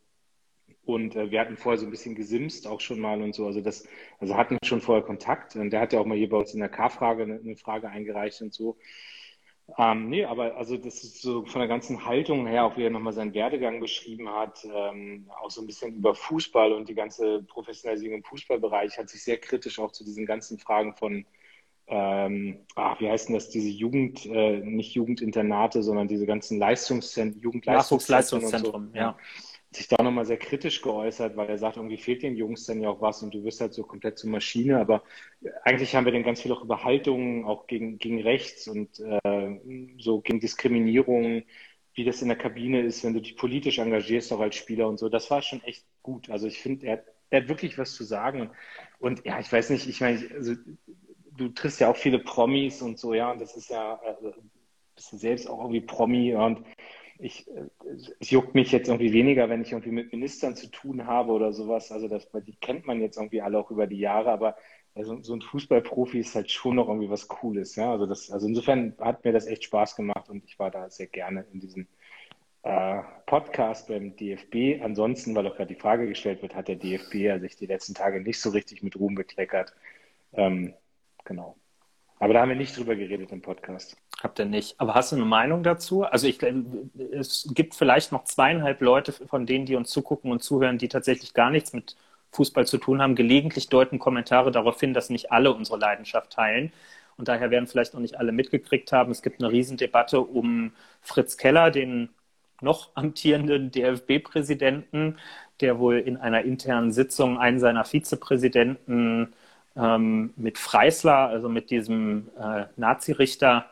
und 0.93 1.15
äh, 1.15 1.31
wir 1.31 1.39
hatten 1.39 1.57
vorher 1.57 1.79
so 1.79 1.85
ein 1.85 1.91
bisschen 1.91 2.15
gesimst 2.15 2.67
auch 2.67 2.79
schon 2.79 2.99
mal 2.99 3.21
und 3.21 3.33
so. 3.33 3.45
Also 3.45 3.61
das, 3.61 3.87
also 4.19 4.35
hatten 4.35 4.57
schon 4.63 4.81
vorher 4.81 5.03
Kontakt. 5.03 5.55
Und 5.55 5.71
der 5.71 5.81
hat 5.81 5.93
ja 5.93 5.99
auch 5.99 6.05
mal 6.05 6.17
hier 6.17 6.29
bei 6.29 6.37
uns 6.37 6.53
in 6.53 6.59
der 6.59 6.69
K-Frage 6.69 7.23
eine, 7.23 7.39
eine 7.39 7.55
Frage 7.55 7.89
eingereicht 7.89 8.41
und 8.41 8.53
so. 8.53 8.77
Ähm, 9.77 10.09
nee, 10.09 10.25
aber 10.25 10.57
also 10.57 10.75
das 10.75 11.03
ist 11.03 11.21
so 11.21 11.45
von 11.45 11.59
der 11.59 11.67
ganzen 11.67 12.05
Haltung 12.05 12.45
her, 12.45 12.65
auch 12.65 12.77
wie 12.77 12.83
er 12.83 12.89
nochmal 12.89 13.13
seinen 13.13 13.33
Werdegang 13.33 13.79
beschrieben 13.79 14.29
hat, 14.29 14.65
ähm, 14.65 15.29
auch 15.41 15.49
so 15.49 15.61
ein 15.61 15.67
bisschen 15.67 15.95
über 15.95 16.13
Fußball 16.13 16.73
und 16.73 16.89
die 16.89 16.95
ganze 16.95 17.43
Professionalisierung 17.43 18.17
im 18.17 18.23
Fußballbereich, 18.23 18.97
hat 18.97 19.09
sich 19.09 19.23
sehr 19.23 19.37
kritisch 19.37 19.79
auch 19.79 19.91
zu 19.91 20.03
diesen 20.03 20.25
ganzen 20.25 20.59
Fragen 20.59 20.93
von, 20.95 21.25
ähm, 21.87 22.65
ach, 22.75 22.99
wie 22.99 23.09
heißen 23.09 23.33
das, 23.33 23.49
diese 23.49 23.69
Jugend, 23.69 24.25
äh, 24.25 24.59
nicht 24.59 24.93
Jugendinternate, 24.93 25.83
sondern 25.83 26.09
diese 26.09 26.25
ganzen 26.25 26.59
Leistungszentren, 26.59 27.41
Jugendleistungszentren, 27.41 28.49
so, 28.49 28.83
ja 28.93 29.17
sich 29.73 29.87
da 29.87 30.03
nochmal 30.03 30.25
sehr 30.25 30.37
kritisch 30.37 30.81
geäußert, 30.81 31.37
weil 31.37 31.49
er 31.49 31.57
sagt, 31.57 31.77
irgendwie 31.77 31.97
fehlt 31.97 32.23
den 32.23 32.35
Jungs 32.35 32.65
dann 32.65 32.81
ja 32.81 32.89
auch 32.89 33.01
was 33.01 33.23
und 33.23 33.33
du 33.33 33.43
wirst 33.43 33.61
halt 33.61 33.73
so 33.73 33.83
komplett 33.83 34.17
zur 34.17 34.29
Maschine. 34.29 34.79
Aber 34.79 35.03
eigentlich 35.63 35.95
haben 35.95 36.05
wir 36.05 36.11
dann 36.11 36.23
ganz 36.23 36.41
viel 36.41 36.51
auch 36.51 36.63
über 36.63 36.83
Haltungen, 36.83 37.45
auch 37.45 37.67
gegen, 37.67 37.97
gegen 37.97 38.21
rechts 38.21 38.67
und 38.67 38.99
äh, 38.99 39.59
so 39.97 40.19
gegen 40.19 40.41
Diskriminierung, 40.41 41.43
wie 41.93 42.03
das 42.03 42.21
in 42.21 42.27
der 42.27 42.37
Kabine 42.37 42.81
ist, 42.81 43.03
wenn 43.03 43.13
du 43.13 43.21
dich 43.21 43.37
politisch 43.37 43.79
engagierst, 43.79 44.33
auch 44.33 44.41
als 44.41 44.55
Spieler 44.55 44.87
und 44.89 44.99
so. 44.99 45.07
Das 45.07 45.31
war 45.31 45.41
schon 45.41 45.63
echt 45.63 45.85
gut. 46.03 46.29
Also 46.29 46.47
ich 46.47 46.59
finde, 46.59 46.87
er, 46.87 47.03
er, 47.29 47.41
hat 47.41 47.49
wirklich 47.49 47.77
was 47.77 47.93
zu 47.93 48.03
sagen. 48.03 48.41
Und, 48.41 48.51
und 48.99 49.25
ja, 49.25 49.39
ich 49.39 49.51
weiß 49.51 49.69
nicht, 49.69 49.87
ich 49.87 50.01
meine, 50.01 50.19
also, 50.33 50.55
du 51.37 51.49
triffst 51.49 51.79
ja 51.79 51.89
auch 51.89 51.97
viele 51.97 52.19
Promis 52.19 52.81
und 52.81 52.99
so, 52.99 53.13
ja, 53.13 53.31
und 53.31 53.39
das 53.39 53.55
ist 53.55 53.69
ja, 53.69 53.99
äh, 54.05 54.31
bist 54.95 55.13
du 55.13 55.17
selbst 55.17 55.49
auch 55.49 55.59
irgendwie 55.59 55.81
Promi 55.81 56.35
und 56.35 56.65
ich, 57.21 57.47
es 58.19 58.31
juckt 58.31 58.55
mich 58.55 58.71
jetzt 58.71 58.87
irgendwie 58.87 59.13
weniger, 59.13 59.49
wenn 59.49 59.61
ich 59.61 59.71
irgendwie 59.71 59.91
mit 59.91 60.11
Ministern 60.11 60.55
zu 60.55 60.67
tun 60.67 61.05
habe 61.05 61.31
oder 61.31 61.53
sowas. 61.53 61.91
Also 61.91 62.07
das, 62.07 62.27
die 62.47 62.55
kennt 62.55 62.87
man 62.87 62.99
jetzt 62.99 63.17
irgendwie 63.17 63.41
alle 63.41 63.59
auch 63.59 63.71
über 63.71 63.87
die 63.87 63.99
Jahre, 63.99 64.31
aber 64.31 64.55
also 64.95 65.21
so 65.21 65.33
ein 65.33 65.41
Fußballprofi 65.41 66.19
ist 66.19 66.35
halt 66.35 66.51
schon 66.51 66.75
noch 66.75 66.87
irgendwie 66.87 67.09
was 67.09 67.27
Cooles. 67.27 67.75
Ja? 67.75 67.91
Also, 67.91 68.05
das, 68.05 68.31
also 68.31 68.47
insofern 68.47 68.95
hat 68.99 69.23
mir 69.23 69.31
das 69.31 69.47
echt 69.47 69.63
Spaß 69.63 69.95
gemacht 69.95 70.29
und 70.29 70.43
ich 70.45 70.59
war 70.59 70.71
da 70.71 70.89
sehr 70.89 71.07
gerne 71.07 71.45
in 71.53 71.59
diesem 71.59 71.87
äh, 72.63 73.01
Podcast 73.25 73.87
beim 73.87 74.15
DFB. 74.15 74.83
Ansonsten, 74.83 75.35
weil 75.35 75.47
auch 75.47 75.55
gerade 75.55 75.73
die 75.73 75.79
Frage 75.79 76.07
gestellt 76.07 76.41
wird, 76.41 76.55
hat 76.55 76.67
der 76.67 76.75
DFB 76.75 77.15
ja 77.15 77.39
sich 77.39 77.55
die 77.55 77.67
letzten 77.67 77.93
Tage 77.93 78.21
nicht 78.21 78.41
so 78.41 78.49
richtig 78.49 78.83
mit 78.83 78.97
Ruhm 78.97 79.15
bekleckert. 79.15 79.73
Ähm, 80.33 80.73
genau. 81.23 81.55
Aber 82.21 82.35
da 82.35 82.41
haben 82.41 82.49
wir 82.49 82.55
nicht 82.55 82.77
drüber 82.77 82.95
geredet 82.95 83.31
im 83.31 83.41
Podcast. 83.41 83.97
Habt 84.21 84.37
ihr 84.37 84.45
nicht. 84.45 84.79
Aber 84.79 84.93
hast 84.93 85.11
du 85.11 85.15
eine 85.15 85.25
Meinung 85.25 85.63
dazu? 85.63 86.03
Also 86.03 86.27
ich, 86.27 86.37
es 87.13 87.49
gibt 87.55 87.73
vielleicht 87.73 88.11
noch 88.11 88.25
zweieinhalb 88.25 88.79
Leute 88.81 89.11
von 89.11 89.47
denen, 89.47 89.65
die 89.65 89.75
uns 89.75 89.89
zugucken 89.89 90.31
und 90.31 90.43
zuhören, 90.43 90.77
die 90.77 90.87
tatsächlich 90.87 91.33
gar 91.33 91.49
nichts 91.49 91.73
mit 91.73 91.95
Fußball 92.31 92.67
zu 92.67 92.77
tun 92.77 93.01
haben. 93.01 93.15
Gelegentlich 93.15 93.69
deuten 93.69 93.97
Kommentare 93.97 94.51
darauf 94.51 94.79
hin, 94.79 94.93
dass 94.93 95.09
nicht 95.09 95.31
alle 95.31 95.51
unsere 95.51 95.79
Leidenschaft 95.79 96.31
teilen. 96.31 96.71
Und 97.17 97.27
daher 97.27 97.49
werden 97.49 97.65
vielleicht 97.65 97.95
noch 97.95 98.01
nicht 98.01 98.19
alle 98.19 98.31
mitgekriegt 98.31 98.91
haben. 98.91 99.11
Es 99.11 99.23
gibt 99.23 99.41
eine 99.41 99.51
Riesendebatte 99.51 100.21
um 100.21 100.73
Fritz 101.01 101.37
Keller, 101.37 101.71
den 101.71 102.09
noch 102.61 102.91
amtierenden 102.93 103.71
DFB-Präsidenten, 103.71 105.17
der 105.59 105.79
wohl 105.79 105.97
in 105.97 106.17
einer 106.17 106.43
internen 106.43 106.91
Sitzung 106.91 107.39
einen 107.39 107.59
seiner 107.59 107.83
Vizepräsidenten 107.83 109.33
ähm, 109.75 110.33
mit 110.35 110.57
Freisler, 110.57 111.27
also 111.29 111.49
mit 111.49 111.69
diesem 111.69 112.29
äh, 112.39 112.65
Nazirichter, 112.77 113.65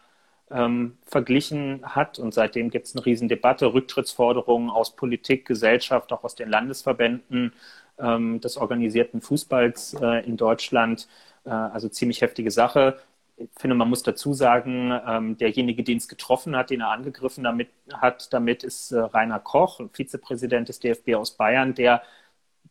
ähm, 0.51 0.97
verglichen 1.05 1.81
hat. 1.83 2.19
Und 2.19 2.33
seitdem 2.33 2.69
gibt 2.69 2.87
es 2.87 2.95
eine 2.95 3.05
Riesendebatte, 3.05 3.73
Rücktrittsforderungen 3.73 4.69
aus 4.69 4.95
Politik, 4.95 5.45
Gesellschaft, 5.45 6.11
auch 6.11 6.23
aus 6.23 6.35
den 6.35 6.49
Landesverbänden 6.49 7.53
ähm, 7.99 8.41
des 8.41 8.57
organisierten 8.57 9.21
Fußballs 9.21 9.95
äh, 10.01 10.25
in 10.25 10.37
Deutschland. 10.37 11.07
Äh, 11.45 11.49
also 11.49 11.89
ziemlich 11.89 12.21
heftige 12.21 12.51
Sache. 12.51 12.99
Ich 13.37 13.49
finde, 13.57 13.75
man 13.75 13.89
muss 13.89 14.03
dazu 14.03 14.33
sagen, 14.33 14.91
ähm, 15.07 15.37
derjenige, 15.37 15.83
den 15.83 15.97
es 15.97 16.07
getroffen 16.07 16.55
hat, 16.55 16.71
den 16.71 16.81
er 16.81 16.89
angegriffen 16.89 17.43
damit, 17.43 17.69
hat, 17.93 18.33
damit 18.33 18.63
ist 18.63 18.91
äh, 18.91 18.99
Rainer 18.99 19.39
Koch, 19.39 19.79
Vizepräsident 19.93 20.67
des 20.67 20.79
DFB 20.79 21.15
aus 21.15 21.31
Bayern, 21.31 21.73
der 21.73 22.01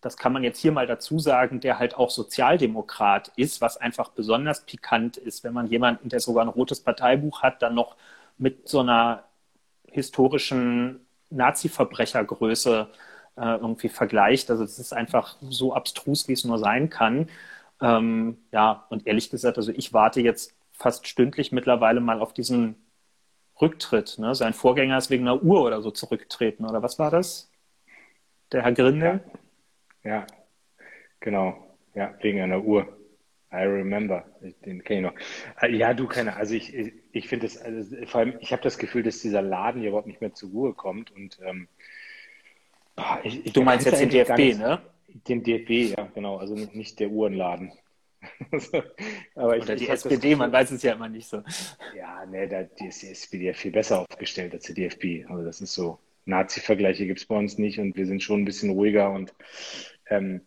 das 0.01 0.16
kann 0.16 0.33
man 0.33 0.44
jetzt 0.44 0.61
hier 0.61 0.72
mal 0.72 0.87
dazu 0.87 1.18
sagen, 1.18 1.61
der 1.61 1.79
halt 1.79 1.96
auch 1.96 2.11
Sozialdemokrat 2.11 3.33
ist, 3.37 3.61
was 3.61 3.77
einfach 3.77 4.11
besonders 4.11 4.64
pikant 4.64 5.16
ist, 5.16 5.44
wenn 5.44 5.53
man 5.55 5.66
jemanden, 5.66 6.09
der 6.09 6.20
sogar 6.20 6.44
ein 6.44 6.48
rotes 6.48 6.81
Parteibuch 6.81 7.42
hat, 7.42 7.62
dann 7.62 7.74
noch 7.74 7.96
mit 8.38 8.68
so 8.68 8.81
einer 8.81 9.24
historischen 9.90 11.01
Nazi-Verbrechergröße 11.31 12.88
äh, 13.37 13.57
irgendwie 13.57 13.88
vergleicht. 13.88 14.51
Also 14.51 14.64
es 14.64 14.79
ist 14.79 14.92
einfach 14.92 15.37
so 15.51 15.74
abstrus, 15.74 16.29
wie 16.29 16.33
es 16.35 16.44
nur 16.44 16.59
sein 16.59 16.90
kann. 16.90 17.29
Ähm, 17.81 18.38
ja, 18.53 18.87
und 18.90 19.07
ehrlich 19.07 19.31
gesagt, 19.31 19.57
also 19.59 19.72
ich 19.72 19.92
warte 19.92 20.20
jetzt 20.20 20.55
fast 20.72 21.07
stündlich 21.09 21.53
mittlerweile 21.53 22.01
mal 22.01 22.20
auf 22.20 22.33
diesen 22.33 22.77
Rücktritt. 23.61 24.18
Ne? 24.18 24.35
Sein 24.35 24.55
Vorgänger 24.55 24.98
ist 24.98 25.11
wegen 25.11 25.27
einer 25.27 25.42
Uhr 25.42 25.62
oder 25.62 25.83
so 25.83 25.90
zurückgetreten, 25.90 26.64
oder 26.66 26.83
was 26.83 26.98
war 26.98 27.11
das? 27.11 27.51
Der 28.53 28.62
Herr 28.62 28.72
Grindel? 28.72 29.20
Ja. 29.24 29.38
Ja, 30.09 30.27
genau. 31.21 31.77
Ja, 31.94 32.14
wegen 32.23 32.40
einer 32.40 32.64
Uhr. 32.64 32.97
I 33.53 33.64
remember. 33.64 34.25
Den 34.64 34.83
kenne 34.83 35.01
ich 35.01 35.14
noch. 35.14 35.62
Äh, 35.62 35.77
ja, 35.77 35.92
du 35.92 36.07
keine. 36.07 36.35
Also 36.37 36.55
ich, 36.55 36.75
ich, 36.75 36.94
ich 37.12 37.29
finde 37.29 37.47
es, 37.47 37.61
also 37.61 37.94
vor 38.07 38.21
allem, 38.21 38.38
ich 38.40 38.53
habe 38.53 38.62
das 38.62 38.79
Gefühl, 38.79 39.03
dass 39.03 39.21
dieser 39.21 39.42
Laden 39.42 39.81
hier 39.81 39.90
überhaupt 39.90 40.07
nicht 40.07 40.23
mehr 40.23 40.33
zur 40.33 40.51
Ruhe 40.51 40.73
kommt. 40.73 41.11
Und 41.11 41.38
ähm, 41.44 41.68
ich, 43.23 43.44
ich, 43.44 43.53
du 43.53 43.62
meinst 43.62 43.85
jetzt 43.85 44.01
den 44.01 44.09
DFB, 44.09 44.38
nicht, 44.38 44.59
ne? 44.59 44.81
Den 45.29 45.42
DFB, 45.42 45.99
ja, 45.99 46.09
genau. 46.14 46.38
Also 46.38 46.55
nicht, 46.55 46.75
nicht 46.75 47.01
der 47.01 47.11
Uhrenladen. 47.11 47.73
Aber 49.35 49.57
Oder 49.57 49.77
die 49.77 49.88
SPD, 49.88 50.37
man 50.37 50.53
weiß 50.53 50.71
es 50.71 50.83
ja 50.83 50.94
immer 50.94 51.11
nicht 51.11 51.29
so. 51.29 51.42
Ja, 51.94 52.25
ne, 52.25 52.49
da 52.49 52.62
die 52.62 52.87
ist 52.87 53.03
die 53.03 53.09
SPD 53.09 53.44
ja 53.44 53.53
viel 53.53 53.73
besser 53.73 54.01
aufgestellt 54.01 54.55
als 54.55 54.64
die 54.64 54.75
DFB. 54.75 55.31
Also 55.31 55.44
das 55.44 55.61
ist 55.61 55.75
so. 55.75 55.99
Nazi-Vergleiche 56.29 57.07
gibt 57.07 57.21
es 57.21 57.27
bei 57.27 57.37
uns 57.37 57.59
nicht 57.59 57.81
und 57.81 57.97
wir 57.97 58.07
sind 58.07 58.23
schon 58.23 58.42
ein 58.42 58.44
bisschen 58.44 58.71
ruhiger 58.71 59.11
und 59.11 59.33
ähm, 60.09 60.42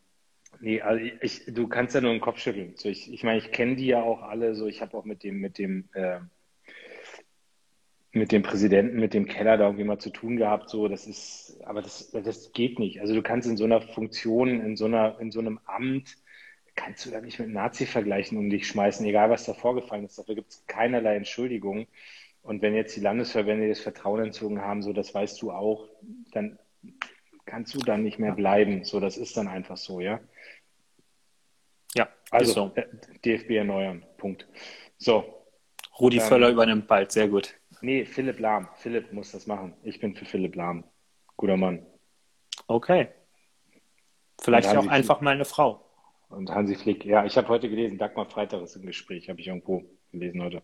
nee, 0.60 0.82
also 0.82 1.04
ich, 1.21 1.45
du 1.47 1.67
kannst 1.67 1.95
ja 1.95 2.02
nur 2.02 2.12
den 2.12 2.21
Kopf 2.21 2.39
schütteln. 2.39 2.74
So, 2.76 2.89
ich, 2.89 3.12
ich 3.12 3.24
meine, 3.24 3.39
ich 3.39 3.52
kenne 3.52 3.76
die 3.76 3.88
ja 3.88 4.02
auch 4.02 4.21
alle, 4.21 4.56
so 4.56 4.67
ich 4.67 4.82
habe 4.82 4.97
auch 4.97 5.06
mit 5.06 5.24
dem, 5.24 5.39
mit 5.39 5.58
dem, 5.58 5.89
äh, 5.93 6.19
mit 8.13 8.32
dem 8.32 8.43
Präsidenten, 8.43 9.00
mit 9.00 9.13
dem 9.13 9.26
Keller 9.26 9.58
da 9.58 9.65
irgendwie 9.65 9.86
mal 9.86 10.00
zu 10.00 10.10
tun 10.10 10.36
gehabt, 10.36 10.69
so, 10.69 10.88
das 10.88 11.08
ist, 11.08 11.60
aber 11.63 11.82
das, 11.82 12.12
das 12.12 12.52
geht 12.52 12.78
nicht. 12.78 13.00
Also 13.00 13.13
du 13.13 13.21
kannst 13.21 13.47
in 13.47 13.56
so 13.56 13.63
einer 13.63 13.82
Funktion, 13.82 14.60
in 14.60 14.76
so 14.76 14.86
einer, 14.86 15.17
in 15.19 15.32
so 15.32 15.39
einem 15.39 15.60
Amt, 15.65 16.17
kannst 16.76 17.06
du 17.06 17.12
da 17.12 17.21
nicht 17.21 17.39
mit 17.39 17.50
Nazi 17.50 17.86
vergleichen 17.86 18.38
um 18.38 18.50
dich 18.50 18.67
schmeißen, 18.67 19.06
egal 19.06 19.30
was 19.30 19.45
da 19.45 19.54
vorgefallen 19.54 20.06
ist. 20.06 20.17
Dafür 20.17 20.36
gibt 20.36 20.52
es 20.52 20.65
keinerlei 20.67 21.15
Entschuldigung. 21.15 21.88
Und 22.43 22.62
wenn 22.62 22.74
jetzt 22.74 22.95
die 22.95 23.02
Landesverbände 23.02 23.69
das 23.69 23.80
Vertrauen 23.80 24.26
entzogen 24.26 24.62
haben, 24.62 24.82
so 24.82 24.93
das 24.93 25.13
weißt 25.13 25.41
du 25.41 25.52
auch, 25.52 25.88
dann 26.32 26.58
kannst 27.45 27.73
du 27.73 27.80
dann 27.80 28.04
nicht 28.04 28.19
mehr 28.19 28.34
bleiben. 28.34 28.84
So, 28.84 28.99
das 28.99 29.17
ist 29.17 29.38
dann 29.38 29.47
einfach 29.47 29.77
so, 29.77 29.99
ja. 29.99 30.19
Ja, 31.95 32.08
also 32.30 32.54
so. 32.54 32.71
Äh, 32.75 32.88
DFB 33.25 33.51
erneuern. 33.51 34.06
Punkt. 34.17 34.47
So. 34.97 35.45
Rudi 35.99 36.17
ähm, 36.17 36.23
Völler 36.23 36.49
übernimmt 36.49 36.88
bald, 36.88 37.12
sehr 37.12 37.27
gut. 37.27 37.56
Nee, 37.82 38.06
Philipp 38.06 38.39
Lahm. 38.39 38.69
Philipp 38.75 39.12
muss 39.12 39.32
das 39.32 39.47
machen. 39.47 39.73
Ich 39.84 39.99
bin 39.99 40.15
für 40.15 40.25
Philipp 40.25 40.56
Lahm. 40.56 40.84
Guter 41.36 41.58
Mann. 41.58 41.86
Okay. 42.67 43.10
Vielleicht 44.39 44.69
auch 44.69 44.88
einfach 44.88 45.17
Flick. 45.17 45.23
mal 45.23 45.34
eine 45.34 45.45
Frau. 45.45 45.86
Und 46.30 46.49
Hansi 46.49 46.75
Flick, 46.75 47.04
ja, 47.06 47.25
ich 47.25 47.38
habe 47.38 47.49
heute 47.49 47.69
gelesen, 47.69 47.97
Dagmar 47.97 48.25
Freitag 48.25 48.62
ist 48.62 48.75
im 48.75 48.86
Gespräch, 48.86 49.30
habe 49.30 49.41
ich 49.41 49.47
irgendwo 49.47 49.84
gelesen 50.12 50.41
heute. 50.41 50.63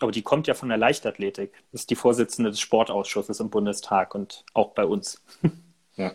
Aber 0.00 0.10
die 0.10 0.22
kommt 0.22 0.48
ja 0.48 0.54
von 0.54 0.68
der 0.68 0.78
Leichtathletik. 0.78 1.52
Das 1.70 1.82
ist 1.82 1.90
die 1.90 1.94
Vorsitzende 1.94 2.50
des 2.50 2.60
Sportausschusses 2.60 3.38
im 3.40 3.50
Bundestag 3.50 4.14
und 4.14 4.44
auch 4.54 4.74
bei 4.74 4.84
uns. 4.84 5.24
Ja. 5.96 6.12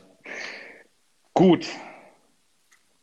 Gut. 1.33 1.67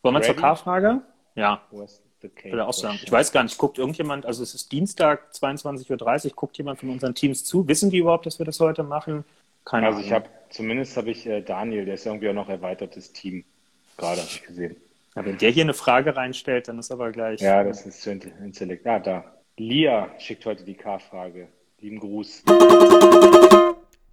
Wollen 0.03 0.15
wir 0.15 0.21
Ready? 0.21 0.35
zur 0.35 0.37
K-Frage? 0.37 1.03
Ja. 1.35 1.63
Würde 1.71 2.67
auch 2.67 2.73
sagen. 2.73 2.99
Ich 3.03 3.13
weiß 3.13 3.33
gar 3.33 3.43
nicht, 3.43 3.59
guckt 3.59 3.79
irgendjemand, 3.79 4.25
also 4.25 4.43
es 4.43 4.55
ist 4.55 4.73
Dienstag, 4.73 5.31
22.30 5.33 6.27
Uhr, 6.27 6.33
guckt 6.35 6.57
jemand 6.57 6.81
von 6.81 6.89
unseren 6.91 7.15
Teams 7.15 7.45
zu? 7.45 7.69
Wissen 7.69 7.91
die 7.91 7.99
überhaupt, 7.99 8.27
dass 8.27 8.39
wir 8.39 8.47
das 8.47 8.61
heute 8.61 8.83
machen? 8.83 9.25
Keine 9.65 9.87
also 9.87 9.99
Ahnung. 9.99 10.07
ich 10.07 10.13
habe, 10.13 10.29
zumindest 10.51 10.97
habe 10.97 11.11
ich 11.11 11.27
äh, 11.27 11.43
Daniel, 11.43 11.85
der 11.85 11.95
ist 11.95 12.07
irgendwie 12.07 12.29
auch 12.29 12.35
noch 12.35 12.49
erweitertes 12.49 13.13
Team, 13.13 13.45
gerade 13.97 14.21
habe 14.21 14.29
ich 14.31 14.43
gesehen. 14.43 14.77
Ja, 15.15 15.25
wenn 15.25 15.39
der 15.39 15.51
hier 15.51 15.65
eine 15.65 15.75
Frage 15.75 16.17
reinstellt, 16.17 16.69
dann 16.69 16.79
ist 16.79 16.91
aber 16.91 17.13
gleich. 17.13 17.41
Ja, 17.41 17.63
das 17.63 17.87
ist 17.87 18.03
zu 18.03 18.11
intellekt. 18.11 18.87
Ah, 18.87 18.99
da. 18.99 19.25
Lia 19.57 20.11
schickt 20.19 20.45
heute 20.47 20.65
die 20.65 20.75
K-Frage. 20.75 21.49
Lieben 21.79 22.01
Gruß. 22.01 22.43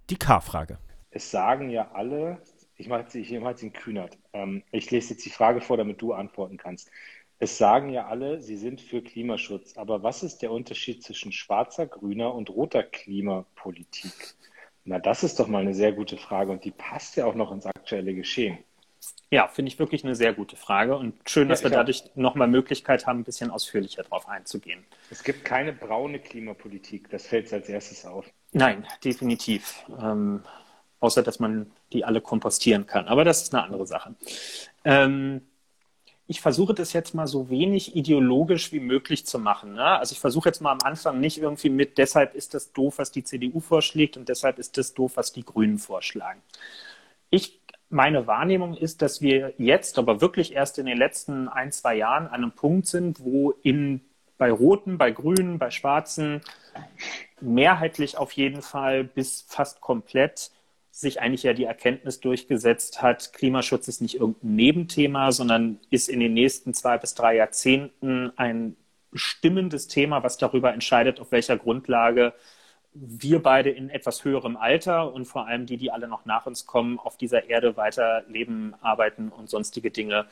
Die 0.08 0.16
K-Frage. 0.16 0.78
Es 1.10 1.30
sagen 1.30 1.70
ja 1.70 1.90
alle, 1.92 2.38
ich 2.76 2.88
mache 2.88 3.02
jetzt, 3.02 3.14
ich 3.14 3.30
mache 3.32 3.50
jetzt 3.50 3.62
den 3.62 3.72
Kühnert. 3.72 4.18
Ähm, 4.32 4.62
ich 4.70 4.90
lese 4.90 5.14
jetzt 5.14 5.24
die 5.24 5.30
Frage 5.30 5.60
vor, 5.60 5.76
damit 5.76 6.00
du 6.00 6.12
antworten 6.12 6.56
kannst. 6.56 6.90
Es 7.38 7.58
sagen 7.58 7.90
ja 7.90 8.06
alle, 8.06 8.40
sie 8.40 8.56
sind 8.56 8.80
für 8.80 9.02
Klimaschutz. 9.02 9.76
Aber 9.76 10.02
was 10.02 10.22
ist 10.22 10.38
der 10.42 10.52
Unterschied 10.52 11.02
zwischen 11.02 11.32
schwarzer, 11.32 11.86
grüner 11.86 12.34
und 12.34 12.50
roter 12.50 12.82
Klimapolitik? 12.82 14.12
Na, 14.84 14.98
das 14.98 15.22
ist 15.22 15.38
doch 15.38 15.48
mal 15.48 15.60
eine 15.60 15.74
sehr 15.74 15.92
gute 15.92 16.16
Frage 16.16 16.50
und 16.50 16.64
die 16.64 16.70
passt 16.70 17.16
ja 17.16 17.26
auch 17.26 17.34
noch 17.34 17.52
ins 17.52 17.66
aktuelle 17.66 18.14
Geschehen. 18.14 18.58
Ja, 19.30 19.48
finde 19.48 19.70
ich 19.70 19.78
wirklich 19.78 20.04
eine 20.04 20.14
sehr 20.14 20.34
gute 20.34 20.56
Frage 20.56 20.96
und 20.96 21.14
schön, 21.26 21.48
dass 21.48 21.62
ja, 21.62 21.70
wir 21.70 21.76
dadurch 21.76 22.04
nochmal 22.14 22.48
Möglichkeit 22.48 23.06
haben, 23.06 23.20
ein 23.20 23.24
bisschen 23.24 23.50
ausführlicher 23.50 24.02
darauf 24.02 24.28
einzugehen. 24.28 24.84
Es 25.10 25.24
gibt 25.24 25.44
keine 25.44 25.72
braune 25.72 26.18
Klimapolitik, 26.18 27.08
das 27.10 27.26
fällt 27.26 27.52
als 27.52 27.68
erstes 27.68 28.04
auf. 28.04 28.30
Nein, 28.52 28.86
definitiv. 29.02 29.84
Ähm, 30.00 30.42
außer, 31.02 31.22
dass 31.22 31.40
man 31.40 31.70
die 31.92 32.04
alle 32.04 32.20
kompostieren 32.20 32.86
kann. 32.86 33.08
Aber 33.08 33.24
das 33.24 33.42
ist 33.42 33.54
eine 33.54 33.64
andere 33.64 33.86
Sache. 33.86 34.14
Ähm, 34.84 35.42
ich 36.26 36.40
versuche 36.40 36.72
das 36.72 36.92
jetzt 36.92 37.14
mal 37.14 37.26
so 37.26 37.50
wenig 37.50 37.96
ideologisch 37.96 38.72
wie 38.72 38.80
möglich 38.80 39.26
zu 39.26 39.38
machen. 39.38 39.74
Ne? 39.74 39.84
Also 39.84 40.12
ich 40.12 40.20
versuche 40.20 40.48
jetzt 40.48 40.60
mal 40.60 40.72
am 40.72 40.78
Anfang 40.82 41.20
nicht 41.20 41.38
irgendwie 41.38 41.68
mit, 41.68 41.98
deshalb 41.98 42.34
ist 42.34 42.54
das 42.54 42.72
doof, 42.72 42.94
was 42.98 43.10
die 43.10 43.24
CDU 43.24 43.60
vorschlägt 43.60 44.16
und 44.16 44.28
deshalb 44.28 44.58
ist 44.58 44.78
das 44.78 44.94
doof, 44.94 45.12
was 45.16 45.32
die 45.32 45.44
Grünen 45.44 45.78
vorschlagen. 45.78 46.40
Ich 47.28 47.60
meine 47.90 48.26
Wahrnehmung 48.26 48.74
ist, 48.74 49.02
dass 49.02 49.20
wir 49.20 49.52
jetzt, 49.58 49.98
aber 49.98 50.20
wirklich 50.20 50.54
erst 50.54 50.78
in 50.78 50.86
den 50.86 50.96
letzten 50.96 51.48
ein, 51.48 51.72
zwei 51.72 51.96
Jahren 51.96 52.26
an 52.26 52.42
einem 52.42 52.52
Punkt 52.52 52.86
sind, 52.86 53.22
wo 53.22 53.50
in, 53.62 54.00
bei 54.38 54.50
Roten, 54.50 54.96
bei 54.96 55.10
Grünen, 55.10 55.58
bei 55.58 55.70
Schwarzen 55.70 56.40
mehrheitlich 57.40 58.16
auf 58.16 58.32
jeden 58.32 58.62
Fall 58.62 59.04
bis 59.04 59.42
fast 59.46 59.80
komplett 59.82 60.50
sich 60.92 61.20
eigentlich 61.20 61.42
ja 61.42 61.54
die 61.54 61.64
Erkenntnis 61.64 62.20
durchgesetzt 62.20 63.00
hat, 63.02 63.32
Klimaschutz 63.32 63.88
ist 63.88 64.02
nicht 64.02 64.14
irgendein 64.14 64.54
Nebenthema, 64.54 65.32
sondern 65.32 65.80
ist 65.90 66.08
in 66.08 66.20
den 66.20 66.34
nächsten 66.34 66.74
zwei 66.74 66.98
bis 66.98 67.14
drei 67.14 67.34
Jahrzehnten 67.36 68.30
ein 68.36 68.76
bestimmendes 69.10 69.88
Thema, 69.88 70.22
was 70.22 70.36
darüber 70.36 70.72
entscheidet, 70.72 71.18
auf 71.18 71.32
welcher 71.32 71.56
Grundlage 71.56 72.34
wir 72.92 73.42
beide 73.42 73.70
in 73.70 73.88
etwas 73.88 74.22
höherem 74.22 74.58
Alter 74.58 75.12
und 75.14 75.24
vor 75.24 75.46
allem 75.46 75.64
die, 75.64 75.78
die 75.78 75.90
alle 75.90 76.08
noch 76.08 76.26
nach 76.26 76.44
uns 76.44 76.66
kommen, 76.66 76.98
auf 76.98 77.16
dieser 77.16 77.48
Erde 77.48 77.78
weiter 77.78 78.22
leben, 78.28 78.74
arbeiten 78.82 79.30
und 79.30 79.48
sonstige 79.48 79.90
Dinge 79.90 80.26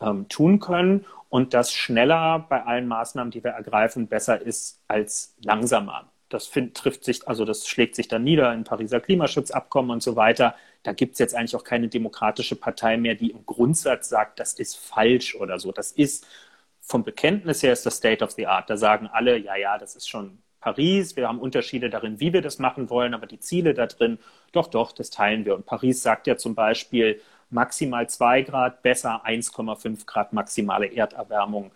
ähm, 0.00 0.28
tun 0.28 0.60
können 0.60 1.04
und 1.30 1.52
das 1.52 1.72
schneller 1.72 2.46
bei 2.48 2.62
allen 2.64 2.86
Maßnahmen, 2.86 3.32
die 3.32 3.42
wir 3.42 3.50
ergreifen, 3.50 4.06
besser 4.06 4.40
ist 4.40 4.80
als 4.86 5.34
langsamer. 5.42 6.06
Das 6.28 6.46
find, 6.46 6.76
trifft 6.76 7.04
sich, 7.04 7.26
also 7.28 7.44
das 7.44 7.68
schlägt 7.68 7.94
sich 7.94 8.08
dann 8.08 8.24
nieder 8.24 8.52
in 8.52 8.64
Pariser 8.64 9.00
Klimaschutzabkommen 9.00 9.90
und 9.92 10.02
so 10.02 10.16
weiter. 10.16 10.54
Da 10.82 10.92
gibt 10.92 11.14
es 11.14 11.18
jetzt 11.18 11.34
eigentlich 11.34 11.56
auch 11.56 11.64
keine 11.64 11.88
demokratische 11.88 12.56
Partei 12.56 12.96
mehr, 12.96 13.14
die 13.14 13.30
im 13.30 13.46
Grundsatz 13.46 14.08
sagt, 14.08 14.40
das 14.40 14.54
ist 14.54 14.76
falsch 14.76 15.34
oder 15.36 15.58
so. 15.58 15.72
Das 15.72 15.92
ist 15.92 16.26
vom 16.80 17.04
Bekenntnis 17.04 17.62
her 17.62 17.72
ist 17.72 17.86
das 17.86 17.96
State 17.96 18.24
of 18.24 18.32
the 18.32 18.46
Art. 18.46 18.70
Da 18.70 18.76
sagen 18.76 19.08
alle, 19.12 19.38
ja, 19.38 19.56
ja, 19.56 19.78
das 19.78 19.96
ist 19.96 20.08
schon 20.08 20.38
Paris, 20.60 21.14
wir 21.16 21.28
haben 21.28 21.38
Unterschiede 21.38 21.90
darin, 21.90 22.18
wie 22.18 22.32
wir 22.32 22.42
das 22.42 22.58
machen 22.58 22.90
wollen, 22.90 23.14
aber 23.14 23.26
die 23.26 23.38
Ziele 23.38 23.72
da 23.72 23.86
drin, 23.86 24.18
doch, 24.52 24.66
doch, 24.66 24.92
das 24.92 25.10
teilen 25.10 25.44
wir. 25.44 25.54
Und 25.54 25.66
Paris 25.66 26.02
sagt 26.02 26.26
ja 26.26 26.36
zum 26.36 26.56
Beispiel 26.56 27.20
maximal 27.50 28.08
2 28.08 28.42
Grad, 28.42 28.82
besser 28.82 29.24
1,5 29.24 30.06
Grad 30.06 30.32
maximale 30.32 30.86
Erderwärmung. 30.92 31.70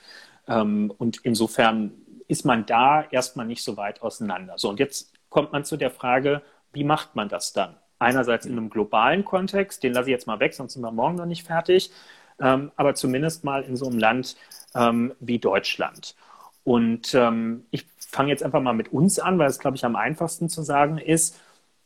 Ähm, 0.49 0.93
und 0.99 1.21
insofern 1.23 1.93
ist 2.31 2.45
man 2.45 2.65
da 2.65 3.05
erstmal 3.11 3.47
nicht 3.47 3.65
so 3.65 3.77
weit 3.77 4.03
auseinander. 4.03 4.55
So, 4.57 4.69
und 4.71 4.79
jetzt 4.79 5.13
kommt 5.29 5.53
man 5.53 5.65
zu 5.65 5.77
der 5.77 5.91
Frage, 5.91 6.43
wie 6.73 6.85
macht 6.85 7.17
man 7.17 7.29
das 7.29 7.53
dann? 7.53 7.77
Einerseits 7.99 8.47
in 8.47 8.53
einem 8.53 8.71
globalen 8.71 9.25
Kontext, 9.25 9.83
den 9.83 9.93
lasse 9.93 10.09
ich 10.09 10.13
jetzt 10.13 10.27
mal 10.27 10.39
weg, 10.39 10.55
sonst 10.55 10.75
sind 10.75 10.83
wir 10.83 10.93
morgen 10.93 11.17
noch 11.17 11.27
nicht 11.27 11.47
fertig, 11.47 11.91
ähm, 12.39 12.71
aber 12.77 12.95
zumindest 12.95 13.43
mal 13.45 13.63
in 13.63 13.77
so 13.77 13.87
einem 13.87 13.99
Land 13.99 14.37
ähm, 14.75 15.13
wie 15.19 15.39
Deutschland. 15.41 16.15
Und 16.63 17.15
ähm, 17.15 17.67
ich 17.73 17.87
fange 17.99 18.31
jetzt 18.31 18.45
einfach 18.45 18.63
mal 18.63 18.75
mit 18.75 18.93
uns 18.93 19.19
an, 19.19 19.39
weil 19.39 19.49
es, 19.49 19.59
glaube 19.59 19.77
ich, 19.77 19.85
am 19.85 19.97
einfachsten 19.97 20.49
zu 20.49 20.63
sagen 20.63 20.99
ist. 20.99 21.39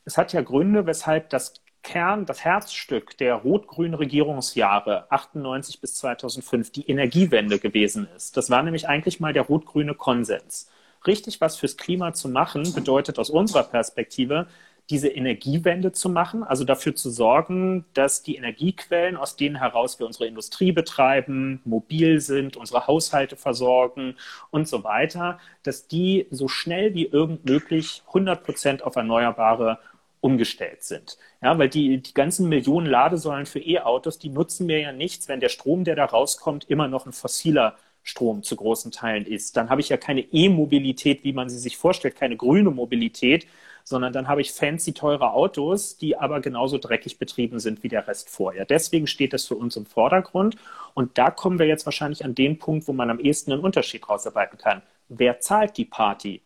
Es 0.04 0.18
hat 0.18 0.34
ja 0.34 0.42
Gründe, 0.42 0.86
weshalb 0.86 1.30
das 1.30 1.54
Kern, 1.84 2.26
das 2.26 2.44
Herzstück 2.44 3.16
der 3.18 3.36
rot-grünen 3.36 3.94
Regierungsjahre 3.94 5.06
98 5.10 5.80
bis 5.80 5.94
2005 5.94 6.72
die 6.72 6.88
Energiewende 6.88 7.60
gewesen 7.60 8.08
ist. 8.16 8.36
Das 8.36 8.50
war 8.50 8.64
nämlich 8.64 8.88
eigentlich 8.88 9.20
mal 9.20 9.32
der 9.32 9.44
rot-grüne 9.44 9.94
Konsens. 9.94 10.68
Richtig 11.06 11.40
was 11.40 11.56
fürs 11.56 11.76
Klima 11.76 12.14
zu 12.14 12.28
machen, 12.28 12.72
bedeutet 12.74 13.18
aus 13.18 13.30
unserer 13.30 13.62
Perspektive, 13.62 14.48
diese 14.90 15.08
Energiewende 15.08 15.92
zu 15.92 16.10
machen, 16.10 16.42
also 16.42 16.64
dafür 16.64 16.94
zu 16.94 17.08
sorgen, 17.08 17.86
dass 17.94 18.22
die 18.22 18.36
Energiequellen, 18.36 19.16
aus 19.16 19.36
denen 19.36 19.56
heraus 19.56 19.98
wir 19.98 20.06
unsere 20.06 20.26
Industrie 20.26 20.72
betreiben, 20.72 21.62
mobil 21.64 22.20
sind, 22.20 22.56
unsere 22.56 22.86
Haushalte 22.86 23.36
versorgen 23.36 24.16
und 24.50 24.68
so 24.68 24.84
weiter, 24.84 25.38
dass 25.62 25.88
die 25.88 26.26
so 26.30 26.48
schnell 26.48 26.94
wie 26.94 27.06
irgend 27.06 27.46
möglich 27.46 28.02
100 28.08 28.44
Prozent 28.44 28.82
auf 28.82 28.96
erneuerbare 28.96 29.78
umgestellt 30.24 30.82
sind. 30.82 31.18
Ja, 31.42 31.58
weil 31.58 31.68
die, 31.68 31.98
die 32.00 32.14
ganzen 32.14 32.48
Millionen 32.48 32.86
Ladesäulen 32.86 33.44
für 33.44 33.60
E-Autos, 33.60 34.18
die 34.18 34.30
nutzen 34.30 34.64
mir 34.64 34.80
ja 34.80 34.90
nichts, 34.90 35.28
wenn 35.28 35.38
der 35.38 35.50
Strom, 35.50 35.84
der 35.84 35.96
da 35.96 36.06
rauskommt, 36.06 36.64
immer 36.70 36.88
noch 36.88 37.04
ein 37.04 37.12
fossiler 37.12 37.76
Strom 38.02 38.42
zu 38.42 38.56
großen 38.56 38.90
Teilen 38.90 39.26
ist. 39.26 39.54
Dann 39.58 39.68
habe 39.68 39.82
ich 39.82 39.90
ja 39.90 39.98
keine 39.98 40.22
E-Mobilität, 40.22 41.24
wie 41.24 41.34
man 41.34 41.50
sie 41.50 41.58
sich 41.58 41.76
vorstellt, 41.76 42.16
keine 42.16 42.38
grüne 42.38 42.70
Mobilität, 42.70 43.46
sondern 43.84 44.14
dann 44.14 44.26
habe 44.26 44.40
ich 44.40 44.52
fancy 44.52 44.94
teure 44.94 45.34
Autos, 45.34 45.98
die 45.98 46.16
aber 46.16 46.40
genauso 46.40 46.78
dreckig 46.78 47.18
betrieben 47.18 47.60
sind 47.60 47.82
wie 47.82 47.88
der 47.88 48.08
Rest 48.08 48.30
vorher. 48.30 48.64
Deswegen 48.64 49.06
steht 49.06 49.34
das 49.34 49.44
für 49.44 49.56
uns 49.56 49.76
im 49.76 49.84
Vordergrund. 49.84 50.56
Und 50.94 51.18
da 51.18 51.30
kommen 51.30 51.58
wir 51.58 51.66
jetzt 51.66 51.84
wahrscheinlich 51.84 52.24
an 52.24 52.34
den 52.34 52.58
Punkt, 52.58 52.88
wo 52.88 52.94
man 52.94 53.10
am 53.10 53.20
ehesten 53.20 53.52
einen 53.52 53.62
Unterschied 53.62 54.08
rausarbeiten 54.08 54.56
kann. 54.56 54.80
Wer 55.10 55.40
zahlt 55.40 55.76
die 55.76 55.84
Party 55.84 56.40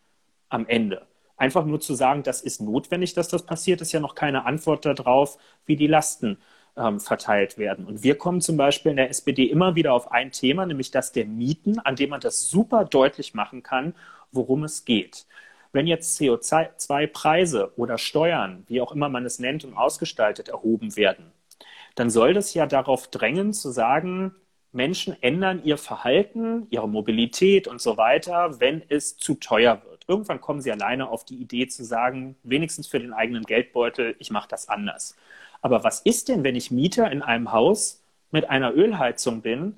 am 0.49 0.67
Ende? 0.67 1.07
Einfach 1.39 1.65
nur 1.65 1.79
zu 1.79 1.95
sagen, 1.95 2.23
das 2.23 2.41
ist 2.41 2.61
notwendig, 2.61 3.13
dass 3.13 3.29
das 3.29 3.43
passiert, 3.43 3.81
ist 3.81 3.93
ja 3.93 3.99
noch 3.99 4.13
keine 4.13 4.45
Antwort 4.45 4.85
darauf, 4.85 5.37
wie 5.65 5.77
die 5.77 5.87
Lasten 5.87 6.37
ähm, 6.77 6.99
verteilt 6.99 7.57
werden. 7.57 7.85
Und 7.85 8.03
wir 8.03 8.17
kommen 8.17 8.41
zum 8.41 8.57
Beispiel 8.57 8.91
in 8.91 8.97
der 8.97 9.09
SPD 9.09 9.45
immer 9.45 9.75
wieder 9.75 9.93
auf 9.93 10.11
ein 10.11 10.31
Thema, 10.31 10.65
nämlich 10.65 10.91
das 10.91 11.11
der 11.13 11.25
Mieten, 11.25 11.79
an 11.79 11.95
dem 11.95 12.11
man 12.11 12.21
das 12.21 12.49
super 12.49 12.85
deutlich 12.85 13.33
machen 13.33 13.63
kann, 13.63 13.95
worum 14.31 14.63
es 14.65 14.85
geht. 14.85 15.25
Wenn 15.71 15.87
jetzt 15.87 16.19
CO2-Preise 16.19 17.73
oder 17.77 17.97
Steuern, 17.97 18.63
wie 18.67 18.81
auch 18.81 18.91
immer 18.91 19.09
man 19.09 19.25
es 19.25 19.39
nennt 19.39 19.63
und 19.65 19.75
ausgestaltet, 19.75 20.49
erhoben 20.49 20.95
werden, 20.95 21.31
dann 21.95 22.09
soll 22.09 22.33
das 22.33 22.53
ja 22.53 22.65
darauf 22.65 23.07
drängen 23.07 23.53
zu 23.53 23.71
sagen, 23.71 24.35
Menschen 24.71 25.15
ändern 25.21 25.63
ihr 25.63 25.77
Verhalten, 25.77 26.67
ihre 26.69 26.87
Mobilität 26.87 27.67
und 27.67 27.81
so 27.81 27.97
weiter, 27.97 28.59
wenn 28.59 28.83
es 28.89 29.17
zu 29.17 29.35
teuer 29.35 29.81
wird. 29.83 30.05
Irgendwann 30.07 30.41
kommen 30.41 30.61
sie 30.61 30.71
alleine 30.71 31.09
auf 31.09 31.25
die 31.25 31.37
Idee 31.37 31.67
zu 31.67 31.83
sagen, 31.83 32.35
wenigstens 32.43 32.87
für 32.87 32.99
den 32.99 33.13
eigenen 33.13 33.43
Geldbeutel, 33.43 34.15
ich 34.19 34.31
mache 34.31 34.47
das 34.47 34.69
anders. 34.69 35.15
Aber 35.61 35.83
was 35.83 36.01
ist 36.01 36.29
denn, 36.29 36.43
wenn 36.43 36.55
ich 36.55 36.71
Mieter 36.71 37.11
in 37.11 37.21
einem 37.21 37.51
Haus 37.51 38.03
mit 38.31 38.49
einer 38.49 38.73
Ölheizung 38.75 39.41
bin 39.41 39.77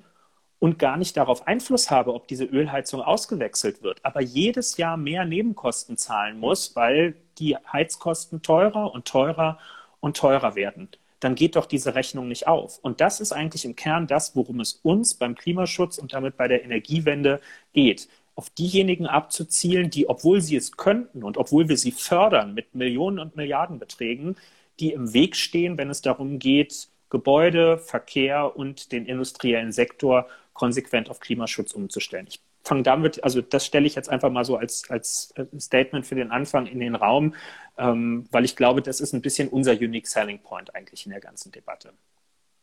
und 0.58 0.78
gar 0.78 0.96
nicht 0.96 1.16
darauf 1.16 1.46
Einfluss 1.46 1.90
habe, 1.90 2.14
ob 2.14 2.28
diese 2.28 2.44
Ölheizung 2.44 3.00
ausgewechselt 3.00 3.82
wird, 3.82 4.04
aber 4.04 4.20
jedes 4.20 4.76
Jahr 4.76 4.96
mehr 4.96 5.24
Nebenkosten 5.24 5.96
zahlen 5.96 6.38
muss, 6.38 6.76
weil 6.76 7.16
die 7.38 7.56
Heizkosten 7.56 8.42
teurer 8.42 8.92
und 8.94 9.06
teurer 9.06 9.58
und 10.00 10.16
teurer 10.16 10.54
werden? 10.54 10.88
Dann 11.22 11.36
geht 11.36 11.54
doch 11.54 11.66
diese 11.66 11.94
Rechnung 11.94 12.26
nicht 12.26 12.48
auf. 12.48 12.78
Und 12.78 13.00
das 13.00 13.20
ist 13.20 13.30
eigentlich 13.30 13.64
im 13.64 13.76
Kern 13.76 14.08
das, 14.08 14.34
worum 14.34 14.58
es 14.58 14.80
uns 14.82 15.14
beim 15.14 15.36
Klimaschutz 15.36 15.98
und 15.98 16.12
damit 16.12 16.36
bei 16.36 16.48
der 16.48 16.64
Energiewende 16.64 17.40
geht 17.72 18.08
auf 18.34 18.50
diejenigen 18.50 19.06
abzuzielen, 19.06 19.90
die, 19.90 20.08
obwohl 20.08 20.40
sie 20.40 20.56
es 20.56 20.72
könnten 20.76 21.22
und 21.22 21.36
obwohl 21.36 21.68
wir 21.68 21.76
sie 21.76 21.92
fördern 21.92 22.54
mit 22.54 22.74
Millionen 22.74 23.18
und 23.18 23.36
Milliardenbeträgen, 23.36 24.36
die 24.80 24.92
im 24.92 25.12
Weg 25.12 25.36
stehen, 25.36 25.76
wenn 25.78 25.90
es 25.90 26.00
darum 26.00 26.38
geht, 26.38 26.88
Gebäude, 27.10 27.78
Verkehr 27.78 28.56
und 28.56 28.90
den 28.90 29.06
industriellen 29.06 29.70
Sektor 29.70 30.26
konsequent 30.54 31.10
auf 31.10 31.20
Klimaschutz 31.20 31.72
umzustellen. 31.72 32.26
Ich 32.28 32.40
fange 32.64 32.82
damit, 32.82 33.22
also 33.24 33.40
das 33.40 33.66
stelle 33.66 33.86
ich 33.86 33.94
jetzt 33.94 34.08
einfach 34.08 34.30
mal 34.30 34.44
so 34.44 34.56
als, 34.56 34.88
als 34.90 35.32
äh, 35.36 35.46
Statement 35.58 36.06
für 36.06 36.14
den 36.14 36.30
Anfang 36.30 36.66
in 36.66 36.80
den 36.80 36.94
Raum, 36.94 37.34
ähm, 37.78 38.26
weil 38.30 38.44
ich 38.44 38.56
glaube, 38.56 38.82
das 38.82 39.00
ist 39.00 39.12
ein 39.12 39.22
bisschen 39.22 39.48
unser 39.48 39.72
Unique 39.72 40.06
Selling 40.06 40.40
Point 40.40 40.74
eigentlich 40.74 41.06
in 41.06 41.12
der 41.12 41.20
ganzen 41.20 41.52
Debatte. 41.52 41.92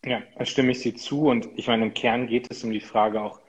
Ja, 0.05 0.21
da 0.37 0.45
stimme 0.45 0.71
ich 0.71 0.79
Sie 0.79 0.93
zu 0.93 1.27
und 1.27 1.49
ich 1.55 1.67
meine, 1.67 1.85
im 1.85 1.93
Kern 1.93 2.27
geht 2.27 2.49
es 2.49 2.63
um 2.63 2.71
die 2.71 2.79
Frage 2.79 3.21
auch, 3.21 3.41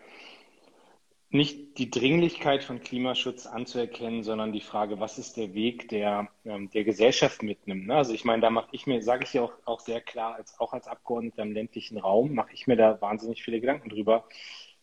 nicht 1.33 1.79
die 1.79 1.91
Dringlichkeit 1.91 2.65
von 2.65 2.81
Klimaschutz 2.81 3.47
anzuerkennen, 3.47 4.25
sondern 4.25 4.53
die 4.53 4.61
Frage, 4.61 4.99
was 4.99 5.17
ist 5.17 5.37
der 5.37 5.55
Weg, 5.55 5.89
der 5.89 6.29
ähm, 6.45 6.71
der 6.71 6.83
Gesellschaft 6.83 7.45
mitnimmt. 7.45 7.87
Ne? 7.87 7.95
Also 7.95 8.13
ich 8.13 8.25
meine, 8.25 8.43
da 8.43 8.51
mache 8.51 8.69
ich 8.73 8.89
mir, 8.89 9.01
sage 9.01 9.23
ich 9.23 9.33
ja 9.35 9.43
auch, 9.43 9.53
auch 9.65 9.79
sehr 9.79 10.01
klar, 10.01 10.35
als 10.35 10.59
auch 10.59 10.73
als 10.73 10.89
Abgeordneter 10.89 11.43
im 11.43 11.53
ländlichen 11.53 11.99
Raum, 11.99 12.35
mache 12.35 12.53
ich 12.53 12.67
mir 12.67 12.77
da 12.77 13.01
wahnsinnig 13.01 13.45
viele 13.45 13.61
Gedanken 13.61 13.91
drüber, 13.91 14.25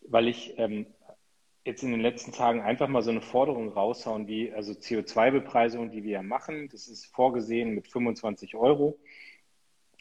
weil 0.00 0.26
ich 0.26 0.54
ähm, 0.56 0.86
jetzt 1.68 1.82
in 1.82 1.90
den 1.90 2.00
letzten 2.00 2.32
Tagen 2.32 2.62
einfach 2.62 2.88
mal 2.88 3.02
so 3.02 3.10
eine 3.10 3.20
Forderung 3.20 3.68
raushauen, 3.68 4.26
wie 4.26 4.52
also 4.52 4.72
CO2-Bepreisung, 4.72 5.90
die 5.90 6.02
wir 6.02 6.12
ja 6.12 6.22
machen, 6.22 6.68
das 6.70 6.88
ist 6.88 7.06
vorgesehen 7.06 7.74
mit 7.74 7.88
25 7.88 8.56
Euro. 8.56 8.98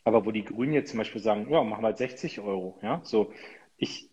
Aber 0.05 0.26
wo 0.26 0.32
die 0.32 0.45
Grünen 0.45 0.74
jetzt 0.74 0.91
zum 0.91 0.99
Beispiel 0.99 1.22
sagen, 1.22 1.51
ja, 1.51 1.61
machen 1.63 1.84
wir 1.84 1.88
halt 1.88 1.97
60 1.97 2.39
Euro. 2.39 2.80
Ja, 2.82 3.01
so 3.03 3.34
ich, 3.76 4.09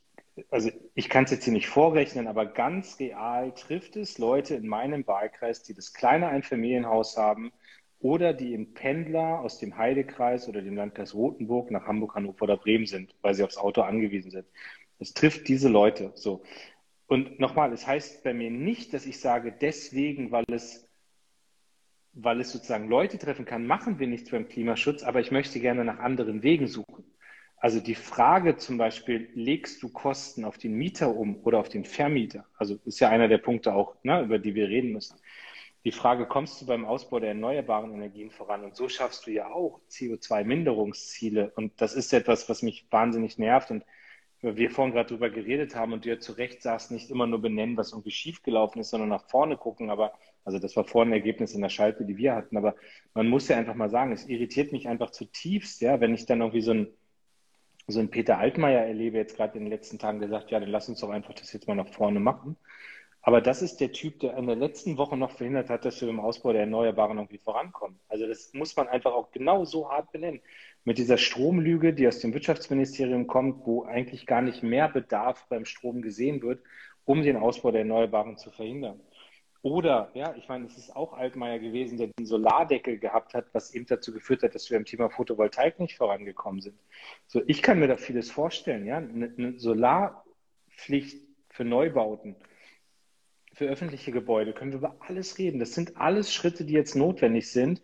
also 0.51 0.71
ich 0.95 1.09
kann 1.09 1.25
es 1.25 1.31
jetzt 1.31 1.45
hier 1.45 1.53
nicht 1.53 1.69
vorrechnen, 1.69 2.27
aber 2.27 2.47
ganz 2.47 2.99
real 2.99 3.53
trifft 3.55 3.95
es 3.97 4.19
Leute 4.19 4.57
in 4.57 4.67
meinem 4.67 5.07
Wahlkreis, 5.07 5.63
die 5.63 5.75
das 5.75 5.93
kleine 5.95 6.29
Einfamilienhaus 6.29 7.17
haben 7.17 7.53
oder 8.01 8.35
die 8.35 8.53
im 8.53 8.75
Pendler 8.75 9.41
aus 9.41 9.59
dem 9.59 9.77
Heidekreis 9.77 10.49
oder 10.49 10.61
dem 10.61 10.75
Landkreis 10.75 11.15
Rothenburg 11.15 11.71
nach 11.71 11.87
Hamburg, 11.87 12.17
Hannover 12.17 12.43
oder 12.43 12.57
Bremen 12.57 12.87
sind, 12.87 13.15
weil 13.23 13.35
sie 13.35 13.45
aufs 13.45 13.57
Auto 13.57 13.83
angewiesen 13.83 14.33
sind. 14.33 14.47
Es 14.99 15.15
trifft 15.15 15.49
diese 15.49 15.69
Leute 15.69 16.11
so. 16.15 16.43
Und 17.07 17.39
nochmal, 17.39 17.73
es 17.73 17.87
heißt 17.87 18.25
bei 18.25 18.33
mir 18.33 18.51
nicht, 18.51 18.95
dass 18.95 19.07
ich 19.07 19.21
sage, 19.21 19.55
deswegen, 19.61 20.31
weil 20.31 20.45
es, 20.49 20.89
weil 22.13 22.41
es 22.41 22.53
sozusagen 22.53 22.89
Leute 22.89 23.19
treffen 23.19 23.45
kann, 23.45 23.67
machen 23.67 23.99
wir 23.99 24.07
nichts 24.07 24.31
beim 24.31 24.49
Klimaschutz, 24.49 25.03
aber 25.03 25.21
ich 25.21 25.31
möchte 25.31 25.61
gerne 25.61 25.85
nach 25.85 25.99
anderen 25.99 26.43
Wegen 26.43 26.67
suchen. 26.67 27.05
Also 27.57 27.81
die 27.81 27.95
Frage 27.95 28.57
zum 28.57 28.77
Beispiel, 28.77 29.31
legst 29.35 29.83
du 29.83 29.89
Kosten 29.89 30.45
auf 30.45 30.59
den 30.59 30.75
Mieter 30.75 31.15
um 31.17 31.37
oder 31.45 31.59
auf 31.59 31.69
den 31.69 31.85
Vermieter? 31.85 32.47
Also 32.59 32.79
ist 32.85 33.01
ja 33.01 33.09
einer 33.09 33.29
der 33.29 33.39
Punkte 33.39 33.75
auch, 33.75 33.97
ne, 34.03 34.23
über 34.23 34.39
die 34.39 34.55
wir 34.55 34.69
reden 34.69 34.93
müssen. 34.93 35.19
Die 35.85 35.93
Frage, 35.93 36.27
kommst 36.27 36.61
du 36.61 36.67
beim 36.67 36.87
Ausbau 36.87 37.21
der 37.21 37.31
erneuerbaren 37.31 37.93
Energien 37.93 38.31
voran? 38.31 38.65
Und 38.65 38.75
so 38.75 38.89
schaffst 38.89 39.27
du 39.27 39.31
ja 39.31 39.51
auch 39.51 39.81
CO2-Minderungsziele. 39.91 41.53
Und 41.57 41.73
das 41.81 41.95
ist 41.95 42.13
etwas, 42.15 42.49
was 42.49 42.63
mich 42.63 42.87
wahnsinnig 42.91 43.39
nervt. 43.39 43.71
Und 43.71 43.85
wir 44.45 44.70
vorhin 44.70 44.95
gerade 44.95 45.09
drüber 45.09 45.30
geredet 45.30 45.74
haben 45.74 45.92
und 45.92 46.05
du 46.05 46.11
ja 46.11 46.18
zu 46.18 46.32
Recht 46.32 46.62
sagst, 46.62 46.90
nicht 46.90 47.11
immer 47.11 47.26
nur 47.26 47.40
benennen, 47.40 47.76
was 47.76 47.92
irgendwie 47.92 48.11
schiefgelaufen 48.11 48.80
ist, 48.80 48.90
sondern 48.90 49.09
nach 49.09 49.28
vorne 49.28 49.57
gucken. 49.57 49.90
Aber, 49.90 50.12
also 50.45 50.59
das 50.59 50.76
war 50.76 50.84
vorhin 50.84 51.12
ein 51.12 51.18
Ergebnis 51.18 51.55
in 51.55 51.62
der 51.62 51.68
Schalpe, 51.68 52.05
die 52.05 52.16
wir 52.16 52.34
hatten. 52.34 52.57
Aber 52.57 52.74
man 53.14 53.28
muss 53.28 53.49
ja 53.49 53.57
einfach 53.57 53.74
mal 53.74 53.90
sagen, 53.90 54.12
es 54.12 54.26
irritiert 54.26 54.72
mich 54.72 54.88
einfach 54.88 55.11
zutiefst, 55.11 55.80
ja, 55.80 56.01
wenn 56.01 56.14
ich 56.14 56.26
dann 56.26 56.40
irgendwie 56.40 56.62
so 56.62 56.72
ein 56.72 56.88
so 57.86 58.01
ein 58.01 58.11
Peter 58.11 58.38
Altmaier 58.38 58.80
erlebe 58.80 59.18
jetzt 59.18 59.36
gerade 59.36 59.59
in 59.59 59.64
den 59.64 59.70
letzten 59.70 59.99
Tagen 59.99 60.18
gesagt, 60.18 60.51
ja, 60.51 60.61
dann 60.61 60.70
lass 60.70 60.88
uns 60.88 61.01
doch 61.01 61.11
einfach 61.11 61.34
das 61.34 61.53
jetzt 61.53 61.68
mal 61.68 61.74
nach 61.74 61.88
vorne 61.88 62.20
machen. 62.20 62.57
Aber 63.26 63.40
das 63.40 63.62
ist 63.62 63.80
der 63.80 63.92
Typ, 63.92 64.20
der 64.20 64.36
in 64.36 64.47
der 64.47 64.57
letzten 64.57 64.99
Woche 64.99 65.16
noch 65.16 65.30
verhindert 65.30 65.70
hat, 65.70 65.86
dass 65.86 66.01
wir 66.01 66.09
im 66.09 66.20
Ausbau 66.20 66.53
der 66.53 66.62
Erneuerbaren 66.62 67.16
irgendwie 67.16 67.38
vorankommen. 67.38 67.99
Also 68.09 68.26
das 68.26 68.53
muss 68.53 68.76
man 68.76 68.86
einfach 68.86 69.12
auch 69.12 69.30
genau 69.32 69.64
so 69.64 69.90
hart 69.90 70.12
benennen. 70.12 70.42
Mit 70.85 70.99
dieser 70.99 71.16
Stromlüge, 71.16 71.95
die 71.95 72.07
aus 72.07 72.18
dem 72.18 72.35
Wirtschaftsministerium 72.35 73.26
kommt, 73.26 73.66
wo 73.66 73.85
eigentlich 73.85 74.26
gar 74.26 74.43
nicht 74.43 74.62
mehr 74.62 74.89
Bedarf 74.89 75.47
beim 75.49 75.64
Strom 75.64 76.03
gesehen 76.03 76.43
wird, 76.43 76.62
um 77.05 77.22
den 77.22 77.37
Ausbau 77.37 77.70
der 77.70 77.80
Erneuerbaren 77.80 78.37
zu 78.37 78.51
verhindern. 78.51 79.01
Oder, 79.62 80.11
ja, 80.12 80.35
ich 80.37 80.47
meine, 80.47 80.66
es 80.66 80.76
ist 80.76 80.95
auch 80.95 81.14
Altmaier 81.14 81.59
gewesen, 81.59 81.97
der 81.97 82.09
den 82.09 82.26
Solardeckel 82.26 82.99
gehabt 82.99 83.32
hat, 83.32 83.47
was 83.53 83.72
eben 83.74 83.87
dazu 83.87 84.12
geführt 84.12 84.43
hat, 84.43 84.55
dass 84.55 84.68
wir 84.68 84.76
im 84.76 84.85
Thema 84.85 85.09
Photovoltaik 85.09 85.80
nicht 85.80 85.97
vorangekommen 85.97 86.61
sind. 86.61 86.78
So, 87.28 87.41
ich 87.47 87.62
kann 87.62 87.78
mir 87.78 87.89
da 87.89 87.97
vieles 87.97 88.30
vorstellen, 88.30 88.85
ja. 88.85 88.99
Eine, 88.99 89.32
eine 89.39 89.59
Solarpflicht 89.59 91.16
für 91.49 91.64
Neubauten, 91.64 92.37
für 93.55 93.64
öffentliche 93.64 94.12
Gebäude, 94.12 94.53
können 94.53 94.72
wir 94.72 94.80
über 94.80 94.97
alles 95.01 95.39
reden. 95.39 95.61
Das 95.61 95.72
sind 95.72 95.97
alles 95.97 96.30
Schritte, 96.30 96.66
die 96.66 96.74
jetzt 96.74 96.95
notwendig 96.95 97.51
sind, 97.51 97.80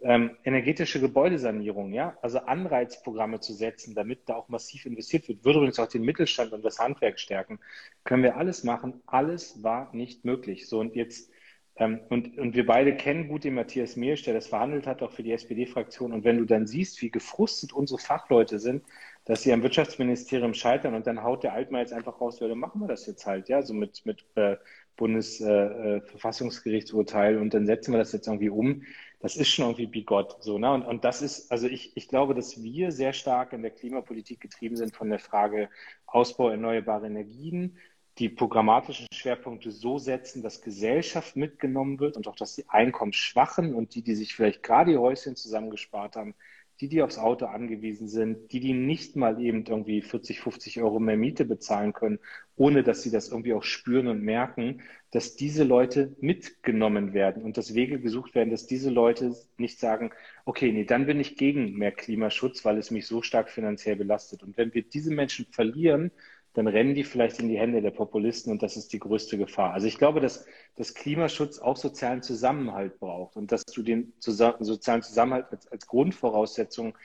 ähm, 0.00 0.36
energetische 0.44 1.00
Gebäudesanierung, 1.00 1.92
ja, 1.92 2.16
also 2.22 2.38
Anreizprogramme 2.38 3.40
zu 3.40 3.52
setzen, 3.52 3.94
damit 3.94 4.28
da 4.28 4.36
auch 4.36 4.48
massiv 4.48 4.86
investiert 4.86 5.28
wird, 5.28 5.44
würde 5.44 5.58
übrigens 5.58 5.78
auch 5.78 5.88
den 5.88 6.02
Mittelstand 6.02 6.52
und 6.52 6.64
das 6.64 6.78
Handwerk 6.78 7.18
stärken, 7.18 7.58
können 8.04 8.22
wir 8.22 8.36
alles 8.36 8.64
machen. 8.64 9.02
Alles 9.06 9.62
war 9.62 9.94
nicht 9.94 10.24
möglich. 10.24 10.68
So 10.68 10.80
und 10.80 10.94
jetzt 10.94 11.30
ähm, 11.78 12.00
und, 12.08 12.38
und 12.38 12.54
wir 12.54 12.66
beide 12.66 12.96
kennen 12.96 13.28
gut 13.28 13.44
den 13.44 13.54
Matthias 13.54 13.94
Meersch, 13.96 14.24
der 14.24 14.34
das 14.34 14.48
verhandelt 14.48 14.86
hat, 14.86 15.02
auch 15.02 15.12
für 15.12 15.22
die 15.22 15.32
SPD-Fraktion. 15.32 16.12
Und 16.12 16.24
wenn 16.24 16.38
du 16.38 16.44
dann 16.44 16.66
siehst, 16.66 17.00
wie 17.02 17.10
gefrustet 17.10 17.72
unsere 17.72 18.00
Fachleute 18.00 18.58
sind, 18.58 18.82
dass 19.24 19.42
sie 19.42 19.52
am 19.52 19.62
Wirtschaftsministerium 19.62 20.54
scheitern 20.54 20.94
und 20.94 21.06
dann 21.06 21.22
haut 21.22 21.44
der 21.44 21.52
Altmaier 21.52 21.82
jetzt 21.82 21.92
einfach 21.92 22.20
raus, 22.20 22.40
ja, 22.40 22.48
dann 22.48 22.58
machen 22.58 22.80
wir 22.80 22.88
das 22.88 23.06
jetzt 23.06 23.26
halt, 23.26 23.48
ja, 23.48 23.62
so 23.62 23.74
mit, 23.74 24.04
mit 24.06 24.24
äh, 24.34 24.56
Bundesverfassungsgerichtsurteil 24.96 27.36
äh, 27.36 27.38
und 27.38 27.54
dann 27.54 27.66
setzen 27.66 27.92
wir 27.92 27.98
das 27.98 28.12
jetzt 28.12 28.26
irgendwie 28.26 28.50
um. 28.50 28.82
Das 29.20 29.36
ist 29.36 29.48
schon 29.48 29.66
irgendwie 29.66 29.86
bigott. 29.86 30.42
So, 30.42 30.58
ne? 30.58 30.72
und, 30.72 30.82
und 30.82 31.04
das 31.04 31.22
ist, 31.22 31.50
also 31.50 31.66
ich, 31.66 31.96
ich 31.96 32.08
glaube, 32.08 32.34
dass 32.34 32.62
wir 32.62 32.92
sehr 32.92 33.12
stark 33.12 33.52
in 33.52 33.62
der 33.62 33.72
Klimapolitik 33.72 34.40
getrieben 34.40 34.76
sind 34.76 34.94
von 34.94 35.10
der 35.10 35.18
Frage 35.18 35.70
Ausbau 36.06 36.50
erneuerbarer 36.50 37.04
Energien, 37.04 37.78
die 38.18 38.28
programmatischen 38.28 39.06
Schwerpunkte 39.12 39.70
so 39.70 39.98
setzen, 39.98 40.42
dass 40.42 40.60
Gesellschaft 40.60 41.36
mitgenommen 41.36 42.00
wird 42.00 42.16
und 42.16 42.26
auch, 42.26 42.36
dass 42.36 42.56
die 42.56 42.68
Einkommensschwachen 42.68 43.74
und 43.74 43.94
die, 43.94 44.02
die 44.02 44.14
sich 44.14 44.34
vielleicht 44.34 44.62
gerade 44.62 44.92
ihr 44.92 45.00
Häuschen 45.00 45.36
zusammengespart 45.36 46.16
haben, 46.16 46.34
die, 46.80 46.88
die 46.88 47.02
aufs 47.02 47.18
Auto 47.18 47.46
angewiesen 47.46 48.08
sind, 48.08 48.52
die, 48.52 48.60
die 48.60 48.72
nicht 48.72 49.16
mal 49.16 49.40
eben 49.42 49.64
irgendwie 49.66 50.00
40, 50.00 50.40
50 50.40 50.80
Euro 50.80 51.00
mehr 51.00 51.16
Miete 51.16 51.44
bezahlen 51.44 51.92
können, 51.92 52.20
ohne 52.56 52.82
dass 52.82 53.02
sie 53.02 53.10
das 53.10 53.30
irgendwie 53.30 53.54
auch 53.54 53.64
spüren 53.64 54.06
und 54.06 54.22
merken, 54.22 54.82
dass 55.10 55.36
diese 55.36 55.64
Leute 55.64 56.14
mitgenommen 56.20 57.14
werden 57.14 57.42
und 57.42 57.56
dass 57.56 57.74
Wege 57.74 58.00
gesucht 58.00 58.34
werden, 58.34 58.50
dass 58.50 58.66
diese 58.66 58.90
Leute 58.90 59.34
nicht 59.56 59.80
sagen, 59.80 60.10
okay, 60.44 60.70
nee, 60.72 60.84
dann 60.84 61.06
bin 61.06 61.18
ich 61.18 61.36
gegen 61.36 61.74
mehr 61.74 61.92
Klimaschutz, 61.92 62.64
weil 62.64 62.78
es 62.78 62.90
mich 62.90 63.06
so 63.06 63.22
stark 63.22 63.50
finanziell 63.50 63.96
belastet. 63.96 64.42
Und 64.42 64.56
wenn 64.56 64.74
wir 64.74 64.82
diese 64.82 65.12
Menschen 65.12 65.46
verlieren, 65.50 66.12
dann 66.54 66.66
rennen 66.66 66.94
die 66.94 67.04
vielleicht 67.04 67.38
in 67.38 67.48
die 67.48 67.58
Hände 67.58 67.82
der 67.82 67.90
Populisten 67.90 68.50
und 68.50 68.62
das 68.62 68.76
ist 68.76 68.92
die 68.92 68.98
größte 68.98 69.38
Gefahr. 69.38 69.72
Also 69.72 69.86
ich 69.86 69.98
glaube, 69.98 70.20
dass, 70.20 70.46
dass 70.76 70.94
Klimaschutz 70.94 71.58
auch 71.58 71.76
sozialen 71.76 72.22
Zusammenhalt 72.22 72.98
braucht 72.98 73.36
und 73.36 73.52
dass 73.52 73.64
du 73.64 73.82
den 73.82 74.12
sozialen 74.18 75.02
Zusammenhalt 75.02 75.46
als, 75.50 75.68
als 75.68 75.86
Grundvoraussetzung 75.86 76.96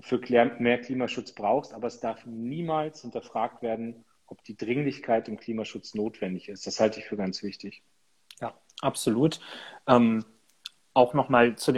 für 0.00 0.20
mehr 0.58 0.80
Klimaschutz 0.80 1.32
brauchst, 1.32 1.72
aber 1.72 1.86
es 1.86 2.00
darf 2.00 2.26
niemals 2.26 3.02
hinterfragt 3.02 3.62
werden, 3.62 4.04
ob 4.26 4.42
die 4.44 4.56
Dringlichkeit 4.56 5.28
im 5.28 5.38
Klimaschutz 5.38 5.94
notwendig 5.94 6.48
ist. 6.48 6.66
Das 6.66 6.80
halte 6.80 7.00
ich 7.00 7.06
für 7.06 7.16
ganz 7.16 7.42
wichtig. 7.42 7.82
Ja, 8.40 8.54
absolut. 8.82 9.40
Ähm, 9.86 10.24
auch 10.92 11.14
nochmal 11.14 11.56
zu 11.56 11.72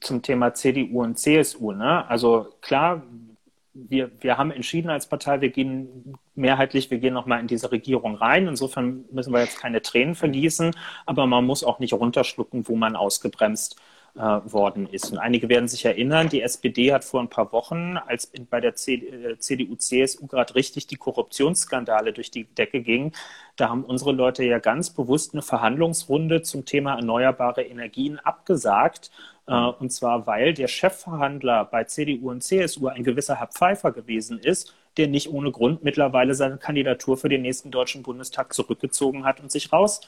zum 0.00 0.22
Thema 0.22 0.54
CDU 0.54 1.02
und 1.02 1.18
CSU. 1.18 1.72
Ne? 1.72 2.08
Also 2.08 2.54
klar, 2.60 3.02
wir, 3.88 4.10
wir 4.20 4.38
haben 4.38 4.50
entschieden 4.50 4.90
als 4.90 5.08
Partei, 5.08 5.40
wir 5.40 5.50
gehen 5.50 6.14
mehrheitlich, 6.34 6.90
wir 6.90 6.98
gehen 6.98 7.14
nochmal 7.14 7.40
in 7.40 7.46
diese 7.46 7.70
Regierung 7.70 8.14
rein. 8.14 8.46
Insofern 8.46 9.04
müssen 9.10 9.32
wir 9.32 9.40
jetzt 9.40 9.58
keine 9.58 9.82
Tränen 9.82 10.14
vergießen, 10.14 10.74
aber 11.04 11.26
man 11.26 11.44
muss 11.44 11.64
auch 11.64 11.78
nicht 11.78 11.92
runterschlucken, 11.92 12.68
wo 12.68 12.76
man 12.76 12.96
ausgebremst 12.96 13.76
äh, 14.16 14.20
worden 14.20 14.88
ist. 14.88 15.12
Und 15.12 15.18
einige 15.18 15.48
werden 15.48 15.68
sich 15.68 15.84
erinnern, 15.84 16.28
die 16.28 16.42
SPD 16.42 16.92
hat 16.92 17.04
vor 17.04 17.20
ein 17.20 17.28
paar 17.28 17.52
Wochen, 17.52 17.96
als 17.96 18.32
bei 18.50 18.60
der 18.60 18.74
CDU, 18.74 19.76
CSU 19.76 20.26
gerade 20.26 20.54
richtig 20.54 20.86
die 20.86 20.96
Korruptionsskandale 20.96 22.12
durch 22.12 22.30
die 22.30 22.44
Decke 22.44 22.80
gingen, 22.80 23.12
da 23.56 23.68
haben 23.68 23.84
unsere 23.84 24.12
Leute 24.12 24.44
ja 24.44 24.58
ganz 24.58 24.90
bewusst 24.90 25.34
eine 25.34 25.42
Verhandlungsrunde 25.42 26.42
zum 26.42 26.64
Thema 26.64 26.96
erneuerbare 26.96 27.62
Energien 27.62 28.18
abgesagt 28.18 29.10
äh, 29.46 29.54
und 29.54 29.90
zwar, 29.90 30.26
weil 30.26 30.54
der 30.54 30.68
Chefverhandler 30.68 31.64
bei 31.64 31.84
CDU 31.84 32.30
und 32.30 32.42
CSU 32.42 32.88
ein 32.88 33.04
gewisser 33.04 33.36
Herr 33.36 33.48
Pfeiffer 33.48 33.92
gewesen 33.92 34.38
ist, 34.38 34.74
der 34.96 35.08
nicht 35.08 35.30
ohne 35.30 35.52
Grund 35.52 35.84
mittlerweile 35.84 36.34
seine 36.34 36.58
Kandidatur 36.58 37.16
für 37.16 37.28
den 37.28 37.42
nächsten 37.42 37.70
Deutschen 37.70 38.02
Bundestag 38.02 38.52
zurückgezogen 38.52 39.24
hat 39.24 39.40
und 39.40 39.52
sich 39.52 39.72
raus 39.72 40.00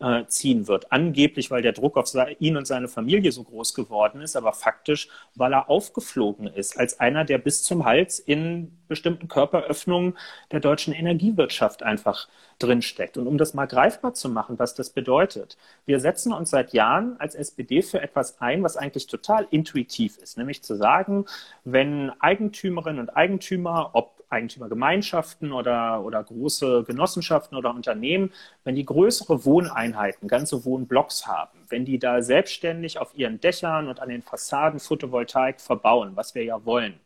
äh, 0.00 0.26
ziehen 0.26 0.68
wird. 0.68 0.92
Angeblich, 0.92 1.50
weil 1.50 1.62
der 1.62 1.72
Druck 1.72 1.96
auf 1.96 2.12
ihn 2.38 2.56
und 2.56 2.66
seine 2.66 2.88
Familie 2.88 3.32
so 3.32 3.42
groß 3.42 3.74
geworden 3.74 4.20
ist, 4.20 4.36
aber 4.36 4.52
faktisch, 4.52 5.08
weil 5.34 5.52
er 5.52 5.70
aufgeflogen 5.70 6.46
ist 6.46 6.78
als 6.78 7.00
einer, 7.00 7.24
der 7.24 7.38
bis 7.38 7.62
zum 7.62 7.84
Hals 7.84 8.18
in 8.18 8.76
bestimmten 8.88 9.28
Körperöffnungen 9.28 10.16
der 10.52 10.60
deutschen 10.60 10.92
Energiewirtschaft 10.92 11.82
einfach 11.82 12.28
drinsteckt. 12.58 13.16
Und 13.16 13.26
um 13.26 13.38
das 13.38 13.54
mal 13.54 13.66
greifbar 13.66 14.14
zu 14.14 14.28
machen, 14.28 14.58
was 14.58 14.74
das 14.74 14.90
bedeutet, 14.90 15.56
wir 15.86 16.00
setzen 16.00 16.32
uns 16.32 16.50
seit 16.50 16.72
Jahren 16.72 17.18
als 17.18 17.34
SPD 17.34 17.82
für 17.82 18.00
etwas 18.00 18.40
ein, 18.40 18.62
was 18.62 18.76
eigentlich 18.76 19.06
total 19.06 19.46
intuitiv 19.50 20.18
ist, 20.18 20.38
nämlich 20.38 20.62
zu 20.62 20.76
sagen, 20.76 21.26
wenn 21.64 22.12
Eigentümerinnen 22.20 23.00
und 23.00 23.16
Eigentümer, 23.16 23.90
ob 23.94 24.15
Eigentümergemeinschaften 24.28 25.52
oder, 25.52 26.02
oder 26.04 26.22
große 26.24 26.84
Genossenschaften 26.84 27.56
oder 27.56 27.74
Unternehmen, 27.74 28.32
wenn 28.64 28.74
die 28.74 28.84
größere 28.84 29.44
Wohneinheiten, 29.44 30.28
ganze 30.28 30.64
Wohnblocks 30.64 31.26
haben, 31.26 31.58
wenn 31.68 31.84
die 31.84 31.98
da 31.98 32.22
selbstständig 32.22 32.98
auf 32.98 33.16
ihren 33.16 33.40
Dächern 33.40 33.88
und 33.88 34.00
an 34.00 34.08
den 34.08 34.22
Fassaden 34.22 34.80
Photovoltaik 34.80 35.60
verbauen, 35.60 36.12
was 36.14 36.34
wir 36.34 36.44
ja 36.44 36.64
wollen, 36.64 36.98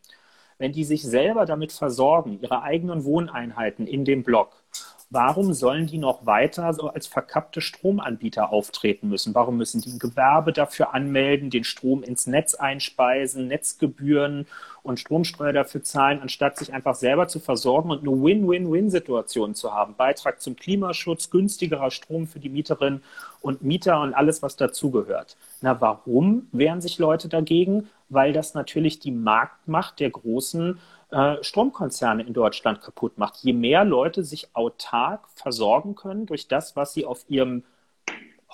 wenn 0.57 0.71
die 0.71 0.83
sich 0.83 1.03
selber 1.03 1.45
damit 1.45 1.71
versorgen, 1.71 2.39
ihre 2.41 2.63
eigenen 2.63 3.03
Wohneinheiten 3.03 3.87
in 3.87 4.05
dem 4.05 4.23
Block, 4.23 4.63
warum 5.11 5.53
sollen 5.53 5.87
die 5.87 5.97
noch 5.97 6.25
weiter 6.25 6.73
so 6.73 6.87
als 6.87 7.05
verkappte 7.05 7.59
Stromanbieter 7.59 8.51
auftreten 8.51 9.09
müssen? 9.09 9.35
Warum 9.35 9.57
müssen 9.57 9.81
die 9.81 9.91
ein 9.91 9.99
Gewerbe 9.99 10.53
dafür 10.53 10.93
anmelden, 10.93 11.49
den 11.49 11.65
Strom 11.65 12.01
ins 12.01 12.27
Netz 12.27 12.55
einspeisen, 12.55 13.47
Netzgebühren 13.47 14.47
und 14.83 14.99
Stromsteuer 15.01 15.51
dafür 15.51 15.83
zahlen, 15.83 16.21
anstatt 16.21 16.57
sich 16.57 16.73
einfach 16.73 16.95
selber 16.95 17.27
zu 17.27 17.39
versorgen 17.39 17.91
und 17.91 18.07
eine 18.07 18.23
Win-Win-Win-Situation 18.23 19.53
zu 19.53 19.73
haben? 19.73 19.95
Beitrag 19.95 20.41
zum 20.41 20.55
Klimaschutz, 20.55 21.29
günstigerer 21.29 21.91
Strom 21.91 22.25
für 22.25 22.39
die 22.39 22.49
Mieterinnen 22.49 23.03
und 23.41 23.61
Mieter 23.63 24.01
und 24.01 24.13
alles, 24.13 24.41
was 24.41 24.55
dazugehört. 24.55 25.35
Na, 25.59 25.79
warum 25.81 26.47
wehren 26.53 26.79
sich 26.79 26.97
Leute 26.99 27.27
dagegen? 27.27 27.89
Weil 28.07 28.31
das 28.31 28.53
natürlich 28.53 28.99
die 28.99 29.11
Marktmacht 29.11 29.99
der 29.99 30.09
großen 30.09 30.79
äh, 31.11 31.43
Stromkonzerne 31.43 32.23
in 32.23 32.33
Deutschland 32.33 32.81
kaputt 32.81 33.17
macht. 33.17 33.37
Je 33.43 33.53
mehr 33.53 33.83
Leute 33.83 34.23
sich 34.23 34.55
autark 34.55 35.27
versorgen 35.35 35.95
können 35.95 36.25
durch 36.25 36.47
das, 36.47 36.75
was 36.75 36.93
sie 36.93 37.05
auf 37.05 37.25
ihrem 37.27 37.63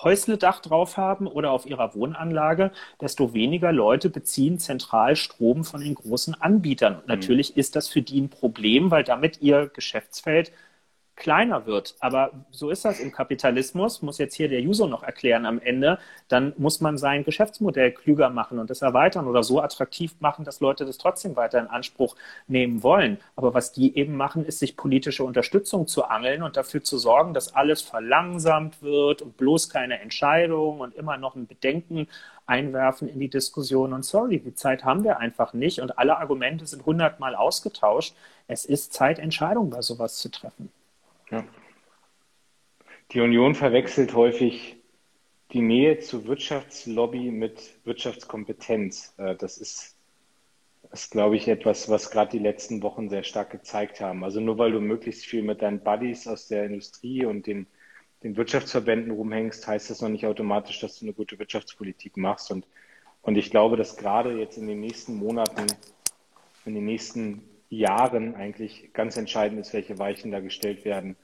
Häusledach 0.02 0.60
drauf 0.60 0.96
haben 0.96 1.26
oder 1.26 1.50
auf 1.50 1.66
ihrer 1.66 1.94
Wohnanlage, 1.94 2.70
desto 3.00 3.34
weniger 3.34 3.72
Leute 3.72 4.10
beziehen 4.10 4.58
zentral 4.58 5.16
Strom 5.16 5.64
von 5.64 5.80
den 5.80 5.94
großen 5.94 6.34
Anbietern. 6.34 6.94
Und 6.96 7.02
mhm. 7.02 7.14
natürlich 7.14 7.56
ist 7.56 7.74
das 7.76 7.88
für 7.88 8.02
die 8.02 8.20
ein 8.20 8.28
Problem, 8.28 8.90
weil 8.90 9.04
damit 9.04 9.40
ihr 9.40 9.68
Geschäftsfeld 9.68 10.52
kleiner 11.18 11.66
wird. 11.66 11.96
Aber 12.00 12.30
so 12.50 12.70
ist 12.70 12.84
das 12.84 13.00
im 13.00 13.12
Kapitalismus, 13.12 14.02
muss 14.02 14.18
jetzt 14.18 14.34
hier 14.34 14.48
der 14.48 14.60
Juso 14.60 14.86
noch 14.86 15.02
erklären 15.02 15.44
am 15.44 15.60
Ende. 15.60 15.98
Dann 16.28 16.54
muss 16.56 16.80
man 16.80 16.96
sein 16.96 17.24
Geschäftsmodell 17.24 17.92
klüger 17.92 18.30
machen 18.30 18.58
und 18.58 18.70
das 18.70 18.82
erweitern 18.82 19.26
oder 19.26 19.42
so 19.42 19.60
attraktiv 19.60 20.14
machen, 20.20 20.44
dass 20.44 20.60
Leute 20.60 20.86
das 20.86 20.96
trotzdem 20.96 21.36
weiter 21.36 21.58
in 21.58 21.66
Anspruch 21.66 22.16
nehmen 22.46 22.82
wollen. 22.82 23.18
Aber 23.36 23.52
was 23.52 23.72
die 23.72 23.96
eben 23.96 24.16
machen, 24.16 24.44
ist 24.44 24.60
sich 24.60 24.76
politische 24.76 25.24
Unterstützung 25.24 25.86
zu 25.86 26.04
angeln 26.04 26.42
und 26.42 26.56
dafür 26.56 26.82
zu 26.82 26.98
sorgen, 26.98 27.34
dass 27.34 27.54
alles 27.54 27.82
verlangsamt 27.82 28.80
wird 28.80 29.20
und 29.20 29.36
bloß 29.36 29.68
keine 29.68 30.00
Entscheidung 30.00 30.80
und 30.80 30.94
immer 30.94 31.18
noch 31.18 31.34
ein 31.34 31.46
Bedenken 31.46 32.06
einwerfen 32.46 33.08
in 33.08 33.18
die 33.18 33.28
Diskussion. 33.28 33.92
Und 33.92 34.04
sorry, 34.04 34.38
die 34.38 34.54
Zeit 34.54 34.84
haben 34.84 35.04
wir 35.04 35.18
einfach 35.18 35.52
nicht 35.52 35.80
und 35.80 35.98
alle 35.98 36.16
Argumente 36.18 36.64
sind 36.66 36.86
hundertmal 36.86 37.34
ausgetauscht. 37.34 38.14
Es 38.46 38.64
ist 38.64 38.92
Zeit, 38.92 39.18
Entscheidungen 39.18 39.70
bei 39.70 39.82
sowas 39.82 40.18
zu 40.18 40.30
treffen. 40.30 40.70
Ja. 41.30 41.44
Die 43.12 43.20
Union 43.20 43.54
verwechselt 43.54 44.14
häufig 44.14 44.76
die 45.52 45.62
Nähe 45.62 45.98
zur 45.98 46.26
Wirtschaftslobby 46.26 47.30
mit 47.30 47.78
Wirtschaftskompetenz. 47.84 49.14
Äh, 49.16 49.34
das 49.36 49.58
ist, 49.58 49.96
ist 50.92 51.10
glaube 51.10 51.36
ich, 51.36 51.48
etwas, 51.48 51.88
was 51.88 52.10
gerade 52.10 52.30
die 52.30 52.42
letzten 52.42 52.82
Wochen 52.82 53.08
sehr 53.08 53.22
stark 53.22 53.50
gezeigt 53.50 54.00
haben. 54.00 54.24
Also 54.24 54.40
nur 54.40 54.58
weil 54.58 54.72
du 54.72 54.80
möglichst 54.80 55.24
viel 55.24 55.42
mit 55.42 55.62
deinen 55.62 55.80
Buddies 55.80 56.26
aus 56.26 56.48
der 56.48 56.66
Industrie 56.66 57.24
und 57.24 57.46
den, 57.46 57.66
den 58.22 58.36
Wirtschaftsverbänden 58.36 59.12
rumhängst, 59.12 59.66
heißt 59.66 59.90
das 59.90 60.02
noch 60.02 60.10
nicht 60.10 60.26
automatisch, 60.26 60.80
dass 60.80 60.98
du 60.98 61.06
eine 61.06 61.14
gute 61.14 61.38
Wirtschaftspolitik 61.38 62.16
machst. 62.16 62.50
Und, 62.50 62.66
und 63.22 63.36
ich 63.36 63.50
glaube, 63.50 63.76
dass 63.76 63.96
gerade 63.96 64.38
jetzt 64.38 64.58
in 64.58 64.66
den 64.66 64.80
nächsten 64.80 65.16
Monaten, 65.16 65.66
in 66.66 66.74
den 66.74 66.84
nächsten 66.84 67.42
Jahren 67.70 68.34
eigentlich 68.34 68.92
ganz 68.94 69.16
entscheidend 69.16 69.60
ist, 69.60 69.72
welche 69.72 69.98
Weichen 69.98 70.30
da 70.30 70.40
gestellt 70.40 70.84
werden. 70.84 71.16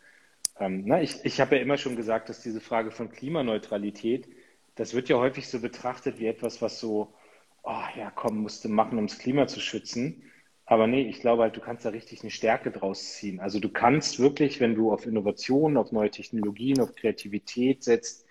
Ähm, 0.58 0.84
na, 0.86 1.02
ich 1.02 1.24
ich 1.24 1.40
habe 1.40 1.56
ja 1.56 1.62
immer 1.62 1.78
schon 1.78 1.96
gesagt, 1.96 2.28
dass 2.28 2.40
diese 2.42 2.60
Frage 2.60 2.90
von 2.90 3.10
Klimaneutralität, 3.10 4.28
das 4.76 4.94
wird 4.94 5.08
ja 5.08 5.16
häufig 5.18 5.48
so 5.48 5.60
betrachtet 5.60 6.18
wie 6.18 6.26
etwas, 6.26 6.62
was 6.62 6.80
so, 6.80 7.14
oh 7.62 7.82
ja, 7.96 8.10
komm, 8.14 8.38
musste 8.38 8.68
machen, 8.68 8.98
um 8.98 9.06
das 9.06 9.18
Klima 9.18 9.46
zu 9.46 9.60
schützen. 9.60 10.22
Aber 10.66 10.86
nee, 10.86 11.02
ich 11.08 11.20
glaube 11.20 11.42
halt, 11.42 11.56
du 11.56 11.60
kannst 11.60 11.84
da 11.84 11.90
richtig 11.90 12.22
eine 12.22 12.30
Stärke 12.30 12.70
draus 12.70 13.14
ziehen. 13.14 13.40
Also 13.40 13.60
du 13.60 13.68
kannst 13.68 14.18
wirklich, 14.18 14.60
wenn 14.60 14.74
du 14.74 14.92
auf 14.92 15.06
Innovationen, 15.06 15.76
auf 15.76 15.92
neue 15.92 16.10
Technologien, 16.10 16.80
auf 16.80 16.94
Kreativität 16.94 17.84
setzt, 17.84 18.23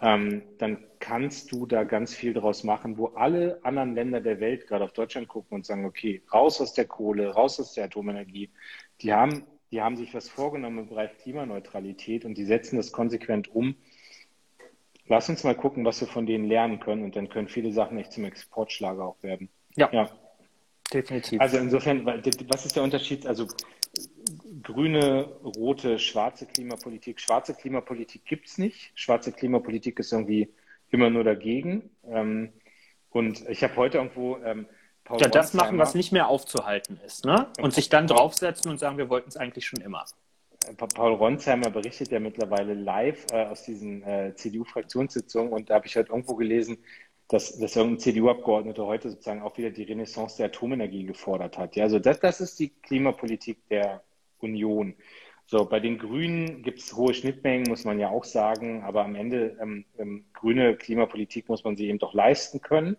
ähm, 0.00 0.42
dann 0.58 0.84
kannst 1.00 1.52
du 1.52 1.66
da 1.66 1.84
ganz 1.84 2.14
viel 2.14 2.32
draus 2.32 2.64
machen, 2.64 2.98
wo 2.98 3.06
alle 3.08 3.60
anderen 3.64 3.94
Länder 3.94 4.20
der 4.20 4.40
Welt 4.40 4.66
gerade 4.66 4.84
auf 4.84 4.92
Deutschland 4.92 5.28
gucken 5.28 5.56
und 5.56 5.66
sagen, 5.66 5.84
okay, 5.84 6.22
raus 6.32 6.60
aus 6.60 6.72
der 6.74 6.86
Kohle, 6.86 7.30
raus 7.30 7.58
aus 7.60 7.74
der 7.74 7.84
Atomenergie. 7.84 8.50
Die 9.00 9.12
haben, 9.12 9.44
die 9.70 9.80
haben 9.80 9.96
sich 9.96 10.14
was 10.14 10.28
vorgenommen 10.28 10.80
im 10.80 10.88
Bereich 10.88 11.16
Klimaneutralität 11.18 12.24
und 12.24 12.36
die 12.36 12.44
setzen 12.44 12.76
das 12.76 12.92
konsequent 12.92 13.54
um. 13.54 13.76
Lass 15.06 15.28
uns 15.28 15.42
mal 15.42 15.54
gucken, 15.54 15.84
was 15.84 16.00
wir 16.00 16.08
von 16.08 16.26
denen 16.26 16.44
lernen 16.44 16.80
können 16.80 17.02
und 17.02 17.16
dann 17.16 17.28
können 17.28 17.48
viele 17.48 17.72
Sachen 17.72 17.98
echt 17.98 18.12
zum 18.12 18.24
Exportschlager 18.24 19.04
auch 19.04 19.22
werden. 19.22 19.48
Ja, 19.76 19.88
ja. 19.92 20.10
definitiv. 20.92 21.40
Also 21.40 21.58
insofern, 21.58 22.04
was 22.04 22.66
ist 22.66 22.76
der 22.76 22.82
Unterschied? 22.82 23.26
Also 23.26 23.46
grüne, 24.62 25.24
rote, 25.44 25.98
schwarze 25.98 26.46
Klimapolitik. 26.46 27.20
Schwarze 27.20 27.54
Klimapolitik 27.54 28.24
gibt 28.24 28.48
es 28.48 28.58
nicht. 28.58 28.92
Schwarze 28.94 29.32
Klimapolitik 29.32 29.98
ist 29.98 30.12
irgendwie 30.12 30.52
immer 30.90 31.10
nur 31.10 31.24
dagegen. 31.24 31.90
Ähm, 32.06 32.52
und 33.10 33.48
ich 33.48 33.62
habe 33.62 33.76
heute 33.76 33.98
irgendwo 33.98 34.38
ähm, 34.38 34.66
Paul 35.04 35.20
Ja, 35.20 35.28
das 35.28 35.54
machen, 35.54 35.78
was 35.78 35.94
nicht 35.94 36.12
mehr 36.12 36.28
aufzuhalten 36.28 37.00
ist, 37.04 37.24
ne? 37.24 37.48
Und 37.60 37.72
sich 37.72 37.88
dann 37.88 38.06
draufsetzen 38.06 38.70
und 38.70 38.78
sagen, 38.78 38.98
wir 38.98 39.08
wollten 39.08 39.28
es 39.28 39.36
eigentlich 39.36 39.66
schon 39.66 39.80
immer. 39.80 40.04
Paul 40.76 41.14
Ronsheimer 41.14 41.70
berichtet 41.70 42.10
ja 42.10 42.20
mittlerweile 42.20 42.74
live 42.74 43.24
äh, 43.32 43.46
aus 43.46 43.62
diesen 43.62 44.02
äh, 44.02 44.34
CDU-Fraktionssitzungen 44.34 45.50
und 45.50 45.70
da 45.70 45.76
habe 45.76 45.86
ich 45.86 45.96
halt 45.96 46.10
irgendwo 46.10 46.34
gelesen, 46.34 46.78
dass, 47.28 47.58
dass 47.58 47.76
irgendein 47.76 48.00
CDU-Abgeordneter 48.00 48.84
heute 48.84 49.10
sozusagen 49.10 49.40
auch 49.40 49.56
wieder 49.56 49.70
die 49.70 49.84
Renaissance 49.84 50.36
der 50.36 50.46
Atomenergie 50.46 51.04
gefordert 51.04 51.56
hat. 51.56 51.76
Ja, 51.76 51.84
also 51.84 51.98
das, 51.98 52.20
das 52.20 52.40
ist 52.42 52.58
die 52.58 52.68
Klimapolitik 52.68 53.66
der 53.68 54.02
Union. 54.40 54.94
So, 55.46 55.64
bei 55.64 55.80
den 55.80 55.98
Grünen 55.98 56.62
gibt 56.62 56.80
es 56.80 56.94
hohe 56.94 57.14
Schnittmengen, 57.14 57.68
muss 57.68 57.84
man 57.84 57.98
ja 57.98 58.10
auch 58.10 58.24
sagen, 58.24 58.82
aber 58.82 59.04
am 59.04 59.14
Ende 59.14 59.56
ähm, 59.60 59.86
ähm, 59.98 60.26
grüne 60.34 60.76
Klimapolitik 60.76 61.48
muss 61.48 61.64
man 61.64 61.76
sie 61.76 61.88
eben 61.88 61.98
doch 61.98 62.12
leisten 62.12 62.60
können. 62.60 62.96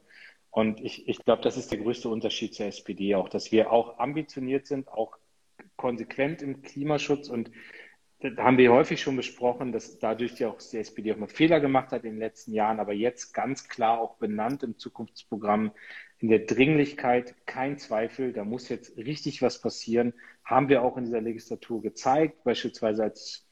Und 0.49 0.81
ich, 0.81 1.07
ich 1.07 1.23
glaube, 1.23 1.43
das 1.43 1.57
ist 1.57 1.71
der 1.71 1.77
größte 1.77 2.09
Unterschied 2.09 2.55
zur 2.55 2.65
SPD 2.65 3.13
auch, 3.13 3.29
dass 3.29 3.51
wir 3.51 3.71
auch 3.71 3.99
ambitioniert 3.99 4.65
sind, 4.65 4.87
auch 4.87 5.17
konsequent 5.75 6.41
im 6.41 6.61
Klimaschutz 6.63 7.29
und 7.29 7.51
da 8.21 8.43
haben 8.43 8.57
wir 8.57 8.73
häufig 8.73 9.01
schon 9.01 9.15
besprochen, 9.15 9.71
dass 9.71 9.97
dadurch 9.97 10.37
ja 10.39 10.49
auch 10.49 10.57
die 10.57 10.77
SPD 10.77 11.13
auch 11.13 11.17
mal 11.17 11.29
Fehler 11.29 11.61
gemacht 11.61 11.91
hat 11.91 12.03
in 12.03 12.11
den 12.11 12.19
letzten 12.19 12.53
Jahren, 12.53 12.79
aber 12.79 12.91
jetzt 12.91 13.33
ganz 13.33 13.69
klar 13.69 14.01
auch 14.01 14.17
benannt 14.17 14.61
im 14.63 14.77
Zukunftsprogramm 14.77 15.71
in 16.19 16.29
der 16.29 16.39
Dringlichkeit, 16.39 17.35
kein 17.45 17.77
Zweifel, 17.77 18.33
da 18.33 18.43
muss 18.43 18.69
jetzt 18.69 18.97
richtig 18.97 19.41
was 19.41 19.61
passieren, 19.61 20.13
haben 20.43 20.69
wir 20.69 20.83
auch 20.83 20.97
in 20.97 21.05
dieser 21.05 21.21
Legislatur 21.21 21.81
gezeigt, 21.81 22.43
beispielsweise 22.43 23.03
als 23.03 23.45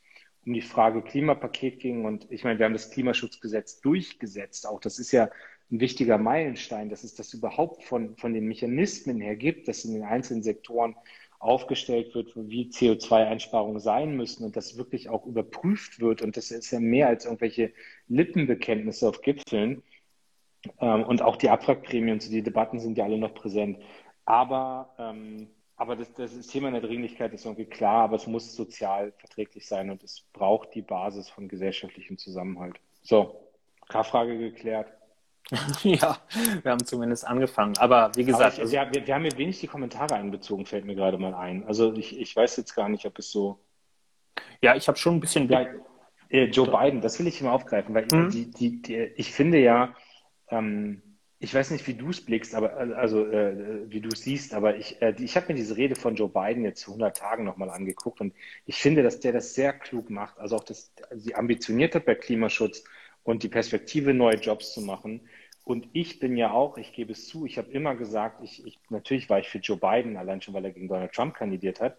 um 0.45 0.53
die 0.53 0.61
Frage 0.61 1.01
Klimapaket 1.01 1.80
ging 1.80 2.05
und 2.05 2.28
ich 2.30 2.43
meine, 2.43 2.59
wir 2.59 2.65
haben 2.65 2.74
das 2.74 2.91
Klimaschutzgesetz 2.91 3.82
durchgesetzt, 3.82 4.68
auch 4.68 4.80
das 4.80 4.99
ist 4.99 5.11
ja 5.11 5.30
ein 5.72 5.80
wichtiger 5.82 6.18
Meilenstein, 6.18 6.89
dass 6.89 7.03
es 7.03 7.15
das 7.15 7.34
überhaupt 7.34 7.84
von, 7.84 8.15
von 8.18 8.34
den 8.34 8.47
Mechanismen 8.47 9.20
her 9.20 9.36
gibt, 9.36 9.68
dass 9.68 9.84
in 9.84 9.93
den 9.93 10.03
einzelnen 10.03 10.43
Sektoren 10.43 10.95
aufgestellt 11.39 12.15
wird, 12.15 12.34
wie 12.36 12.70
CO2-Einsparungen 12.70 13.80
sein 13.80 14.15
müssen 14.15 14.43
und 14.43 14.55
das 14.55 14.78
wirklich 14.78 15.09
auch 15.09 15.26
überprüft 15.26 15.99
wird. 15.99 16.22
Und 16.22 16.36
das 16.36 16.51
ist 16.51 16.72
ja 16.72 16.80
mehr 16.80 17.07
als 17.07 17.26
irgendwelche 17.26 17.74
Lippenbekenntnisse 18.07 19.07
auf 19.07 19.22
Gipfeln. 19.22 19.84
Ähm, 20.80 21.03
und 21.03 21.22
auch 21.22 21.36
die 21.36 21.49
Abwrackprämien, 21.49 22.20
so 22.20 22.30
die 22.30 22.43
Debatten 22.43 22.80
sind 22.80 22.97
ja 22.97 23.05
alle 23.05 23.18
noch 23.18 23.34
präsent. 23.34 23.80
Aber, 24.26 24.93
ähm, 24.97 25.47
aber 25.76 25.95
das, 25.95 26.14
das 26.14 26.47
Thema 26.47 26.72
der 26.72 26.82
Dringlichkeit 26.82 27.34
ist 27.34 27.45
irgendwie 27.45 27.66
klar, 27.66 28.03
aber 28.03 28.16
es 28.16 28.28
muss 28.28 28.55
sozial 28.55 29.14
verträglich 29.18 29.68
sein 29.68 29.89
und 29.89 30.03
es 30.03 30.22
braucht 30.34 30.74
die 30.74 30.82
Basis 30.82 31.30
von 31.30 31.47
gesellschaftlichem 31.47 32.18
Zusammenhalt. 32.18 32.80
So, 33.03 33.39
K-Frage 33.88 34.38
geklärt. 34.38 34.91
ja, 35.84 36.18
wir 36.62 36.72
haben 36.72 36.86
zumindest 36.86 37.26
angefangen. 37.26 37.78
Aber 37.78 38.12
wie 38.16 38.26
gesagt. 38.26 38.55
Aber 38.55 38.66
ich, 38.66 38.72
wir, 38.72 38.89
wir, 38.91 39.08
wir, 39.08 39.16
haben 39.16 39.24
hier 39.24 39.38
wenig 39.38 39.62
die 39.62 39.68
Kommentare 39.68 40.16
einbezogen, 40.16 40.66
fällt 40.66 40.84
mir 40.84 40.95
gerade 40.95 41.18
mal 41.18 41.34
ein. 41.34 41.66
Also 41.66 41.93
ich, 41.93 42.20
ich 42.20 42.36
weiß 42.36 42.58
jetzt 42.58 42.76
gar 42.76 42.89
nicht, 42.89 43.05
ob 43.05 43.18
es 43.20 43.32
so. 43.32 43.60
Ja, 44.62 44.76
ich 44.76 44.89
habe 44.89 44.97
schon 44.97 45.16
ein 45.16 45.20
bisschen. 45.22 45.47
Ja, 45.49 45.66
äh, 46.30 46.45
Joe 46.45 46.68
Biden, 46.68 46.99
das 46.99 47.18
will 47.20 47.28
ich 47.28 47.39
immer 47.39 47.53
aufgreifen, 47.53 47.95
weil 47.95 48.08
mhm. 48.12 48.30
die, 48.30 48.51
die, 48.51 48.82
die, 48.82 48.95
ich 49.16 49.32
finde 49.32 49.60
ja, 49.60 49.95
ähm, 50.49 51.01
ich 51.39 51.53
weiß 51.53 51.69
nicht, 51.71 51.85
wie 51.85 51.93
du 51.93 52.09
es 52.09 52.25
blickst, 52.25 52.55
aber 52.55 52.77
also 52.77 53.27
äh, 53.27 53.89
wie 53.91 54.01
du 54.01 54.09
es 54.09 54.21
siehst, 54.21 54.53
aber 54.53 54.75
ich, 54.75 55.01
äh, 55.01 55.13
ich 55.19 55.35
habe 55.35 55.47
mir 55.49 55.55
diese 55.55 55.77
Rede 55.77 55.95
von 55.95 56.15
Joe 56.15 56.29
Biden 56.29 56.63
jetzt 56.63 56.81
zu 56.81 56.91
100 56.91 57.15
Tagen 57.15 57.43
nochmal 57.43 57.69
angeguckt 57.69 58.21
und 58.21 58.33
ich 58.65 58.77
finde, 58.77 59.03
dass 59.03 59.19
der 59.19 59.33
das 59.33 59.53
sehr 59.53 59.73
klug 59.73 60.09
macht. 60.09 60.39
Also 60.39 60.55
auch 60.55 60.63
das, 60.63 60.91
sie 61.15 61.35
ambitioniert 61.35 61.93
hat 61.93 62.05
bei 62.05 62.15
Klimaschutz 62.15 62.83
und 63.23 63.43
die 63.43 63.49
Perspektive, 63.49 64.13
neue 64.13 64.37
Jobs 64.37 64.73
zu 64.73 64.81
machen. 64.81 65.27
Und 65.63 65.89
ich 65.93 66.19
bin 66.19 66.37
ja 66.37 66.51
auch, 66.51 66.77
ich 66.77 66.93
gebe 66.93 67.11
es 67.11 67.27
zu, 67.27 67.45
ich 67.45 67.57
habe 67.57 67.69
immer 67.71 67.93
gesagt, 67.95 68.41
ich, 68.41 68.65
ich, 68.65 68.79
natürlich 68.89 69.29
war 69.29 69.39
ich 69.39 69.49
für 69.49 69.59
Joe 69.59 69.77
Biden, 69.77 70.17
allein 70.17 70.41
schon, 70.41 70.53
weil 70.53 70.65
er 70.65 70.71
gegen 70.71 70.87
Donald 70.87 71.11
Trump 71.11 71.35
kandidiert 71.35 71.81
hat. 71.81 71.97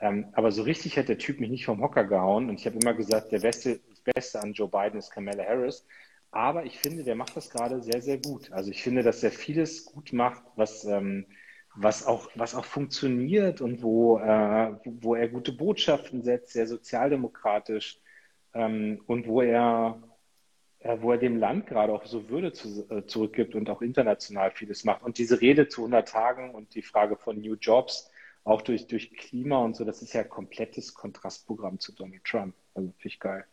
Ähm, 0.00 0.28
aber 0.32 0.52
so 0.52 0.62
richtig 0.62 0.96
hat 0.96 1.08
der 1.08 1.18
Typ 1.18 1.40
mich 1.40 1.50
nicht 1.50 1.64
vom 1.64 1.82
Hocker 1.82 2.04
gehauen. 2.04 2.48
Und 2.48 2.60
ich 2.60 2.66
habe 2.66 2.78
immer 2.78 2.94
gesagt, 2.94 3.32
der 3.32 3.40
Beste, 3.40 3.80
das 3.90 4.00
Beste 4.00 4.40
an 4.40 4.52
Joe 4.52 4.68
Biden 4.68 4.98
ist 4.98 5.10
Kamala 5.10 5.44
Harris. 5.44 5.84
Aber 6.30 6.64
ich 6.64 6.78
finde, 6.78 7.04
der 7.04 7.14
macht 7.14 7.36
das 7.36 7.50
gerade 7.50 7.82
sehr, 7.82 8.02
sehr 8.02 8.18
gut. 8.18 8.52
Also 8.52 8.70
ich 8.70 8.82
finde, 8.82 9.02
dass 9.02 9.22
er 9.22 9.30
vieles 9.30 9.84
gut 9.86 10.12
macht, 10.12 10.42
was, 10.56 10.84
ähm, 10.84 11.26
was, 11.74 12.06
auch, 12.06 12.30
was 12.34 12.54
auch 12.54 12.64
funktioniert 12.64 13.60
und 13.60 13.82
wo, 13.82 14.18
äh, 14.18 14.76
wo 14.84 15.14
er 15.14 15.28
gute 15.28 15.52
Botschaften 15.52 16.22
setzt, 16.22 16.52
sehr 16.52 16.66
sozialdemokratisch 16.66 18.00
ähm, 18.54 19.02
und 19.06 19.26
wo 19.26 19.42
er 19.42 20.02
äh, 20.80 20.98
wo 21.00 21.12
er 21.12 21.18
dem 21.18 21.36
Land 21.36 21.66
gerade 21.66 21.92
auch 21.92 22.06
so 22.06 22.28
Würde 22.28 22.52
zu, 22.52 22.88
äh, 22.90 23.04
zurückgibt 23.06 23.54
und 23.54 23.68
auch 23.68 23.82
international 23.82 24.52
vieles 24.52 24.84
macht. 24.84 25.02
Und 25.02 25.18
diese 25.18 25.40
Rede 25.40 25.68
zu 25.68 25.82
100 25.82 26.08
Tagen 26.08 26.54
und 26.54 26.74
die 26.74 26.82
Frage 26.82 27.16
von 27.16 27.40
New 27.40 27.54
Jobs, 27.54 28.10
auch 28.44 28.62
durch, 28.62 28.86
durch 28.86 29.12
Klima 29.16 29.58
und 29.58 29.76
so, 29.76 29.84
das 29.84 30.02
ist 30.02 30.12
ja 30.14 30.22
komplettes 30.24 30.94
Kontrastprogramm 30.94 31.80
zu 31.80 31.92
Donald 31.92 32.24
Trump. 32.24 32.54
Also 32.74 32.92
finde 32.92 33.08
ich 33.08 33.18
geil. 33.18 33.44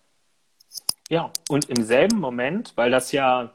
Ja, 1.10 1.32
und 1.50 1.70
im 1.70 1.84
selben 1.84 2.20
Moment, 2.20 2.74
weil 2.76 2.90
das 2.92 3.12
ja, 3.12 3.52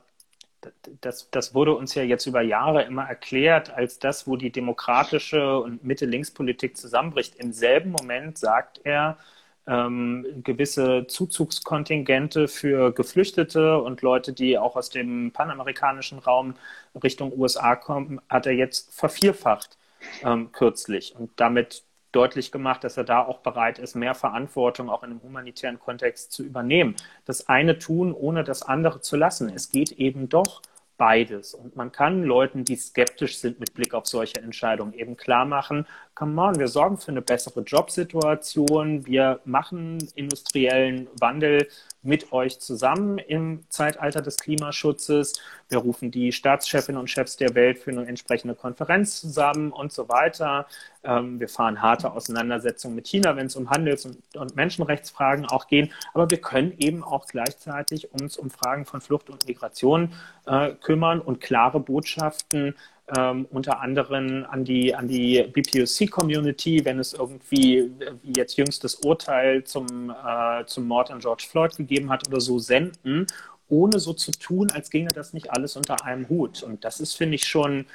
das, 1.01 1.31
das 1.31 1.55
wurde 1.55 1.75
uns 1.75 1.95
ja 1.95 2.03
jetzt 2.03 2.27
über 2.27 2.43
Jahre 2.43 2.83
immer 2.85 3.05
erklärt 3.05 3.71
als 3.71 3.99
das, 3.99 4.27
wo 4.27 4.37
die 4.37 4.53
demokratische 4.53 5.59
und 5.59 5.83
Mitte-Links-Politik 5.85 6.77
zusammenbricht. 6.77 7.37
Im 7.37 7.53
selben 7.53 7.91
Moment 7.93 8.39
sagt 8.39 8.81
er, 8.85 9.19
ähm, 9.67 10.27
gewisse 10.45 11.07
Zuzugskontingente 11.09 12.49
für 12.49 12.93
Geflüchtete 12.93 13.79
und 13.81 14.03
Leute, 14.03 14.33
die 14.33 14.59
auch 14.59 14.77
aus 14.77 14.91
dem 14.91 15.33
panamerikanischen 15.33 16.19
Raum 16.19 16.55
Richtung 17.03 17.33
USA 17.39 17.77
kommen, 17.77 18.21
hat 18.29 18.47
er 18.47 18.53
jetzt 18.53 18.95
vervierfacht 18.95 19.77
ähm, 20.23 20.53
kürzlich 20.53 21.15
und 21.17 21.31
damit 21.37 21.85
deutlich 22.13 22.53
gemacht, 22.53 22.85
dass 22.85 22.97
er 22.97 23.05
da 23.05 23.25
auch 23.25 23.39
bereit 23.39 23.79
ist, 23.79 23.95
mehr 23.95 24.15
Verantwortung 24.15 24.91
auch 24.91 25.03
in 25.03 25.11
einem 25.11 25.23
humanitären 25.23 25.79
Kontext 25.79 26.33
zu 26.33 26.43
übernehmen. 26.43 26.97
Das 27.25 27.49
eine 27.49 27.79
tun, 27.79 28.13
ohne 28.13 28.45
das 28.45 28.63
andere 28.63 29.01
zu 29.01 29.17
lassen. 29.17 29.51
Es 29.55 29.71
geht 29.71 29.93
eben 29.93 30.29
doch 30.29 30.63
beides. 31.01 31.55
Und 31.55 31.77
man 31.77 31.93
kann 31.93 32.25
Leuten, 32.25 32.63
die 32.63 32.77
skeptisch 32.77 33.39
sind 33.39 33.59
mit 33.59 33.73
Blick 33.73 33.95
auf 33.95 34.07
solche 34.07 34.43
Entscheidungen, 34.43 34.93
eben 34.93 35.17
klar 35.17 35.47
machen, 35.47 35.87
come 36.15 36.39
on, 36.43 36.59
wir 36.59 36.69
sorgen 36.69 36.99
für 36.99 37.11
eine 37.11 37.23
bessere 37.23 37.63
Jobsituation, 37.63 39.07
wir 39.07 39.41
machen 39.47 39.97
industriellen 40.15 41.09
Wandel 41.19 41.69
mit 42.03 42.33
euch 42.33 42.61
zusammen 42.61 43.19
im 43.19 43.65
Zeitalter 43.69 44.23
des 44.23 44.37
Klimaschutzes. 44.37 45.41
Wir 45.69 45.79
rufen 45.79 46.11
die 46.11 46.33
Staatschefinnen 46.33 46.99
und 47.01 47.11
Chefs 47.11 47.37
der 47.37 47.55
Welt 47.55 47.79
für 47.79 47.91
eine 47.91 48.07
entsprechende 48.07 48.55
Konferenz 48.55 49.21
zusammen 49.21 49.71
und 49.71 49.93
so 49.93 50.09
weiter. 50.09 50.67
Ähm, 51.05 51.39
wir 51.41 51.49
fahren 51.49 51.83
harte 51.83 52.13
Auseinandersetzungen 52.13 52.95
mit 52.95 53.07
China, 53.07 53.37
wenn 53.37 53.47
es 53.47 53.57
um 53.57 53.71
Handels- 53.71 54.07
und, 54.07 54.57
Menschenrechtsfragen 54.57 55.47
auch 55.47 55.67
gehen. 55.67 55.93
Aber 56.15 56.31
wir 56.31 56.41
können 56.41 56.75
eben 56.79 57.05
auch 57.05 57.27
gleichzeitig 57.27 58.13
uns 58.13 58.37
um 58.37 58.51
Fragen 58.51 58.87
von 58.87 59.01
Flucht 59.01 59.31
und 59.31 59.47
Migration 59.47 60.13
äh, 60.47 60.73
kümmern 60.73 61.21
und 61.21 61.41
klare 61.41 61.81
Botschaften 61.81 62.75
ähm, 63.17 63.47
unter 63.51 63.81
anderem 63.81 64.47
an 64.49 64.65
die, 64.65 64.95
an 64.95 65.09
die 65.09 65.43
BPOC-Community, 65.43 66.85
wenn 66.85 66.99
es 66.99 67.13
irgendwie, 67.13 67.91
wie 68.23 68.33
jetzt 68.37 68.57
jüngstes 68.57 68.97
Urteil 68.97 69.65
zum, 69.65 70.11
äh, 70.11 70.65
zum 70.67 70.87
Mord 70.87 71.11
an 71.11 71.21
George 71.21 71.47
Floyd 71.49 71.77
gegeben 71.77 72.11
hat 72.11 72.27
oder 72.29 72.41
so, 72.41 72.59
senden, 72.59 73.27
ohne 73.69 73.99
so 73.99 74.13
zu 74.13 74.33
tun, 74.33 74.71
als 74.73 74.91
ginge 74.91 75.09
das 75.15 75.33
nicht 75.33 75.51
alles 75.53 75.77
unter 75.77 76.05
einem 76.05 76.29
Hut. 76.29 76.63
Und 76.63 76.85
das 76.85 77.01
ist, 77.01 77.15
finde 77.17 77.37
ich, 77.37 77.45
schon 77.45 77.87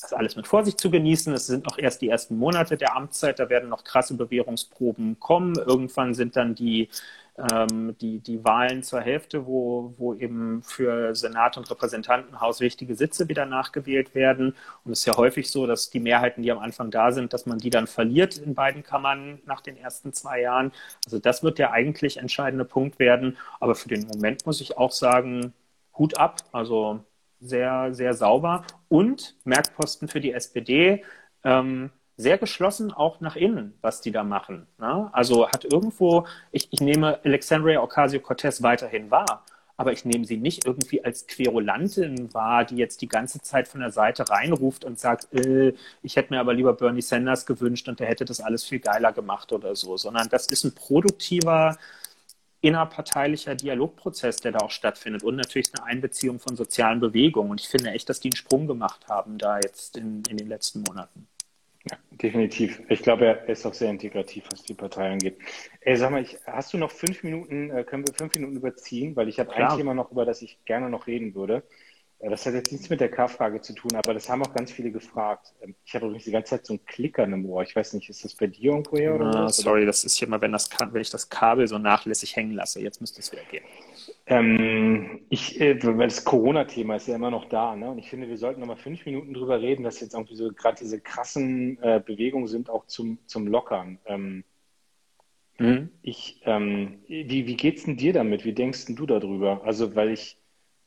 das 0.00 0.12
alles 0.12 0.36
mit 0.36 0.46
Vorsicht 0.46 0.80
zu 0.80 0.90
genießen. 0.90 1.32
Es 1.34 1.46
sind 1.46 1.64
noch 1.64 1.78
erst 1.78 2.00
die 2.02 2.08
ersten 2.08 2.36
Monate 2.38 2.76
der 2.76 2.96
Amtszeit, 2.96 3.38
da 3.38 3.48
werden 3.48 3.68
noch 3.68 3.84
krasse 3.84 4.14
Bewährungsproben 4.14 5.18
kommen. 5.18 5.56
Irgendwann 5.56 6.14
sind 6.14 6.36
dann 6.36 6.54
die 6.54 6.88
ähm, 7.52 7.96
die, 8.00 8.18
die 8.18 8.44
Wahlen 8.44 8.82
zur 8.82 9.00
Hälfte, 9.00 9.46
wo, 9.46 9.94
wo 9.96 10.14
eben 10.14 10.62
für 10.62 11.14
Senat 11.14 11.56
und 11.56 11.70
Repräsentantenhaus 11.70 12.60
wichtige 12.60 12.94
Sitze 12.94 13.28
wieder 13.28 13.46
nachgewählt 13.46 14.14
werden. 14.14 14.54
Und 14.84 14.92
es 14.92 15.00
ist 15.00 15.06
ja 15.06 15.16
häufig 15.16 15.50
so, 15.50 15.66
dass 15.66 15.90
die 15.90 16.00
Mehrheiten, 16.00 16.42
die 16.42 16.50
am 16.50 16.58
Anfang 16.58 16.90
da 16.90 17.12
sind, 17.12 17.32
dass 17.32 17.46
man 17.46 17.58
die 17.58 17.70
dann 17.70 17.86
verliert 17.86 18.38
in 18.38 18.54
beiden 18.54 18.82
Kammern 18.82 19.40
nach 19.46 19.60
den 19.60 19.76
ersten 19.76 20.12
zwei 20.12 20.40
Jahren. 20.40 20.72
Also 21.06 21.18
das 21.18 21.42
wird 21.42 21.58
der 21.58 21.72
eigentlich 21.72 22.16
entscheidende 22.16 22.64
Punkt 22.64 22.98
werden. 22.98 23.36
Aber 23.60 23.74
für 23.74 23.88
den 23.88 24.06
Moment 24.06 24.44
muss 24.44 24.60
ich 24.60 24.76
auch 24.76 24.92
sagen, 24.92 25.52
Hut 25.96 26.18
ab. 26.18 26.42
Also 26.52 27.04
sehr, 27.40 27.94
sehr 27.94 28.14
sauber. 28.14 28.64
Und 28.88 29.36
Merkposten 29.44 30.08
für 30.08 30.20
die 30.20 30.32
SPD. 30.32 31.04
Ähm, 31.44 31.90
sehr 32.18 32.36
geschlossen 32.36 32.92
auch 32.92 33.20
nach 33.20 33.36
innen, 33.36 33.74
was 33.80 34.00
die 34.00 34.10
da 34.10 34.24
machen. 34.24 34.66
Ne? 34.78 35.08
Also 35.12 35.48
hat 35.48 35.64
irgendwo, 35.64 36.26
ich, 36.50 36.68
ich 36.72 36.80
nehme 36.80 37.20
Alexandria 37.24 37.80
Ocasio-Cortez 37.80 38.62
weiterhin 38.62 39.10
wahr, 39.12 39.44
aber 39.76 39.92
ich 39.92 40.04
nehme 40.04 40.24
sie 40.24 40.36
nicht 40.36 40.66
irgendwie 40.66 41.04
als 41.04 41.28
Querulantin 41.28 42.34
wahr, 42.34 42.64
die 42.64 42.74
jetzt 42.74 43.00
die 43.02 43.08
ganze 43.08 43.40
Zeit 43.40 43.68
von 43.68 43.80
der 43.80 43.92
Seite 43.92 44.28
reinruft 44.28 44.84
und 44.84 44.98
sagt, 44.98 45.32
äh, 45.32 45.74
ich 46.02 46.16
hätte 46.16 46.34
mir 46.34 46.40
aber 46.40 46.54
lieber 46.54 46.72
Bernie 46.74 47.02
Sanders 47.02 47.46
gewünscht 47.46 47.88
und 47.88 48.00
der 48.00 48.08
hätte 48.08 48.24
das 48.24 48.40
alles 48.40 48.64
viel 48.64 48.80
geiler 48.80 49.12
gemacht 49.12 49.52
oder 49.52 49.76
so, 49.76 49.96
sondern 49.96 50.28
das 50.28 50.48
ist 50.48 50.64
ein 50.64 50.74
produktiver, 50.74 51.78
innerparteilicher 52.60 53.54
Dialogprozess, 53.54 54.38
der 54.38 54.50
da 54.52 54.58
auch 54.58 54.72
stattfindet 54.72 55.22
und 55.22 55.36
natürlich 55.36 55.70
eine 55.76 55.86
Einbeziehung 55.86 56.40
von 56.40 56.56
sozialen 56.56 56.98
Bewegungen. 56.98 57.52
Und 57.52 57.60
ich 57.60 57.68
finde 57.68 57.90
echt, 57.92 58.08
dass 58.08 58.18
die 58.18 58.28
einen 58.28 58.36
Sprung 58.36 58.66
gemacht 58.66 59.06
haben 59.06 59.38
da 59.38 59.58
jetzt 59.60 59.96
in, 59.96 60.24
in 60.28 60.36
den 60.36 60.48
letzten 60.48 60.82
Monaten. 60.82 61.27
Ja, 61.90 61.96
definitiv. 62.10 62.82
Ich 62.88 63.02
glaube, 63.02 63.26
er 63.26 63.48
ist 63.48 63.64
auch 63.66 63.74
sehr 63.74 63.90
integrativ, 63.90 64.44
was 64.50 64.62
die 64.62 64.74
Partei 64.74 65.10
angeht. 65.10 65.38
Ey, 65.80 65.96
sag 65.96 66.10
mal, 66.10 66.22
ich, 66.22 66.38
hast 66.46 66.72
du 66.72 66.78
noch 66.78 66.90
fünf 66.90 67.22
Minuten, 67.22 67.70
äh, 67.70 67.84
können 67.84 68.06
wir 68.06 68.14
fünf 68.14 68.34
Minuten 68.34 68.56
überziehen? 68.56 69.16
Weil 69.16 69.28
ich 69.28 69.38
habe 69.38 69.52
ein 69.54 69.76
Thema 69.76 69.94
noch, 69.94 70.10
über 70.10 70.24
das 70.24 70.42
ich 70.42 70.58
gerne 70.64 70.90
noch 70.90 71.06
reden 71.06 71.34
würde. 71.34 71.62
Das 72.20 72.46
hat 72.46 72.54
jetzt 72.54 72.72
nichts 72.72 72.90
mit 72.90 73.00
der 73.00 73.10
K-Frage 73.10 73.60
zu 73.60 73.74
tun, 73.74 73.92
aber 73.94 74.12
das 74.12 74.28
haben 74.28 74.42
auch 74.42 74.52
ganz 74.52 74.72
viele 74.72 74.90
gefragt. 74.90 75.54
Ähm, 75.62 75.76
ich 75.84 75.94
habe 75.94 76.06
übrigens 76.06 76.24
die 76.24 76.32
ganze 76.32 76.50
Zeit 76.50 76.66
so 76.66 76.74
ein 76.74 76.84
Klickern 76.84 77.32
im 77.32 77.46
Ohr. 77.46 77.62
Ich 77.62 77.76
weiß 77.76 77.92
nicht, 77.92 78.10
ist 78.10 78.24
das 78.24 78.34
bei 78.34 78.48
dir 78.48 78.72
irgendwo 78.72 78.96
her 78.96 79.14
oder 79.14 79.44
was? 79.44 79.58
Sorry, 79.58 79.86
das 79.86 80.02
ist 80.02 80.18
hier 80.18 80.28
mal, 80.28 80.40
wenn, 80.40 80.50
das, 80.50 80.68
wenn 80.80 81.00
ich 81.00 81.10
das 81.10 81.28
Kabel 81.28 81.68
so 81.68 81.78
nachlässig 81.78 82.34
hängen 82.34 82.52
lasse. 82.52 82.80
Jetzt 82.80 83.00
müsste 83.00 83.20
es 83.20 83.30
wieder 83.30 83.44
gehen. 83.44 83.62
Ähm, 84.26 85.20
ich, 85.30 85.60
äh, 85.60 85.78
weil 85.82 86.08
das 86.08 86.24
Corona-Thema 86.24 86.96
ist 86.96 87.08
ja 87.08 87.16
immer 87.16 87.30
noch 87.30 87.46
da, 87.46 87.76
ne? 87.76 87.90
Und 87.90 87.98
ich 87.98 88.10
finde, 88.10 88.28
wir 88.28 88.36
sollten 88.36 88.60
noch 88.60 88.66
mal 88.66 88.76
fünf 88.76 89.04
Minuten 89.06 89.34
drüber 89.34 89.60
reden, 89.60 89.82
dass 89.82 90.00
jetzt 90.00 90.14
irgendwie 90.14 90.36
so 90.36 90.52
gerade 90.52 90.78
diese 90.80 91.00
krassen 91.00 91.82
äh, 91.82 92.00
Bewegungen 92.04 92.46
sind, 92.46 92.70
auch 92.70 92.86
zum, 92.86 93.18
zum 93.26 93.46
Lockern. 93.46 93.98
Ähm, 94.06 94.44
mhm. 95.58 95.90
Ich, 96.02 96.40
ähm, 96.44 97.02
wie, 97.06 97.46
wie 97.46 97.56
geht's 97.56 97.84
denn 97.84 97.96
dir 97.96 98.12
damit? 98.12 98.44
Wie 98.44 98.52
denkst 98.52 98.86
denn 98.86 98.96
du 98.96 99.06
darüber? 99.06 99.62
Also, 99.64 99.94
weil 99.94 100.10
ich 100.10 100.38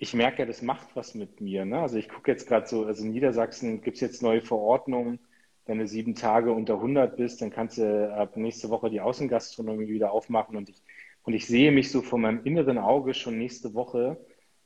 ich 0.01 0.15
merke 0.15 0.39
ja, 0.39 0.45
das 0.47 0.63
macht 0.63 0.95
was 0.95 1.13
mit 1.13 1.41
mir. 1.41 1.63
Ne? 1.63 1.79
Also 1.79 1.97
ich 1.97 2.09
gucke 2.09 2.31
jetzt 2.31 2.47
gerade 2.47 2.65
so, 2.65 2.85
also 2.85 3.03
in 3.05 3.11
Niedersachsen 3.11 3.81
gibt 3.81 3.97
es 3.97 4.01
jetzt 4.01 4.23
neue 4.23 4.41
Verordnungen. 4.41 5.19
Wenn 5.67 5.77
du 5.77 5.87
sieben 5.87 6.15
Tage 6.15 6.51
unter 6.51 6.73
100 6.75 7.15
bist, 7.17 7.39
dann 7.39 7.51
kannst 7.51 7.77
du 7.77 8.11
ab 8.11 8.35
nächste 8.35 8.71
Woche 8.71 8.89
die 8.89 8.99
Außengastronomie 8.99 9.87
wieder 9.89 10.11
aufmachen. 10.11 10.57
Und 10.57 10.69
ich, 10.69 10.81
und 11.23 11.33
ich 11.33 11.47
sehe 11.47 11.71
mich 11.71 11.91
so 11.91 12.01
vor 12.01 12.19
meinem 12.19 12.43
inneren 12.43 12.77
Auge 12.77 13.13
schon 13.13 13.37
nächste 13.37 13.73
Woche 13.73 14.17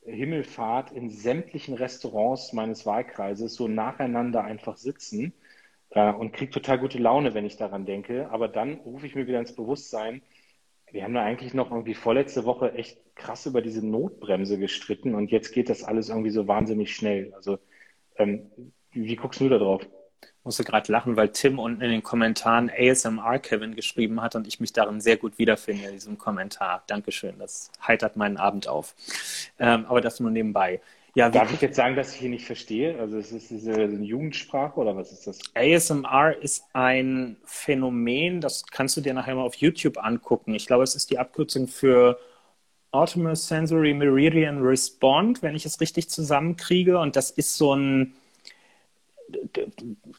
Himmelfahrt 0.06 0.92
in 0.92 1.10
sämtlichen 1.10 1.74
Restaurants 1.74 2.54
meines 2.54 2.86
Wahlkreises 2.86 3.56
so 3.56 3.68
nacheinander 3.68 4.44
einfach 4.44 4.78
sitzen 4.78 5.34
äh, 5.90 6.12
und 6.12 6.32
kriege 6.34 6.52
total 6.52 6.80
gute 6.80 7.00
Laune, 7.00 7.34
wenn 7.34 7.46
ich 7.46 7.58
daran 7.58 7.86
denke. 7.86 8.30
Aber 8.30 8.48
dann 8.48 8.76
rufe 8.76 9.08
ich 9.08 9.16
mir 9.16 9.28
wieder 9.28 9.40
ins 9.40 9.56
Bewusstsein, 9.56 10.22
wir 10.92 11.04
haben 11.04 11.14
da 11.14 11.24
eigentlich 11.24 11.54
noch 11.54 11.72
irgendwie 11.72 11.96
vorletzte 11.96 12.46
Woche 12.46 12.74
echt 12.74 13.00
krass 13.16 13.46
über 13.46 13.62
diese 13.62 13.86
Notbremse 13.86 14.58
gestritten 14.58 15.16
und 15.16 15.32
jetzt 15.32 15.52
geht 15.52 15.70
das 15.70 15.84
alles 15.84 16.10
irgendwie 16.10 16.30
so 16.30 16.48
wahnsinnig 16.48 16.96
schnell. 16.96 17.34
Also 17.34 17.58
ähm, 18.18 18.50
wie, 18.92 19.06
wie 19.06 19.16
guckst 19.16 19.42
du 19.42 19.50
da 19.50 19.58
drauf? 19.58 19.86
Ich 20.40 20.46
musste 20.46 20.64
gerade 20.64 20.92
lachen, 20.92 21.16
weil 21.16 21.30
Tim 21.30 21.60
unten 21.60 21.82
in 21.82 21.90
den 21.92 22.04
Kommentaren 22.04 22.70
ASMR 22.70 23.40
Kevin 23.40 23.76
geschrieben 23.76 24.22
hat 24.22 24.36
und 24.36 24.48
ich 24.48 24.60
mich 24.60 24.74
darin 24.74 25.02
sehr 25.02 25.18
gut 25.18 25.38
wiederfinde 25.38 25.86
in 25.88 25.94
diesem 25.94 26.18
Kommentar. 26.18 26.84
Dankeschön, 26.88 27.40
das 27.40 27.72
heitert 27.86 28.16
meinen 28.16 28.38
Abend 28.38 28.68
auf. 28.68 28.96
Ähm, 29.60 29.86
aber 29.88 30.02
das 30.02 30.20
nur 30.20 30.32
nebenbei. 30.32 30.82
Ja, 31.16 31.30
Darf 31.30 31.54
ich 31.54 31.62
jetzt 31.62 31.78
sagen, 31.78 31.96
dass 31.96 32.14
ich 32.14 32.20
hier 32.20 32.30
nicht 32.30 32.46
verstehe? 32.46 33.00
Also 33.00 33.18
ist 33.18 33.32
es 33.32 33.48
diese 33.48 33.74
eine 33.74 34.04
Jugendsprache 34.04 34.78
oder 34.78 34.98
was 34.98 35.14
ist 35.14 35.26
das? 35.28 35.40
ASMR 35.54 36.36
ist 36.42 36.66
ein 36.74 37.38
Phänomen, 37.46 38.42
das 38.42 38.66
kannst 38.68 38.98
du 38.98 39.02
dir 39.02 39.14
nachher 39.14 39.36
mal 39.36 39.44
auf 39.44 39.56
YouTube 39.56 39.98
angucken. 39.98 40.54
Ich 40.56 40.68
glaube, 40.68 40.84
es 40.84 40.94
ist 40.94 41.10
die 41.12 41.18
Abkürzung 41.18 41.68
für 41.68 42.20
Autonomous 42.92 43.48
Sensory 43.48 43.94
Meridian 43.94 44.62
Respond, 44.62 45.42
wenn 45.42 45.56
ich 45.56 45.66
es 45.66 45.80
richtig 45.80 46.10
zusammenkriege. 46.10 47.00
Und 47.00 47.16
das 47.16 47.32
ist 47.32 47.56
so 47.56 47.74
ein 47.74 48.14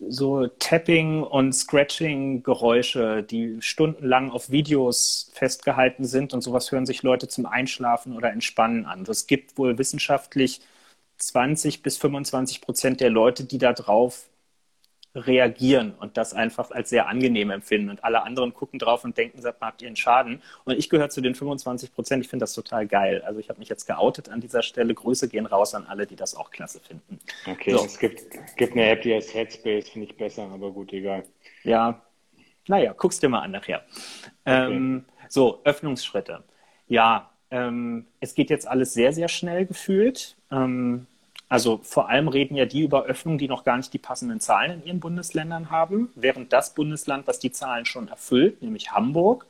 so 0.09 0.46
Tapping 0.46 1.22
und 1.22 1.52
Scratching-Geräusche, 1.52 3.22
die 3.22 3.59
stundenlang 3.61 4.30
auf 4.30 4.50
Videos 4.50 5.30
festgehalten 5.34 6.04
sind 6.04 6.34
und 6.34 6.42
sowas 6.42 6.72
hören 6.72 6.86
sich 6.86 7.02
Leute 7.02 7.28
zum 7.28 7.46
Einschlafen 7.46 8.14
oder 8.16 8.30
Entspannen 8.30 8.86
an. 8.86 9.04
Es 9.09 9.26
gibt 9.26 9.59
wohl 9.59 9.78
wissenschaftlich 9.78 10.61
20 11.18 11.82
bis 11.82 11.96
25 11.98 12.61
Prozent 12.61 13.00
der 13.00 13.11
Leute, 13.11 13.44
die 13.44 13.59
da 13.59 13.72
drauf 13.72 14.28
reagieren 15.16 15.94
und 15.98 16.16
das 16.16 16.34
einfach 16.34 16.70
als 16.70 16.90
sehr 16.90 17.08
angenehm 17.08 17.50
empfinden. 17.50 17.88
Und 17.88 18.04
alle 18.04 18.22
anderen 18.22 18.52
gucken 18.52 18.78
drauf 18.78 19.04
und 19.04 19.16
denken, 19.16 19.40
sagt 19.40 19.60
habt 19.62 19.82
ihr 19.82 19.88
einen 19.88 19.96
Schaden? 19.96 20.42
Und 20.64 20.76
ich 20.76 20.90
gehöre 20.90 21.08
zu 21.08 21.20
den 21.20 21.34
25 21.34 21.94
Prozent. 21.94 22.22
Ich 22.22 22.28
finde 22.28 22.42
das 22.42 22.52
total 22.52 22.86
geil. 22.86 23.22
Also 23.24 23.40
ich 23.40 23.48
habe 23.48 23.58
mich 23.58 23.68
jetzt 23.68 23.86
geoutet 23.86 24.28
an 24.28 24.40
dieser 24.40 24.62
Stelle. 24.62 24.94
Grüße 24.94 25.28
gehen 25.28 25.46
raus 25.46 25.74
an 25.74 25.86
alle, 25.86 26.06
die 26.06 26.16
das 26.16 26.34
auch 26.34 26.50
klasse 26.50 26.80
finden. 26.80 27.18
Okay, 27.46 27.72
so. 27.72 27.84
es 27.84 27.98
gibt, 27.98 28.56
gibt 28.56 28.72
eine 28.72 28.90
App, 28.90 29.02
die 29.02 29.14
heißt 29.14 29.34
Headspace, 29.34 29.88
finde 29.88 30.08
ich 30.08 30.16
besser, 30.16 30.42
aber 30.42 30.70
gut, 30.70 30.92
egal. 30.92 31.24
Ja, 31.64 32.02
naja, 32.68 32.94
guck's 32.96 33.18
dir 33.18 33.28
mal 33.28 33.40
an 33.40 33.52
nachher. 33.52 33.82
Okay. 34.44 34.74
Ähm, 34.74 35.04
so, 35.28 35.60
Öffnungsschritte. 35.64 36.44
Ja, 36.88 37.30
ähm, 37.50 38.06
es 38.20 38.34
geht 38.34 38.50
jetzt 38.50 38.68
alles 38.68 38.92
sehr, 38.92 39.12
sehr 39.12 39.28
schnell 39.28 39.66
gefühlt. 39.66 40.36
Ähm, 40.50 41.06
also 41.49 41.80
vor 41.82 42.09
allem 42.09 42.28
reden 42.28 42.57
ja 42.57 42.66
die 42.66 42.82
über 42.82 43.05
Öffnungen, 43.05 43.38
die 43.38 43.49
noch 43.49 43.64
gar 43.64 43.76
nicht 43.76 43.92
die 43.92 43.99
passenden 43.99 44.40
Zahlen 44.40 44.80
in 44.80 44.86
ihren 44.86 45.01
Bundesländern 45.01 45.70
haben, 45.70 46.11
während 46.16 46.53
das 46.53 46.74
Bundesland, 46.74 47.26
was 47.26 47.38
die 47.38 47.53
Zahlen 47.53 47.84
schon 47.84 48.09
erfüllt, 48.09 48.62
nämlich 48.62 48.92
Hamburg, 48.92 49.47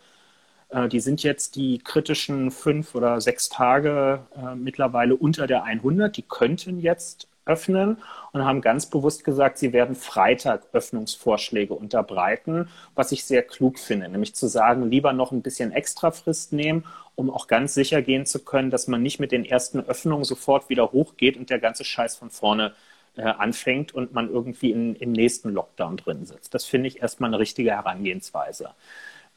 äh, 0.71 0.89
die 0.89 1.01
sind 1.01 1.23
jetzt 1.23 1.57
die 1.57 1.79
kritischen 1.79 2.51
fünf 2.51 2.95
oder 2.95 3.21
sechs 3.21 3.49
Tage 3.49 4.27
äh, 4.37 4.55
mittlerweile 4.55 5.17
unter 5.17 5.47
der 5.47 5.65
100. 5.65 6.17
Die 6.17 6.23
könnten 6.23 6.81
jetzt 6.81 7.29
öffnen 7.47 7.99
und 8.33 8.45
haben 8.45 8.61
ganz 8.61 8.87
bewusst 8.87 9.25
gesagt, 9.25 9.59
sie 9.59 9.73
werden 9.73 9.95
Freitag 9.95 10.67
Öffnungsvorschläge 10.73 11.75
unterbreiten, 11.75 12.69
was 12.95 13.13
ich 13.13 13.25
sehr 13.25 13.43
klug 13.43 13.79
finde, 13.79 14.09
nämlich 14.09 14.35
zu 14.35 14.47
sagen, 14.49 14.91
lieber 14.91 15.13
noch 15.13 15.33
ein 15.33 15.43
bisschen 15.43 15.73
extra 15.73 16.11
Frist 16.11 16.53
nehmen, 16.53 16.85
um 17.15 17.31
auch 17.31 17.47
ganz 17.47 17.75
sicher 17.75 18.03
gehen 18.03 18.27
zu 18.27 18.45
können, 18.45 18.71
dass 18.71 18.89
man 18.89 19.03
nicht 19.03 19.21
mit 19.21 19.33
den 19.33 19.45
ersten 19.45 19.81
Öffnungen 19.81 20.25
sofort 20.25 20.69
wieder 20.69 20.93
hochgeht 20.93 21.37
und 21.37 21.51
der 21.51 21.59
ganze 21.59 21.85
Scheiß 21.85 22.17
von 22.17 22.31
vorne 22.31 22.75
äh, 23.17 23.23
anfängt 23.23 23.95
und 23.95 24.13
man 24.13 24.29
irgendwie 24.31 24.71
in, 24.71 24.95
im 24.97 25.13
nächsten 25.13 25.51
Lockdown 25.51 25.97
drin 25.97 26.27
sitzt. 26.27 26.55
Das 26.55 26.65
finde 26.65 26.89
ich 26.89 27.01
erstmal 27.01 27.31
eine 27.31 27.39
richtige 27.39 27.71
Herangehensweise. 27.71 28.71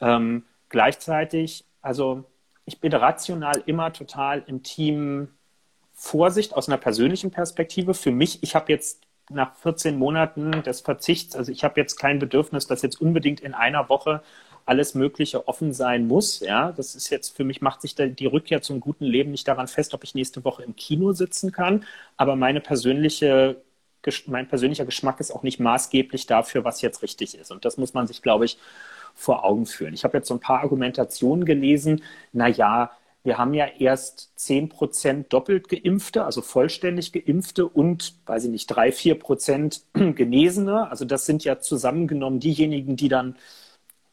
Ähm, 0.01 0.43
gleichzeitig, 0.69 1.65
also 1.81 2.25
ich 2.65 2.79
bin 2.79 2.93
rational 2.93 3.63
immer 3.65 3.93
total 3.93 4.43
im 4.47 4.63
Team 4.63 5.29
Vorsicht 6.01 6.55
aus 6.55 6.69
einer 6.69 6.77
persönlichen 6.77 7.29
Perspektive. 7.29 7.93
Für 7.93 8.11
mich, 8.11 8.41
ich 8.41 8.55
habe 8.55 8.71
jetzt 8.71 9.01
nach 9.29 9.55
14 9.57 9.97
Monaten 9.97 10.63
des 10.63 10.79
Verzichts, 10.79 11.35
also 11.35 11.51
ich 11.51 11.63
habe 11.65 11.79
jetzt 11.79 11.97
kein 11.97 12.19
Bedürfnis, 12.19 12.67
dass 12.67 12.81
jetzt 12.81 13.01
unbedingt 13.01 13.41
in 13.41 13.53
einer 13.53 13.89
Woche 13.89 14.23
alles 14.65 14.95
Mögliche 14.95 15.47
offen 15.47 15.73
sein 15.73 16.07
muss. 16.07 16.39
Ja, 16.39 16.71
das 16.71 16.95
ist 16.95 17.09
jetzt 17.09 17.35
für 17.35 17.43
mich 17.43 17.61
macht 17.61 17.81
sich 17.81 17.95
die 17.95 18.25
Rückkehr 18.25 18.61
zum 18.61 18.79
guten 18.79 19.03
Leben 19.03 19.31
nicht 19.31 19.47
daran 19.47 19.67
fest, 19.67 19.93
ob 19.93 20.05
ich 20.05 20.15
nächste 20.15 20.45
Woche 20.45 20.63
im 20.63 20.75
Kino 20.77 21.11
sitzen 21.11 21.51
kann. 21.51 21.83
Aber 22.15 22.37
meine 22.37 22.61
persönliche, 22.61 23.61
mein 24.27 24.47
persönlicher 24.47 24.85
Geschmack 24.85 25.19
ist 25.19 25.31
auch 25.31 25.43
nicht 25.43 25.59
maßgeblich 25.59 26.27
dafür, 26.27 26.63
was 26.63 26.81
jetzt 26.81 27.03
richtig 27.03 27.37
ist. 27.37 27.51
Und 27.51 27.65
das 27.65 27.75
muss 27.77 27.93
man 27.93 28.07
sich, 28.07 28.21
glaube 28.21 28.45
ich, 28.45 28.57
vor 29.15 29.43
Augen 29.43 29.65
führen. 29.65 29.93
Ich 29.93 30.03
habe 30.05 30.17
jetzt 30.17 30.29
so 30.29 30.33
ein 30.35 30.39
paar 30.39 30.61
Argumentationen 30.61 31.43
gelesen. 31.45 32.03
Na 32.31 32.47
ja, 32.47 32.91
wir 33.23 33.37
haben 33.37 33.53
ja 33.53 33.65
erst 33.65 34.31
10 34.39 34.69
Prozent 34.69 35.33
doppelt 35.33 35.67
Geimpfte, 35.67 36.23
also 36.23 36.41
vollständig 36.41 37.11
Geimpfte 37.11 37.67
und, 37.67 38.15
weiß 38.25 38.45
ich 38.45 38.49
nicht, 38.49 38.67
3, 38.67 38.91
4 38.91 39.19
Prozent 39.19 39.83
Genesene. 39.93 40.89
Also 40.89 41.05
das 41.05 41.25
sind 41.25 41.43
ja 41.43 41.59
zusammengenommen 41.59 42.39
diejenigen, 42.39 42.95
die 42.95 43.09
dann 43.09 43.35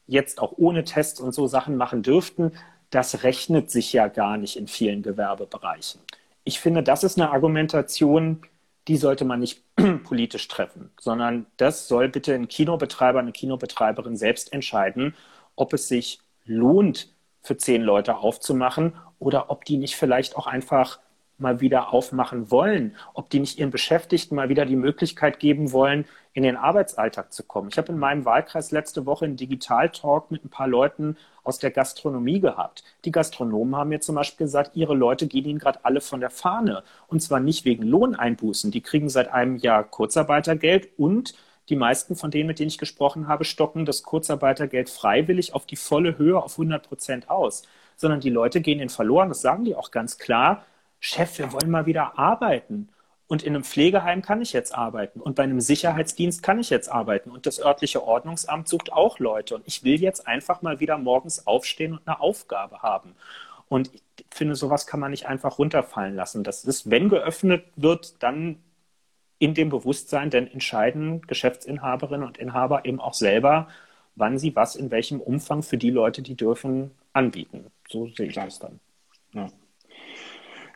jetzt 0.07 0.41
auch 0.41 0.53
ohne 0.57 0.83
Tests 0.83 1.19
und 1.21 1.33
so 1.33 1.47
Sachen 1.47 1.77
machen 1.77 2.03
dürften. 2.03 2.51
Das 2.89 3.23
rechnet 3.23 3.71
sich 3.71 3.93
ja 3.93 4.07
gar 4.07 4.37
nicht 4.37 4.57
in 4.57 4.67
vielen 4.67 5.03
Gewerbebereichen. 5.03 6.01
Ich 6.43 6.59
finde, 6.59 6.83
das 6.83 7.03
ist 7.03 7.17
eine 7.17 7.31
Argumentation, 7.31 8.41
die 8.87 8.97
sollte 8.97 9.25
man 9.25 9.39
nicht 9.39 9.63
politisch 10.03 10.47
treffen, 10.47 10.91
sondern 10.99 11.45
das 11.57 11.87
soll 11.87 12.09
bitte 12.09 12.33
ein 12.33 12.47
Kinobetreiber, 12.47 13.19
eine 13.19 13.31
Kinobetreiberin 13.31 14.17
selbst 14.17 14.53
entscheiden, 14.53 15.15
ob 15.55 15.73
es 15.73 15.87
sich 15.87 16.19
lohnt, 16.45 17.09
für 17.41 17.57
zehn 17.57 17.81
Leute 17.81 18.17
aufzumachen 18.17 18.93
oder 19.19 19.49
ob 19.49 19.65
die 19.65 19.77
nicht 19.77 19.95
vielleicht 19.95 20.35
auch 20.35 20.47
einfach 20.47 20.99
mal 21.37 21.61
wieder 21.61 21.93
aufmachen 21.93 22.49
wollen, 22.49 22.95
ob 23.13 23.29
die 23.29 23.39
nicht 23.39 23.59
ihren 23.59 23.69
Beschäftigten 23.69 24.35
mal 24.35 24.49
wieder 24.49 24.65
die 24.65 24.75
Möglichkeit 24.75 25.39
geben 25.39 25.71
wollen, 25.71 26.05
in 26.33 26.43
den 26.43 26.55
Arbeitsalltag 26.55 27.31
zu 27.31 27.43
kommen. 27.43 27.69
Ich 27.71 27.77
habe 27.77 27.91
in 27.91 27.99
meinem 27.99 28.25
Wahlkreis 28.25 28.71
letzte 28.71 29.05
Woche 29.05 29.25
einen 29.25 29.37
Digital-Talk 29.37 30.31
mit 30.31 30.43
ein 30.45 30.49
paar 30.49 30.67
Leuten 30.67 31.17
aus 31.43 31.59
der 31.59 31.71
Gastronomie 31.71 32.39
gehabt. 32.39 32.83
Die 33.05 33.11
Gastronomen 33.11 33.75
haben 33.75 33.89
mir 33.89 34.01
zum 34.01 34.15
Beispiel 34.15 34.45
gesagt, 34.45 34.75
ihre 34.75 34.95
Leute 34.95 35.27
gehen 35.27 35.45
ihnen 35.45 35.59
gerade 35.59 35.79
alle 35.83 36.01
von 36.01 36.19
der 36.19 36.29
Fahne. 36.29 36.83
Und 37.07 37.21
zwar 37.21 37.39
nicht 37.39 37.65
wegen 37.65 37.83
Lohneinbußen. 37.83 38.71
Die 38.71 38.81
kriegen 38.81 39.09
seit 39.09 39.31
einem 39.31 39.57
Jahr 39.57 39.83
Kurzarbeitergeld 39.83 40.89
und 40.97 41.35
die 41.69 41.75
meisten 41.75 42.15
von 42.15 42.31
denen, 42.31 42.47
mit 42.47 42.59
denen 42.59 42.69
ich 42.69 42.77
gesprochen 42.77 43.27
habe, 43.27 43.43
stocken 43.43 43.85
das 43.85 44.03
Kurzarbeitergeld 44.03 44.89
freiwillig 44.89 45.53
auf 45.53 45.65
die 45.65 45.75
volle 45.75 46.17
Höhe 46.17 46.41
auf 46.41 46.53
100 46.53 46.87
Prozent 46.87 47.29
aus. 47.29 47.63
Sondern 47.95 48.19
die 48.19 48.29
Leute 48.29 48.61
gehen 48.61 48.79
in 48.79 48.89
verloren, 48.89 49.29
das 49.29 49.41
sagen 49.41 49.65
die 49.65 49.75
auch 49.75 49.91
ganz 49.91 50.17
klar, 50.17 50.63
Chef, 50.99 51.37
wir 51.39 51.51
wollen 51.51 51.69
mal 51.69 51.85
wieder 51.85 52.17
arbeiten. 52.17 52.89
Und 53.27 53.43
in 53.43 53.55
einem 53.55 53.63
Pflegeheim 53.65 54.21
kann 54.21 54.41
ich 54.41 54.53
jetzt 54.53 54.73
arbeiten. 54.73 55.19
Und 55.19 55.35
bei 55.35 55.43
einem 55.43 55.59
Sicherheitsdienst 55.59 56.41
kann 56.41 56.59
ich 56.59 56.69
jetzt 56.69 56.89
arbeiten. 56.89 57.29
Und 57.29 57.45
das 57.45 57.59
örtliche 57.59 58.03
Ordnungsamt 58.03 58.69
sucht 58.69 58.93
auch 58.93 59.19
Leute. 59.19 59.55
Und 59.55 59.63
ich 59.67 59.83
will 59.83 59.99
jetzt 59.99 60.27
einfach 60.27 60.61
mal 60.61 60.79
wieder 60.79 60.97
morgens 60.97 61.45
aufstehen 61.45 61.93
und 61.93 62.01
eine 62.05 62.21
Aufgabe 62.21 62.81
haben. 62.81 63.15
Und 63.67 63.93
ich 63.93 64.01
finde, 64.31 64.55
sowas 64.55 64.87
kann 64.87 65.01
man 65.01 65.11
nicht 65.11 65.27
einfach 65.27 65.59
runterfallen 65.59 66.15
lassen. 66.15 66.45
Das 66.45 66.63
ist, 66.63 66.89
wenn 66.89 67.09
geöffnet 67.09 67.65
wird, 67.75 68.23
dann 68.23 68.59
in 69.39 69.53
dem 69.53 69.69
Bewusstsein, 69.69 70.29
denn 70.29 70.47
entscheiden 70.47 71.21
Geschäftsinhaberinnen 71.21 72.27
und 72.27 72.37
Inhaber 72.37 72.85
eben 72.85 72.99
auch 72.99 73.13
selber, 73.13 73.67
wann 74.15 74.37
sie 74.37 74.55
was 74.55 74.75
in 74.75 74.89
welchem 74.91 75.21
Umfang 75.21 75.63
für 75.63 75.77
die 75.77 75.91
Leute, 75.91 76.21
die 76.21 76.35
dürfen, 76.35 76.91
anbieten. 77.13 77.71
So 77.87 78.07
sehe 78.07 78.27
ich 78.27 78.33
Klar. 78.33 78.45
das 78.45 78.59
dann. 78.59 78.79
Ja. 79.33 79.47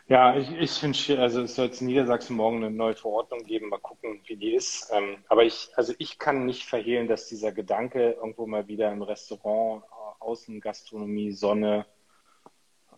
Ja, 0.08 0.36
ich, 0.36 0.50
ich 0.52 0.72
finde, 0.72 1.22
also 1.22 1.42
es 1.42 1.54
soll 1.54 1.66
jetzt 1.66 1.80
in 1.80 1.86
Niedersachsen 1.86 2.36
morgen 2.36 2.58
eine 2.58 2.70
neue 2.70 2.94
Verordnung 2.94 3.44
geben, 3.44 3.68
mal 3.68 3.78
gucken, 3.78 4.20
wie 4.26 4.36
die 4.36 4.54
ist. 4.54 4.90
Ähm, 4.92 5.18
aber 5.28 5.44
ich, 5.44 5.70
also 5.74 5.94
ich 5.98 6.18
kann 6.18 6.44
nicht 6.44 6.64
verhehlen, 6.64 7.08
dass 7.08 7.28
dieser 7.28 7.52
Gedanke 7.52 8.12
irgendwo 8.12 8.46
mal 8.46 8.68
wieder 8.68 8.92
im 8.92 9.02
Restaurant, 9.02 9.84
Außengastronomie, 10.18 11.32
Sonne, 11.32 11.86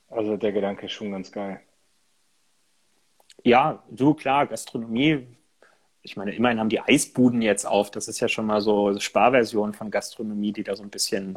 also 0.08 0.36
der 0.36 0.52
Gedanke 0.52 0.86
ist 0.86 0.92
schon 0.92 1.12
ganz 1.12 1.30
geil. 1.30 1.60
Ja, 3.42 3.82
du 3.90 4.14
klar, 4.14 4.46
Gastronomie. 4.46 5.26
Ich 6.04 6.16
meine, 6.16 6.34
immerhin 6.34 6.60
haben 6.60 6.68
die 6.68 6.80
Eisbuden 6.80 7.40
jetzt 7.40 7.66
auf. 7.66 7.90
Das 7.90 8.08
ist 8.08 8.20
ja 8.20 8.28
schon 8.28 8.44
mal 8.44 8.60
so 8.60 8.98
Sparversion 9.00 9.72
von 9.72 9.90
Gastronomie, 9.90 10.52
die 10.52 10.62
da 10.62 10.76
so 10.76 10.82
ein 10.82 10.90
bisschen 10.90 11.36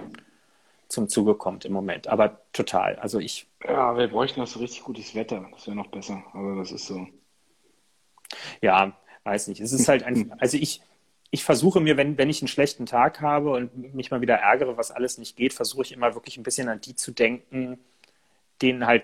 zum 0.90 1.08
Zuge 1.08 1.36
kommt 1.36 1.64
im 1.64 1.72
Moment. 1.72 2.08
Aber 2.08 2.42
total. 2.52 2.98
Also 2.98 3.20
ich. 3.20 3.48
Ja, 3.64 3.98
wir 3.98 4.10
bräuchten 4.10 4.42
das 4.42 4.52
so 4.52 4.60
richtig 4.60 4.84
gutes 4.84 5.16
Wetter. 5.16 5.48
Das 5.54 5.68
wäre 5.68 5.76
noch 5.78 5.88
besser. 5.88 6.22
Aber 6.34 6.58
das 6.58 6.74
ist 6.74 6.86
so. 6.86 7.08
Ja, 8.62 8.92
weiß 9.24 9.48
nicht. 9.48 9.62
Es 9.62 9.72
ist 9.72 9.88
halt 9.88 10.04
ein, 10.04 10.34
also 10.40 10.58
ich, 10.58 10.82
ich 11.32 11.46
versuche 11.46 11.80
mir, 11.80 11.96
wenn, 11.96 12.18
wenn 12.18 12.30
ich 12.30 12.42
einen 12.42 12.50
schlechten 12.50 12.86
Tag 12.86 13.22
habe 13.22 13.52
und 13.52 13.96
mich 13.96 14.12
mal 14.12 14.20
wieder 14.20 14.36
ärgere, 14.36 14.76
was 14.76 14.92
alles 14.92 15.18
nicht 15.18 15.38
geht, 15.38 15.54
versuche 15.54 15.84
ich 15.84 15.94
immer 15.94 16.14
wirklich 16.14 16.36
ein 16.38 16.44
bisschen 16.44 16.68
an 16.68 16.82
die 16.82 16.96
zu 16.96 17.12
denken, 17.12 17.80
denen 18.62 18.86
halt 18.86 19.04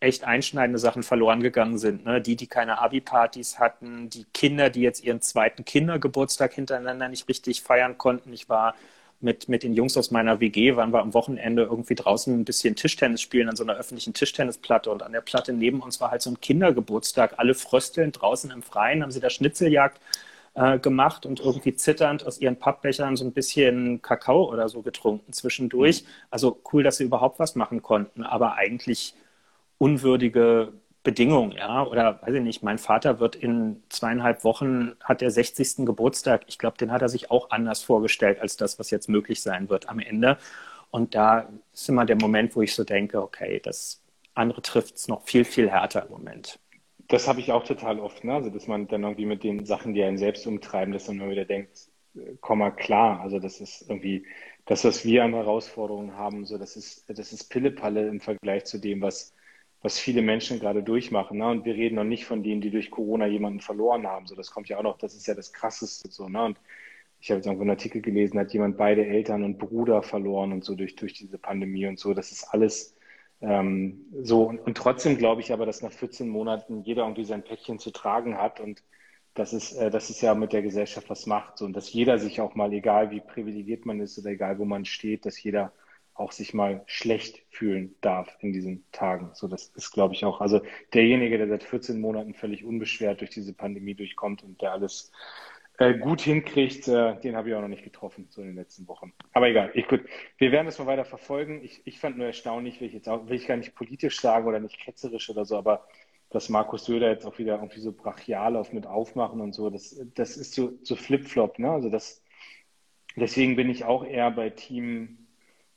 echt 0.00 0.24
einschneidende 0.24 0.78
Sachen 0.78 1.02
verloren 1.02 1.42
gegangen 1.42 1.78
sind. 1.78 2.04
Ne? 2.04 2.20
Die, 2.20 2.36
die 2.36 2.46
keine 2.46 2.78
Abi-Partys 2.78 3.58
hatten, 3.58 4.10
die 4.10 4.24
Kinder, 4.34 4.70
die 4.70 4.82
jetzt 4.82 5.02
ihren 5.02 5.20
zweiten 5.22 5.64
Kindergeburtstag 5.64 6.52
hintereinander 6.52 7.08
nicht 7.08 7.28
richtig 7.28 7.62
feiern 7.62 7.96
konnten. 7.96 8.32
Ich 8.32 8.48
war 8.48 8.74
mit, 9.20 9.48
mit 9.48 9.62
den 9.62 9.72
Jungs 9.72 9.96
aus 9.96 10.10
meiner 10.10 10.40
WG, 10.40 10.76
waren 10.76 10.92
wir 10.92 11.00
am 11.00 11.14
Wochenende 11.14 11.62
irgendwie 11.62 11.94
draußen 11.94 12.38
ein 12.38 12.44
bisschen 12.44 12.76
Tischtennis 12.76 13.22
spielen 13.22 13.48
an 13.48 13.56
so 13.56 13.64
einer 13.64 13.74
öffentlichen 13.74 14.12
Tischtennisplatte 14.12 14.90
und 14.90 15.02
an 15.02 15.12
der 15.12 15.22
Platte 15.22 15.54
neben 15.54 15.80
uns 15.80 16.00
war 16.00 16.10
halt 16.10 16.20
so 16.22 16.30
ein 16.30 16.40
Kindergeburtstag. 16.40 17.34
Alle 17.38 17.54
fröstelnd 17.54 18.20
draußen 18.20 18.50
im 18.50 18.62
Freien 18.62 19.02
haben 19.02 19.10
sie 19.10 19.20
da 19.20 19.30
Schnitzeljagd 19.30 19.98
äh, 20.54 20.78
gemacht 20.78 21.24
und 21.24 21.40
irgendwie 21.40 21.74
zitternd 21.74 22.26
aus 22.26 22.38
ihren 22.40 22.58
Pappbechern 22.58 23.16
so 23.16 23.24
ein 23.24 23.32
bisschen 23.32 24.02
Kakao 24.02 24.52
oder 24.52 24.68
so 24.68 24.82
getrunken 24.82 25.32
zwischendurch. 25.32 26.04
Also 26.30 26.60
cool, 26.72 26.82
dass 26.82 26.98
sie 26.98 27.04
überhaupt 27.04 27.38
was 27.38 27.54
machen 27.54 27.82
konnten, 27.82 28.22
aber 28.22 28.54
eigentlich 28.56 29.14
unwürdige 29.78 30.72
Bedingungen, 31.02 31.52
ja, 31.52 31.86
oder 31.86 32.20
weiß 32.22 32.34
ich 32.34 32.42
nicht, 32.42 32.62
mein 32.64 32.78
Vater 32.78 33.20
wird 33.20 33.36
in 33.36 33.82
zweieinhalb 33.90 34.42
Wochen, 34.42 34.96
hat 35.04 35.20
der 35.20 35.30
60. 35.30 35.86
Geburtstag. 35.86 36.42
Ich 36.48 36.58
glaube, 36.58 36.78
den 36.78 36.90
hat 36.90 37.00
er 37.00 37.08
sich 37.08 37.30
auch 37.30 37.50
anders 37.50 37.82
vorgestellt 37.82 38.40
als 38.40 38.56
das, 38.56 38.78
was 38.80 38.90
jetzt 38.90 39.08
möglich 39.08 39.40
sein 39.40 39.68
wird 39.68 39.88
am 39.88 40.00
Ende. 40.00 40.36
Und 40.90 41.14
da 41.14 41.48
ist 41.72 41.88
immer 41.88 42.06
der 42.06 42.16
Moment, 42.16 42.56
wo 42.56 42.62
ich 42.62 42.74
so 42.74 42.82
denke, 42.82 43.22
okay, 43.22 43.60
das 43.62 44.02
andere 44.34 44.62
trifft 44.62 44.96
es 44.96 45.06
noch 45.06 45.22
viel, 45.22 45.44
viel 45.44 45.70
härter 45.70 46.06
im 46.06 46.10
Moment. 46.10 46.58
Das 47.08 47.28
habe 47.28 47.38
ich 47.38 47.52
auch 47.52 47.62
total 47.62 48.00
oft, 48.00 48.24
ne? 48.24 48.34
Also, 48.34 48.50
dass 48.50 48.66
man 48.66 48.88
dann 48.88 49.04
irgendwie 49.04 49.26
mit 49.26 49.44
den 49.44 49.64
Sachen, 49.64 49.94
die 49.94 50.02
einen 50.02 50.18
selbst 50.18 50.44
umtreiben, 50.46 50.92
dass 50.92 51.06
man 51.06 51.18
immer 51.18 51.30
wieder 51.30 51.44
denkt, 51.44 51.88
komm 52.40 52.58
mal 52.58 52.72
klar. 52.72 53.20
Also, 53.20 53.38
das 53.38 53.60
ist 53.60 53.88
irgendwie 53.88 54.26
das, 54.64 54.84
was 54.84 55.04
wir 55.04 55.22
an 55.22 55.34
Herausforderungen 55.34 56.16
haben, 56.16 56.44
so, 56.46 56.58
das 56.58 56.76
ist, 56.76 57.08
das 57.08 57.32
ist 57.32 57.44
Pillepalle 57.44 58.08
im 58.08 58.20
Vergleich 58.20 58.64
zu 58.64 58.78
dem, 58.78 59.00
was 59.02 59.32
was 59.82 59.98
viele 59.98 60.22
Menschen 60.22 60.58
gerade 60.58 60.82
durchmachen. 60.82 61.38
Ne? 61.38 61.48
Und 61.48 61.64
wir 61.64 61.74
reden 61.74 61.96
noch 61.96 62.04
nicht 62.04 62.24
von 62.24 62.42
denen, 62.42 62.60
die 62.60 62.70
durch 62.70 62.90
Corona 62.90 63.26
jemanden 63.26 63.60
verloren 63.60 64.06
haben. 64.06 64.26
So, 64.26 64.34
das 64.34 64.50
kommt 64.50 64.68
ja 64.68 64.78
auch 64.78 64.82
noch, 64.82 64.98
das 64.98 65.14
ist 65.14 65.26
ja 65.26 65.34
das 65.34 65.52
Krasseste 65.52 66.10
so. 66.10 66.28
Ne? 66.28 66.44
Und 66.44 66.60
ich 67.20 67.30
habe 67.30 67.38
jetzt 67.38 67.46
irgendwo 67.46 67.62
einen 67.62 67.70
Artikel 67.70 68.02
gelesen, 68.02 68.38
hat 68.38 68.52
jemand 68.52 68.76
beide 68.76 69.06
Eltern 69.06 69.44
und 69.44 69.58
Bruder 69.58 70.02
verloren 70.02 70.52
und 70.52 70.64
so 70.64 70.74
durch, 70.74 70.96
durch 70.96 71.14
diese 71.14 71.38
Pandemie 71.38 71.86
und 71.86 71.98
so. 71.98 72.14
Das 72.14 72.32
ist 72.32 72.44
alles 72.44 72.96
ähm, 73.40 74.06
so. 74.22 74.44
Und, 74.44 74.60
und 74.60 74.76
trotzdem 74.76 75.18
glaube 75.18 75.40
ich 75.40 75.52
aber, 75.52 75.66
dass 75.66 75.82
nach 75.82 75.92
14 75.92 76.28
Monaten 76.28 76.82
jeder 76.82 77.02
irgendwie 77.02 77.24
sein 77.24 77.42
Päckchen 77.42 77.78
zu 77.78 77.90
tragen 77.90 78.38
hat 78.38 78.60
und 78.60 78.82
das 79.34 79.52
ist, 79.52 79.74
äh, 79.74 79.90
das 79.90 80.10
ist 80.10 80.22
ja 80.22 80.34
mit 80.34 80.52
der 80.52 80.62
Gesellschaft 80.62 81.10
was 81.10 81.26
macht. 81.26 81.58
So. 81.58 81.64
Und 81.66 81.74
dass 81.74 81.92
jeder 81.92 82.18
sich 82.18 82.40
auch 82.40 82.54
mal, 82.54 82.72
egal 82.72 83.10
wie 83.10 83.20
privilegiert 83.20 83.86
man 83.86 84.00
ist 84.00 84.18
oder 84.18 84.30
egal 84.30 84.58
wo 84.58 84.64
man 84.64 84.84
steht, 84.84 85.26
dass 85.26 85.42
jeder 85.42 85.72
auch 86.16 86.32
sich 86.32 86.54
mal 86.54 86.82
schlecht 86.86 87.42
fühlen 87.50 87.94
darf 88.00 88.36
in 88.40 88.52
diesen 88.52 88.84
Tagen. 88.92 89.30
So, 89.34 89.48
das 89.48 89.68
ist, 89.74 89.92
glaube 89.92 90.14
ich, 90.14 90.24
auch, 90.24 90.40
also 90.40 90.60
derjenige, 90.94 91.38
der 91.38 91.48
seit 91.48 91.64
14 91.64 92.00
Monaten 92.00 92.34
völlig 92.34 92.64
unbeschwert 92.64 93.20
durch 93.20 93.30
diese 93.30 93.52
Pandemie 93.52 93.94
durchkommt 93.94 94.42
und 94.42 94.60
der 94.62 94.72
alles 94.72 95.12
äh, 95.78 95.94
gut 95.98 96.22
hinkriegt, 96.22 96.88
äh, 96.88 97.20
den 97.20 97.36
habe 97.36 97.50
ich 97.50 97.54
auch 97.54 97.60
noch 97.60 97.68
nicht 97.68 97.84
getroffen, 97.84 98.26
so 98.30 98.40
in 98.40 98.48
den 98.48 98.56
letzten 98.56 98.88
Wochen. 98.88 99.12
Aber 99.32 99.48
egal, 99.48 99.70
ich, 99.74 99.86
gut, 99.88 100.02
wir 100.38 100.52
werden 100.52 100.66
das 100.66 100.78
mal 100.78 100.86
weiter 100.86 101.04
verfolgen. 101.04 101.62
Ich, 101.62 101.82
ich 101.84 101.98
fand 101.98 102.16
nur 102.16 102.26
erstaunlich, 102.26 102.80
will 102.80 102.88
ich 102.88 102.94
jetzt 102.94 103.08
auch, 103.08 103.28
will 103.28 103.36
ich 103.36 103.46
gar 103.46 103.56
nicht 103.56 103.74
politisch 103.74 104.20
sagen 104.20 104.46
oder 104.46 104.58
nicht 104.58 104.80
ketzerisch 104.80 105.28
oder 105.28 105.44
so, 105.44 105.58
aber 105.58 105.86
dass 106.30 106.48
Markus 106.48 106.86
Söder 106.86 107.10
jetzt 107.10 107.26
auch 107.26 107.38
wieder 107.38 107.56
irgendwie 107.56 107.80
so 107.80 107.92
brachial 107.92 108.56
auf 108.56 108.72
mit 108.72 108.86
aufmachen 108.86 109.40
und 109.40 109.54
so, 109.54 109.70
das, 109.70 110.00
das 110.14 110.36
ist 110.36 110.54
so, 110.54 110.72
so 110.82 110.96
Flip-Flop, 110.96 111.58
ne? 111.58 111.70
Also 111.70 111.88
das, 111.88 112.22
deswegen 113.14 113.56
bin 113.56 113.70
ich 113.70 113.84
auch 113.84 114.04
eher 114.04 114.30
bei 114.30 114.50
Team 114.50 115.25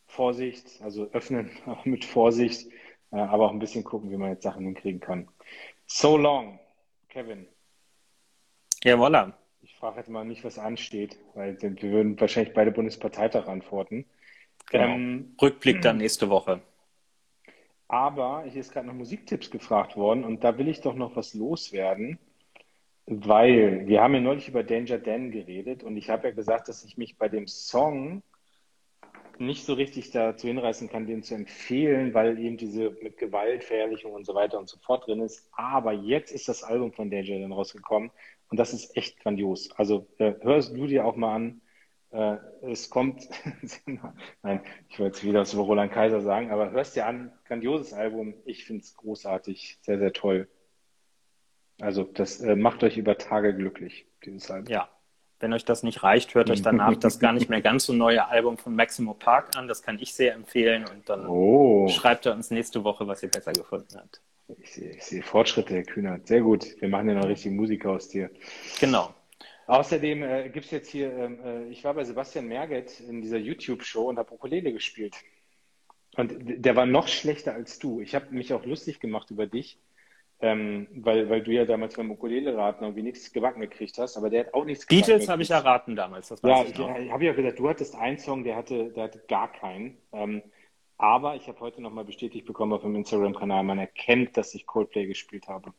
Vorsicht, 0.09 0.81
also 0.81 1.09
öffnen 1.11 1.51
mit 1.85 2.03
Vorsicht, 2.03 2.69
äh, 3.11 3.17
aber 3.17 3.45
auch 3.45 3.51
ein 3.51 3.59
bisschen 3.59 3.83
gucken, 3.83 4.11
wie 4.11 4.17
man 4.17 4.31
jetzt 4.31 4.43
Sachen 4.43 4.65
hinkriegen 4.65 4.99
kann. 4.99 5.29
So 5.85 6.17
long, 6.17 6.59
Kevin. 7.07 7.47
Ja, 8.83 8.95
voilà. 8.95 9.33
Ich 9.61 9.75
frage 9.75 9.97
jetzt 9.97 10.09
mal 10.09 10.25
nicht, 10.25 10.43
was 10.43 10.57
ansteht, 10.57 11.17
weil 11.35 11.61
wir 11.61 11.81
würden 11.81 12.19
wahrscheinlich 12.19 12.53
beide 12.53 12.71
Bundesparteitag 12.71 13.47
antworten. 13.47 14.05
Genau. 14.71 14.85
Ähm, 14.85 15.35
Rückblick 15.41 15.81
dann 15.81 15.97
nächste 15.97 16.29
Woche. 16.29 16.61
Aber 17.87 18.43
ich 18.47 18.55
ist 18.55 18.71
gerade 18.71 18.87
nach 18.87 18.93
Musiktipps 18.93 19.49
gefragt 19.49 19.95
worden 19.95 20.23
und 20.23 20.43
da 20.43 20.57
will 20.57 20.67
ich 20.67 20.81
doch 20.81 20.95
noch 20.95 21.15
was 21.15 21.33
loswerden, 21.33 22.19
weil 23.05 23.87
wir 23.87 24.01
haben 24.01 24.13
ja 24.13 24.21
neulich 24.21 24.47
über 24.47 24.63
Danger 24.63 24.99
Dan 24.99 25.31
geredet 25.31 25.83
und 25.83 25.97
ich 25.97 26.09
habe 26.09 26.27
ja 26.27 26.33
gesagt, 26.33 26.67
dass 26.67 26.83
ich 26.83 26.97
mich 26.97 27.17
bei 27.17 27.29
dem 27.29 27.47
Song 27.47 28.21
nicht 29.39 29.65
so 29.65 29.73
richtig 29.73 30.11
dazu 30.11 30.47
hinreißen 30.47 30.89
kann, 30.89 31.07
den 31.07 31.23
zu 31.23 31.35
empfehlen, 31.35 32.13
weil 32.13 32.37
eben 32.39 32.57
diese 32.57 32.91
mit 33.01 33.17
Gewalt, 33.17 33.63
Verherrlichung 33.63 34.13
und 34.13 34.25
so 34.25 34.35
weiter 34.35 34.59
und 34.59 34.69
so 34.69 34.77
fort 34.77 35.07
drin 35.07 35.21
ist. 35.21 35.49
Aber 35.53 35.93
jetzt 35.93 36.31
ist 36.31 36.47
das 36.47 36.63
Album 36.63 36.91
von 36.93 37.09
Danger 37.09 37.39
dann 37.39 37.51
rausgekommen 37.51 38.11
und 38.49 38.59
das 38.59 38.73
ist 38.73 38.95
echt 38.97 39.19
grandios. 39.19 39.71
Also 39.71 40.07
äh, 40.17 40.33
hörst 40.41 40.75
du 40.75 40.87
dir 40.87 41.05
auch 41.05 41.15
mal 41.15 41.35
an. 41.35 41.61
Äh, 42.11 42.37
es 42.63 42.89
kommt, 42.89 43.29
nein, 44.41 44.61
ich 44.89 44.99
wollte 44.99 45.17
jetzt 45.17 45.23
wieder 45.23 45.41
was 45.41 45.53
über 45.53 45.63
Roland 45.63 45.91
Kaiser 45.91 46.21
sagen, 46.21 46.51
aber 46.51 46.71
hörst 46.71 46.95
dir 46.95 47.05
an, 47.05 47.31
grandioses 47.45 47.93
Album. 47.93 48.33
Ich 48.45 48.65
finde 48.65 48.81
es 48.81 48.95
großartig, 48.95 49.79
sehr, 49.81 49.99
sehr 49.99 50.13
toll. 50.13 50.49
Also 51.79 52.03
das 52.03 52.41
äh, 52.41 52.55
macht 52.55 52.83
euch 52.83 52.97
über 52.97 53.17
Tage 53.17 53.55
glücklich, 53.55 54.05
dieses 54.25 54.49
Album. 54.51 54.71
Ja, 54.71 54.89
wenn 55.39 55.53
euch 55.53 55.65
das 55.65 55.83
nicht 55.83 56.03
reicht, 56.03 56.35
hört 56.35 56.49
euch 56.49 56.61
danach 56.61 56.95
das 56.95 57.19
gar 57.19 57.33
nicht 57.33 57.49
mehr 57.49 57.61
ganz 57.69 57.85
so 57.85 57.93
neue 57.93 58.27
Album 58.27 58.57
von 58.57 58.75
Maximo 58.75 59.13
Park 59.13 59.57
an. 59.57 59.67
Das 59.67 59.81
kann 59.81 59.97
ich 59.99 60.13
sehr 60.13 60.33
empfehlen. 60.33 60.85
Und 60.93 61.07
dann 61.07 61.27
oh. 61.27 61.87
schreibt 61.87 62.25
er 62.25 62.33
uns 62.33 62.51
nächste 62.51 62.83
Woche, 62.83 63.07
was 63.07 63.23
ihr 63.23 63.29
besser 63.29 63.53
gefunden 63.53 63.95
habt. 63.95 64.21
Ich 64.61 64.73
sehe, 64.73 64.89
ich 64.91 65.03
sehe 65.03 65.21
Fortschritte, 65.21 65.75
Herr 65.75 65.83
Kühnert. 65.83 66.27
Sehr 66.27 66.41
gut. 66.41 66.65
Wir 66.81 66.89
machen 66.89 67.09
ja 67.09 67.15
noch 67.15 67.27
richtig 67.27 67.51
Musik 67.51 67.85
aus 67.85 68.09
dir. 68.09 68.29
Genau. 68.79 69.13
Außerdem 69.67 70.23
äh, 70.23 70.49
gibt 70.49 70.65
es 70.65 70.71
jetzt 70.71 70.89
hier, 70.89 71.13
ähm, 71.13 71.39
äh, 71.45 71.67
ich 71.67 71.83
war 71.83 71.93
bei 71.93 72.03
Sebastian 72.03 72.47
Merget 72.47 72.99
in 73.01 73.21
dieser 73.21 73.37
YouTube-Show 73.37 74.09
und 74.09 74.17
habe 74.17 74.33
Ukulele 74.33 74.73
gespielt. 74.73 75.15
Und 76.17 76.33
der 76.39 76.75
war 76.75 76.87
noch 76.87 77.07
schlechter 77.07 77.53
als 77.53 77.77
du. 77.77 78.01
Ich 78.01 78.15
habe 78.15 78.25
mich 78.31 78.51
auch 78.51 78.65
lustig 78.65 78.99
gemacht 78.99 79.29
über 79.29 79.45
dich 79.45 79.77
ähm, 80.41 80.87
weil, 80.95 81.29
weil 81.29 81.41
du 81.41 81.51
ja 81.51 81.65
damals 81.65 81.95
beim 81.95 82.11
Ukulele-Raten 82.11 82.83
irgendwie 82.83 83.03
nichts 83.03 83.31
gebacken 83.33 83.59
gekriegt 83.59 83.97
hast, 83.97 84.15
aber 84.15 84.29
der 84.29 84.45
hat 84.45 84.53
auch 84.53 84.63
nichts 84.63 84.87
gebacken. 84.87 85.07
Beatles 85.07 85.29
habe 85.29 85.41
ich 85.41 85.51
erraten 85.51 85.95
damals, 85.95 86.29
das 86.29 86.41
weiß 86.41 86.71
ja, 86.77 86.97
ich 86.97 87.11
habe 87.11 87.25
ja 87.25 87.33
gesagt, 87.33 87.59
du 87.59 87.67
hattest 87.67 87.95
einen 87.95 88.17
Song, 88.17 88.43
der 88.43 88.55
hatte, 88.55 88.89
der 88.91 89.03
hatte 89.03 89.21
gar 89.27 89.51
keinen. 89.51 89.97
Ähm, 90.13 90.41
aber 90.97 91.35
ich 91.35 91.47
habe 91.47 91.59
heute 91.59 91.81
nochmal 91.81 92.05
bestätigt 92.05 92.45
bekommen 92.45 92.73
auf 92.73 92.81
dem 92.81 92.95
Instagram-Kanal, 92.95 93.63
man 93.63 93.79
erkennt, 93.79 94.37
dass 94.37 94.53
ich 94.53 94.65
Coldplay 94.65 95.07
gespielt 95.07 95.47
habe. 95.47 95.73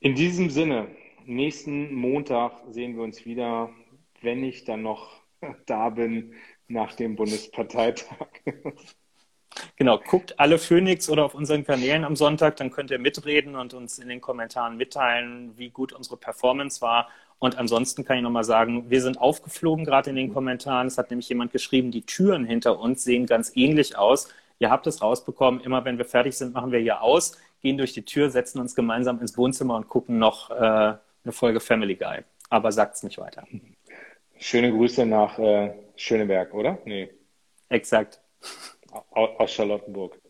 In 0.00 0.14
diesem 0.14 0.50
Sinne, 0.50 0.88
nächsten 1.24 1.94
Montag 1.94 2.52
sehen 2.68 2.96
wir 2.96 3.02
uns 3.02 3.24
wieder, 3.26 3.70
wenn 4.22 4.44
ich 4.44 4.64
dann 4.64 4.82
noch 4.82 5.10
da 5.66 5.90
bin 5.90 6.34
nach 6.68 6.94
dem 6.94 7.16
Bundesparteitag. 7.16 8.28
Genau, 9.76 9.98
guckt 9.98 10.38
alle 10.38 10.58
Phoenix 10.58 11.08
oder 11.08 11.24
auf 11.24 11.34
unseren 11.34 11.64
Kanälen 11.64 12.04
am 12.04 12.16
Sonntag, 12.16 12.56
dann 12.56 12.70
könnt 12.70 12.90
ihr 12.90 12.98
mitreden 12.98 13.56
und 13.56 13.74
uns 13.74 13.98
in 13.98 14.08
den 14.08 14.20
Kommentaren 14.20 14.76
mitteilen, 14.76 15.52
wie 15.56 15.70
gut 15.70 15.92
unsere 15.92 16.16
Performance 16.16 16.80
war. 16.80 17.08
Und 17.38 17.58
ansonsten 17.58 18.04
kann 18.04 18.16
ich 18.16 18.22
nochmal 18.22 18.44
sagen, 18.44 18.88
wir 18.88 19.02
sind 19.02 19.20
aufgeflogen 19.20 19.84
gerade 19.84 20.10
in 20.10 20.16
den 20.16 20.32
Kommentaren. 20.32 20.86
Es 20.86 20.96
hat 20.96 21.10
nämlich 21.10 21.28
jemand 21.28 21.52
geschrieben, 21.52 21.90
die 21.90 22.02
Türen 22.02 22.44
hinter 22.44 22.78
uns 22.78 23.04
sehen 23.04 23.26
ganz 23.26 23.52
ähnlich 23.54 23.98
aus. 23.98 24.28
Ihr 24.58 24.70
habt 24.70 24.86
es 24.86 25.02
rausbekommen. 25.02 25.60
Immer 25.60 25.84
wenn 25.84 25.98
wir 25.98 26.06
fertig 26.06 26.36
sind, 26.36 26.54
machen 26.54 26.72
wir 26.72 26.78
hier 26.78 27.02
aus, 27.02 27.36
gehen 27.60 27.76
durch 27.76 27.92
die 27.92 28.04
Tür, 28.04 28.30
setzen 28.30 28.58
uns 28.58 28.74
gemeinsam 28.74 29.20
ins 29.20 29.36
Wohnzimmer 29.36 29.76
und 29.76 29.88
gucken 29.88 30.18
noch 30.18 30.50
äh, 30.50 30.54
eine 30.54 31.32
Folge 31.32 31.60
Family 31.60 31.96
Guy. 31.96 32.20
Aber 32.48 32.72
sagt 32.72 32.96
es 32.96 33.02
nicht 33.02 33.18
weiter. 33.18 33.44
Schöne 34.38 34.70
Grüße 34.70 35.04
nach 35.04 35.38
äh, 35.38 35.74
Schöneberg, 35.96 36.54
oder? 36.54 36.78
Nee. 36.84 37.10
Exakt. 37.68 38.20
Aus 38.92 39.52
Charlottenburg. 39.52 40.20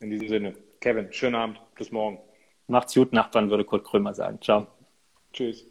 In 0.00 0.10
diesem 0.10 0.28
Sinne. 0.28 0.54
Kevin, 0.80 1.12
schönen 1.12 1.34
Abend. 1.34 1.60
Bis 1.76 1.90
morgen. 1.90 2.18
Macht's 2.66 2.94
gut, 2.94 3.12
Nachbarn, 3.12 3.50
würde 3.50 3.64
Kurt 3.64 3.84
Krömer 3.84 4.14
sagen. 4.14 4.40
Ciao. 4.40 4.66
Tschüss. 5.32 5.66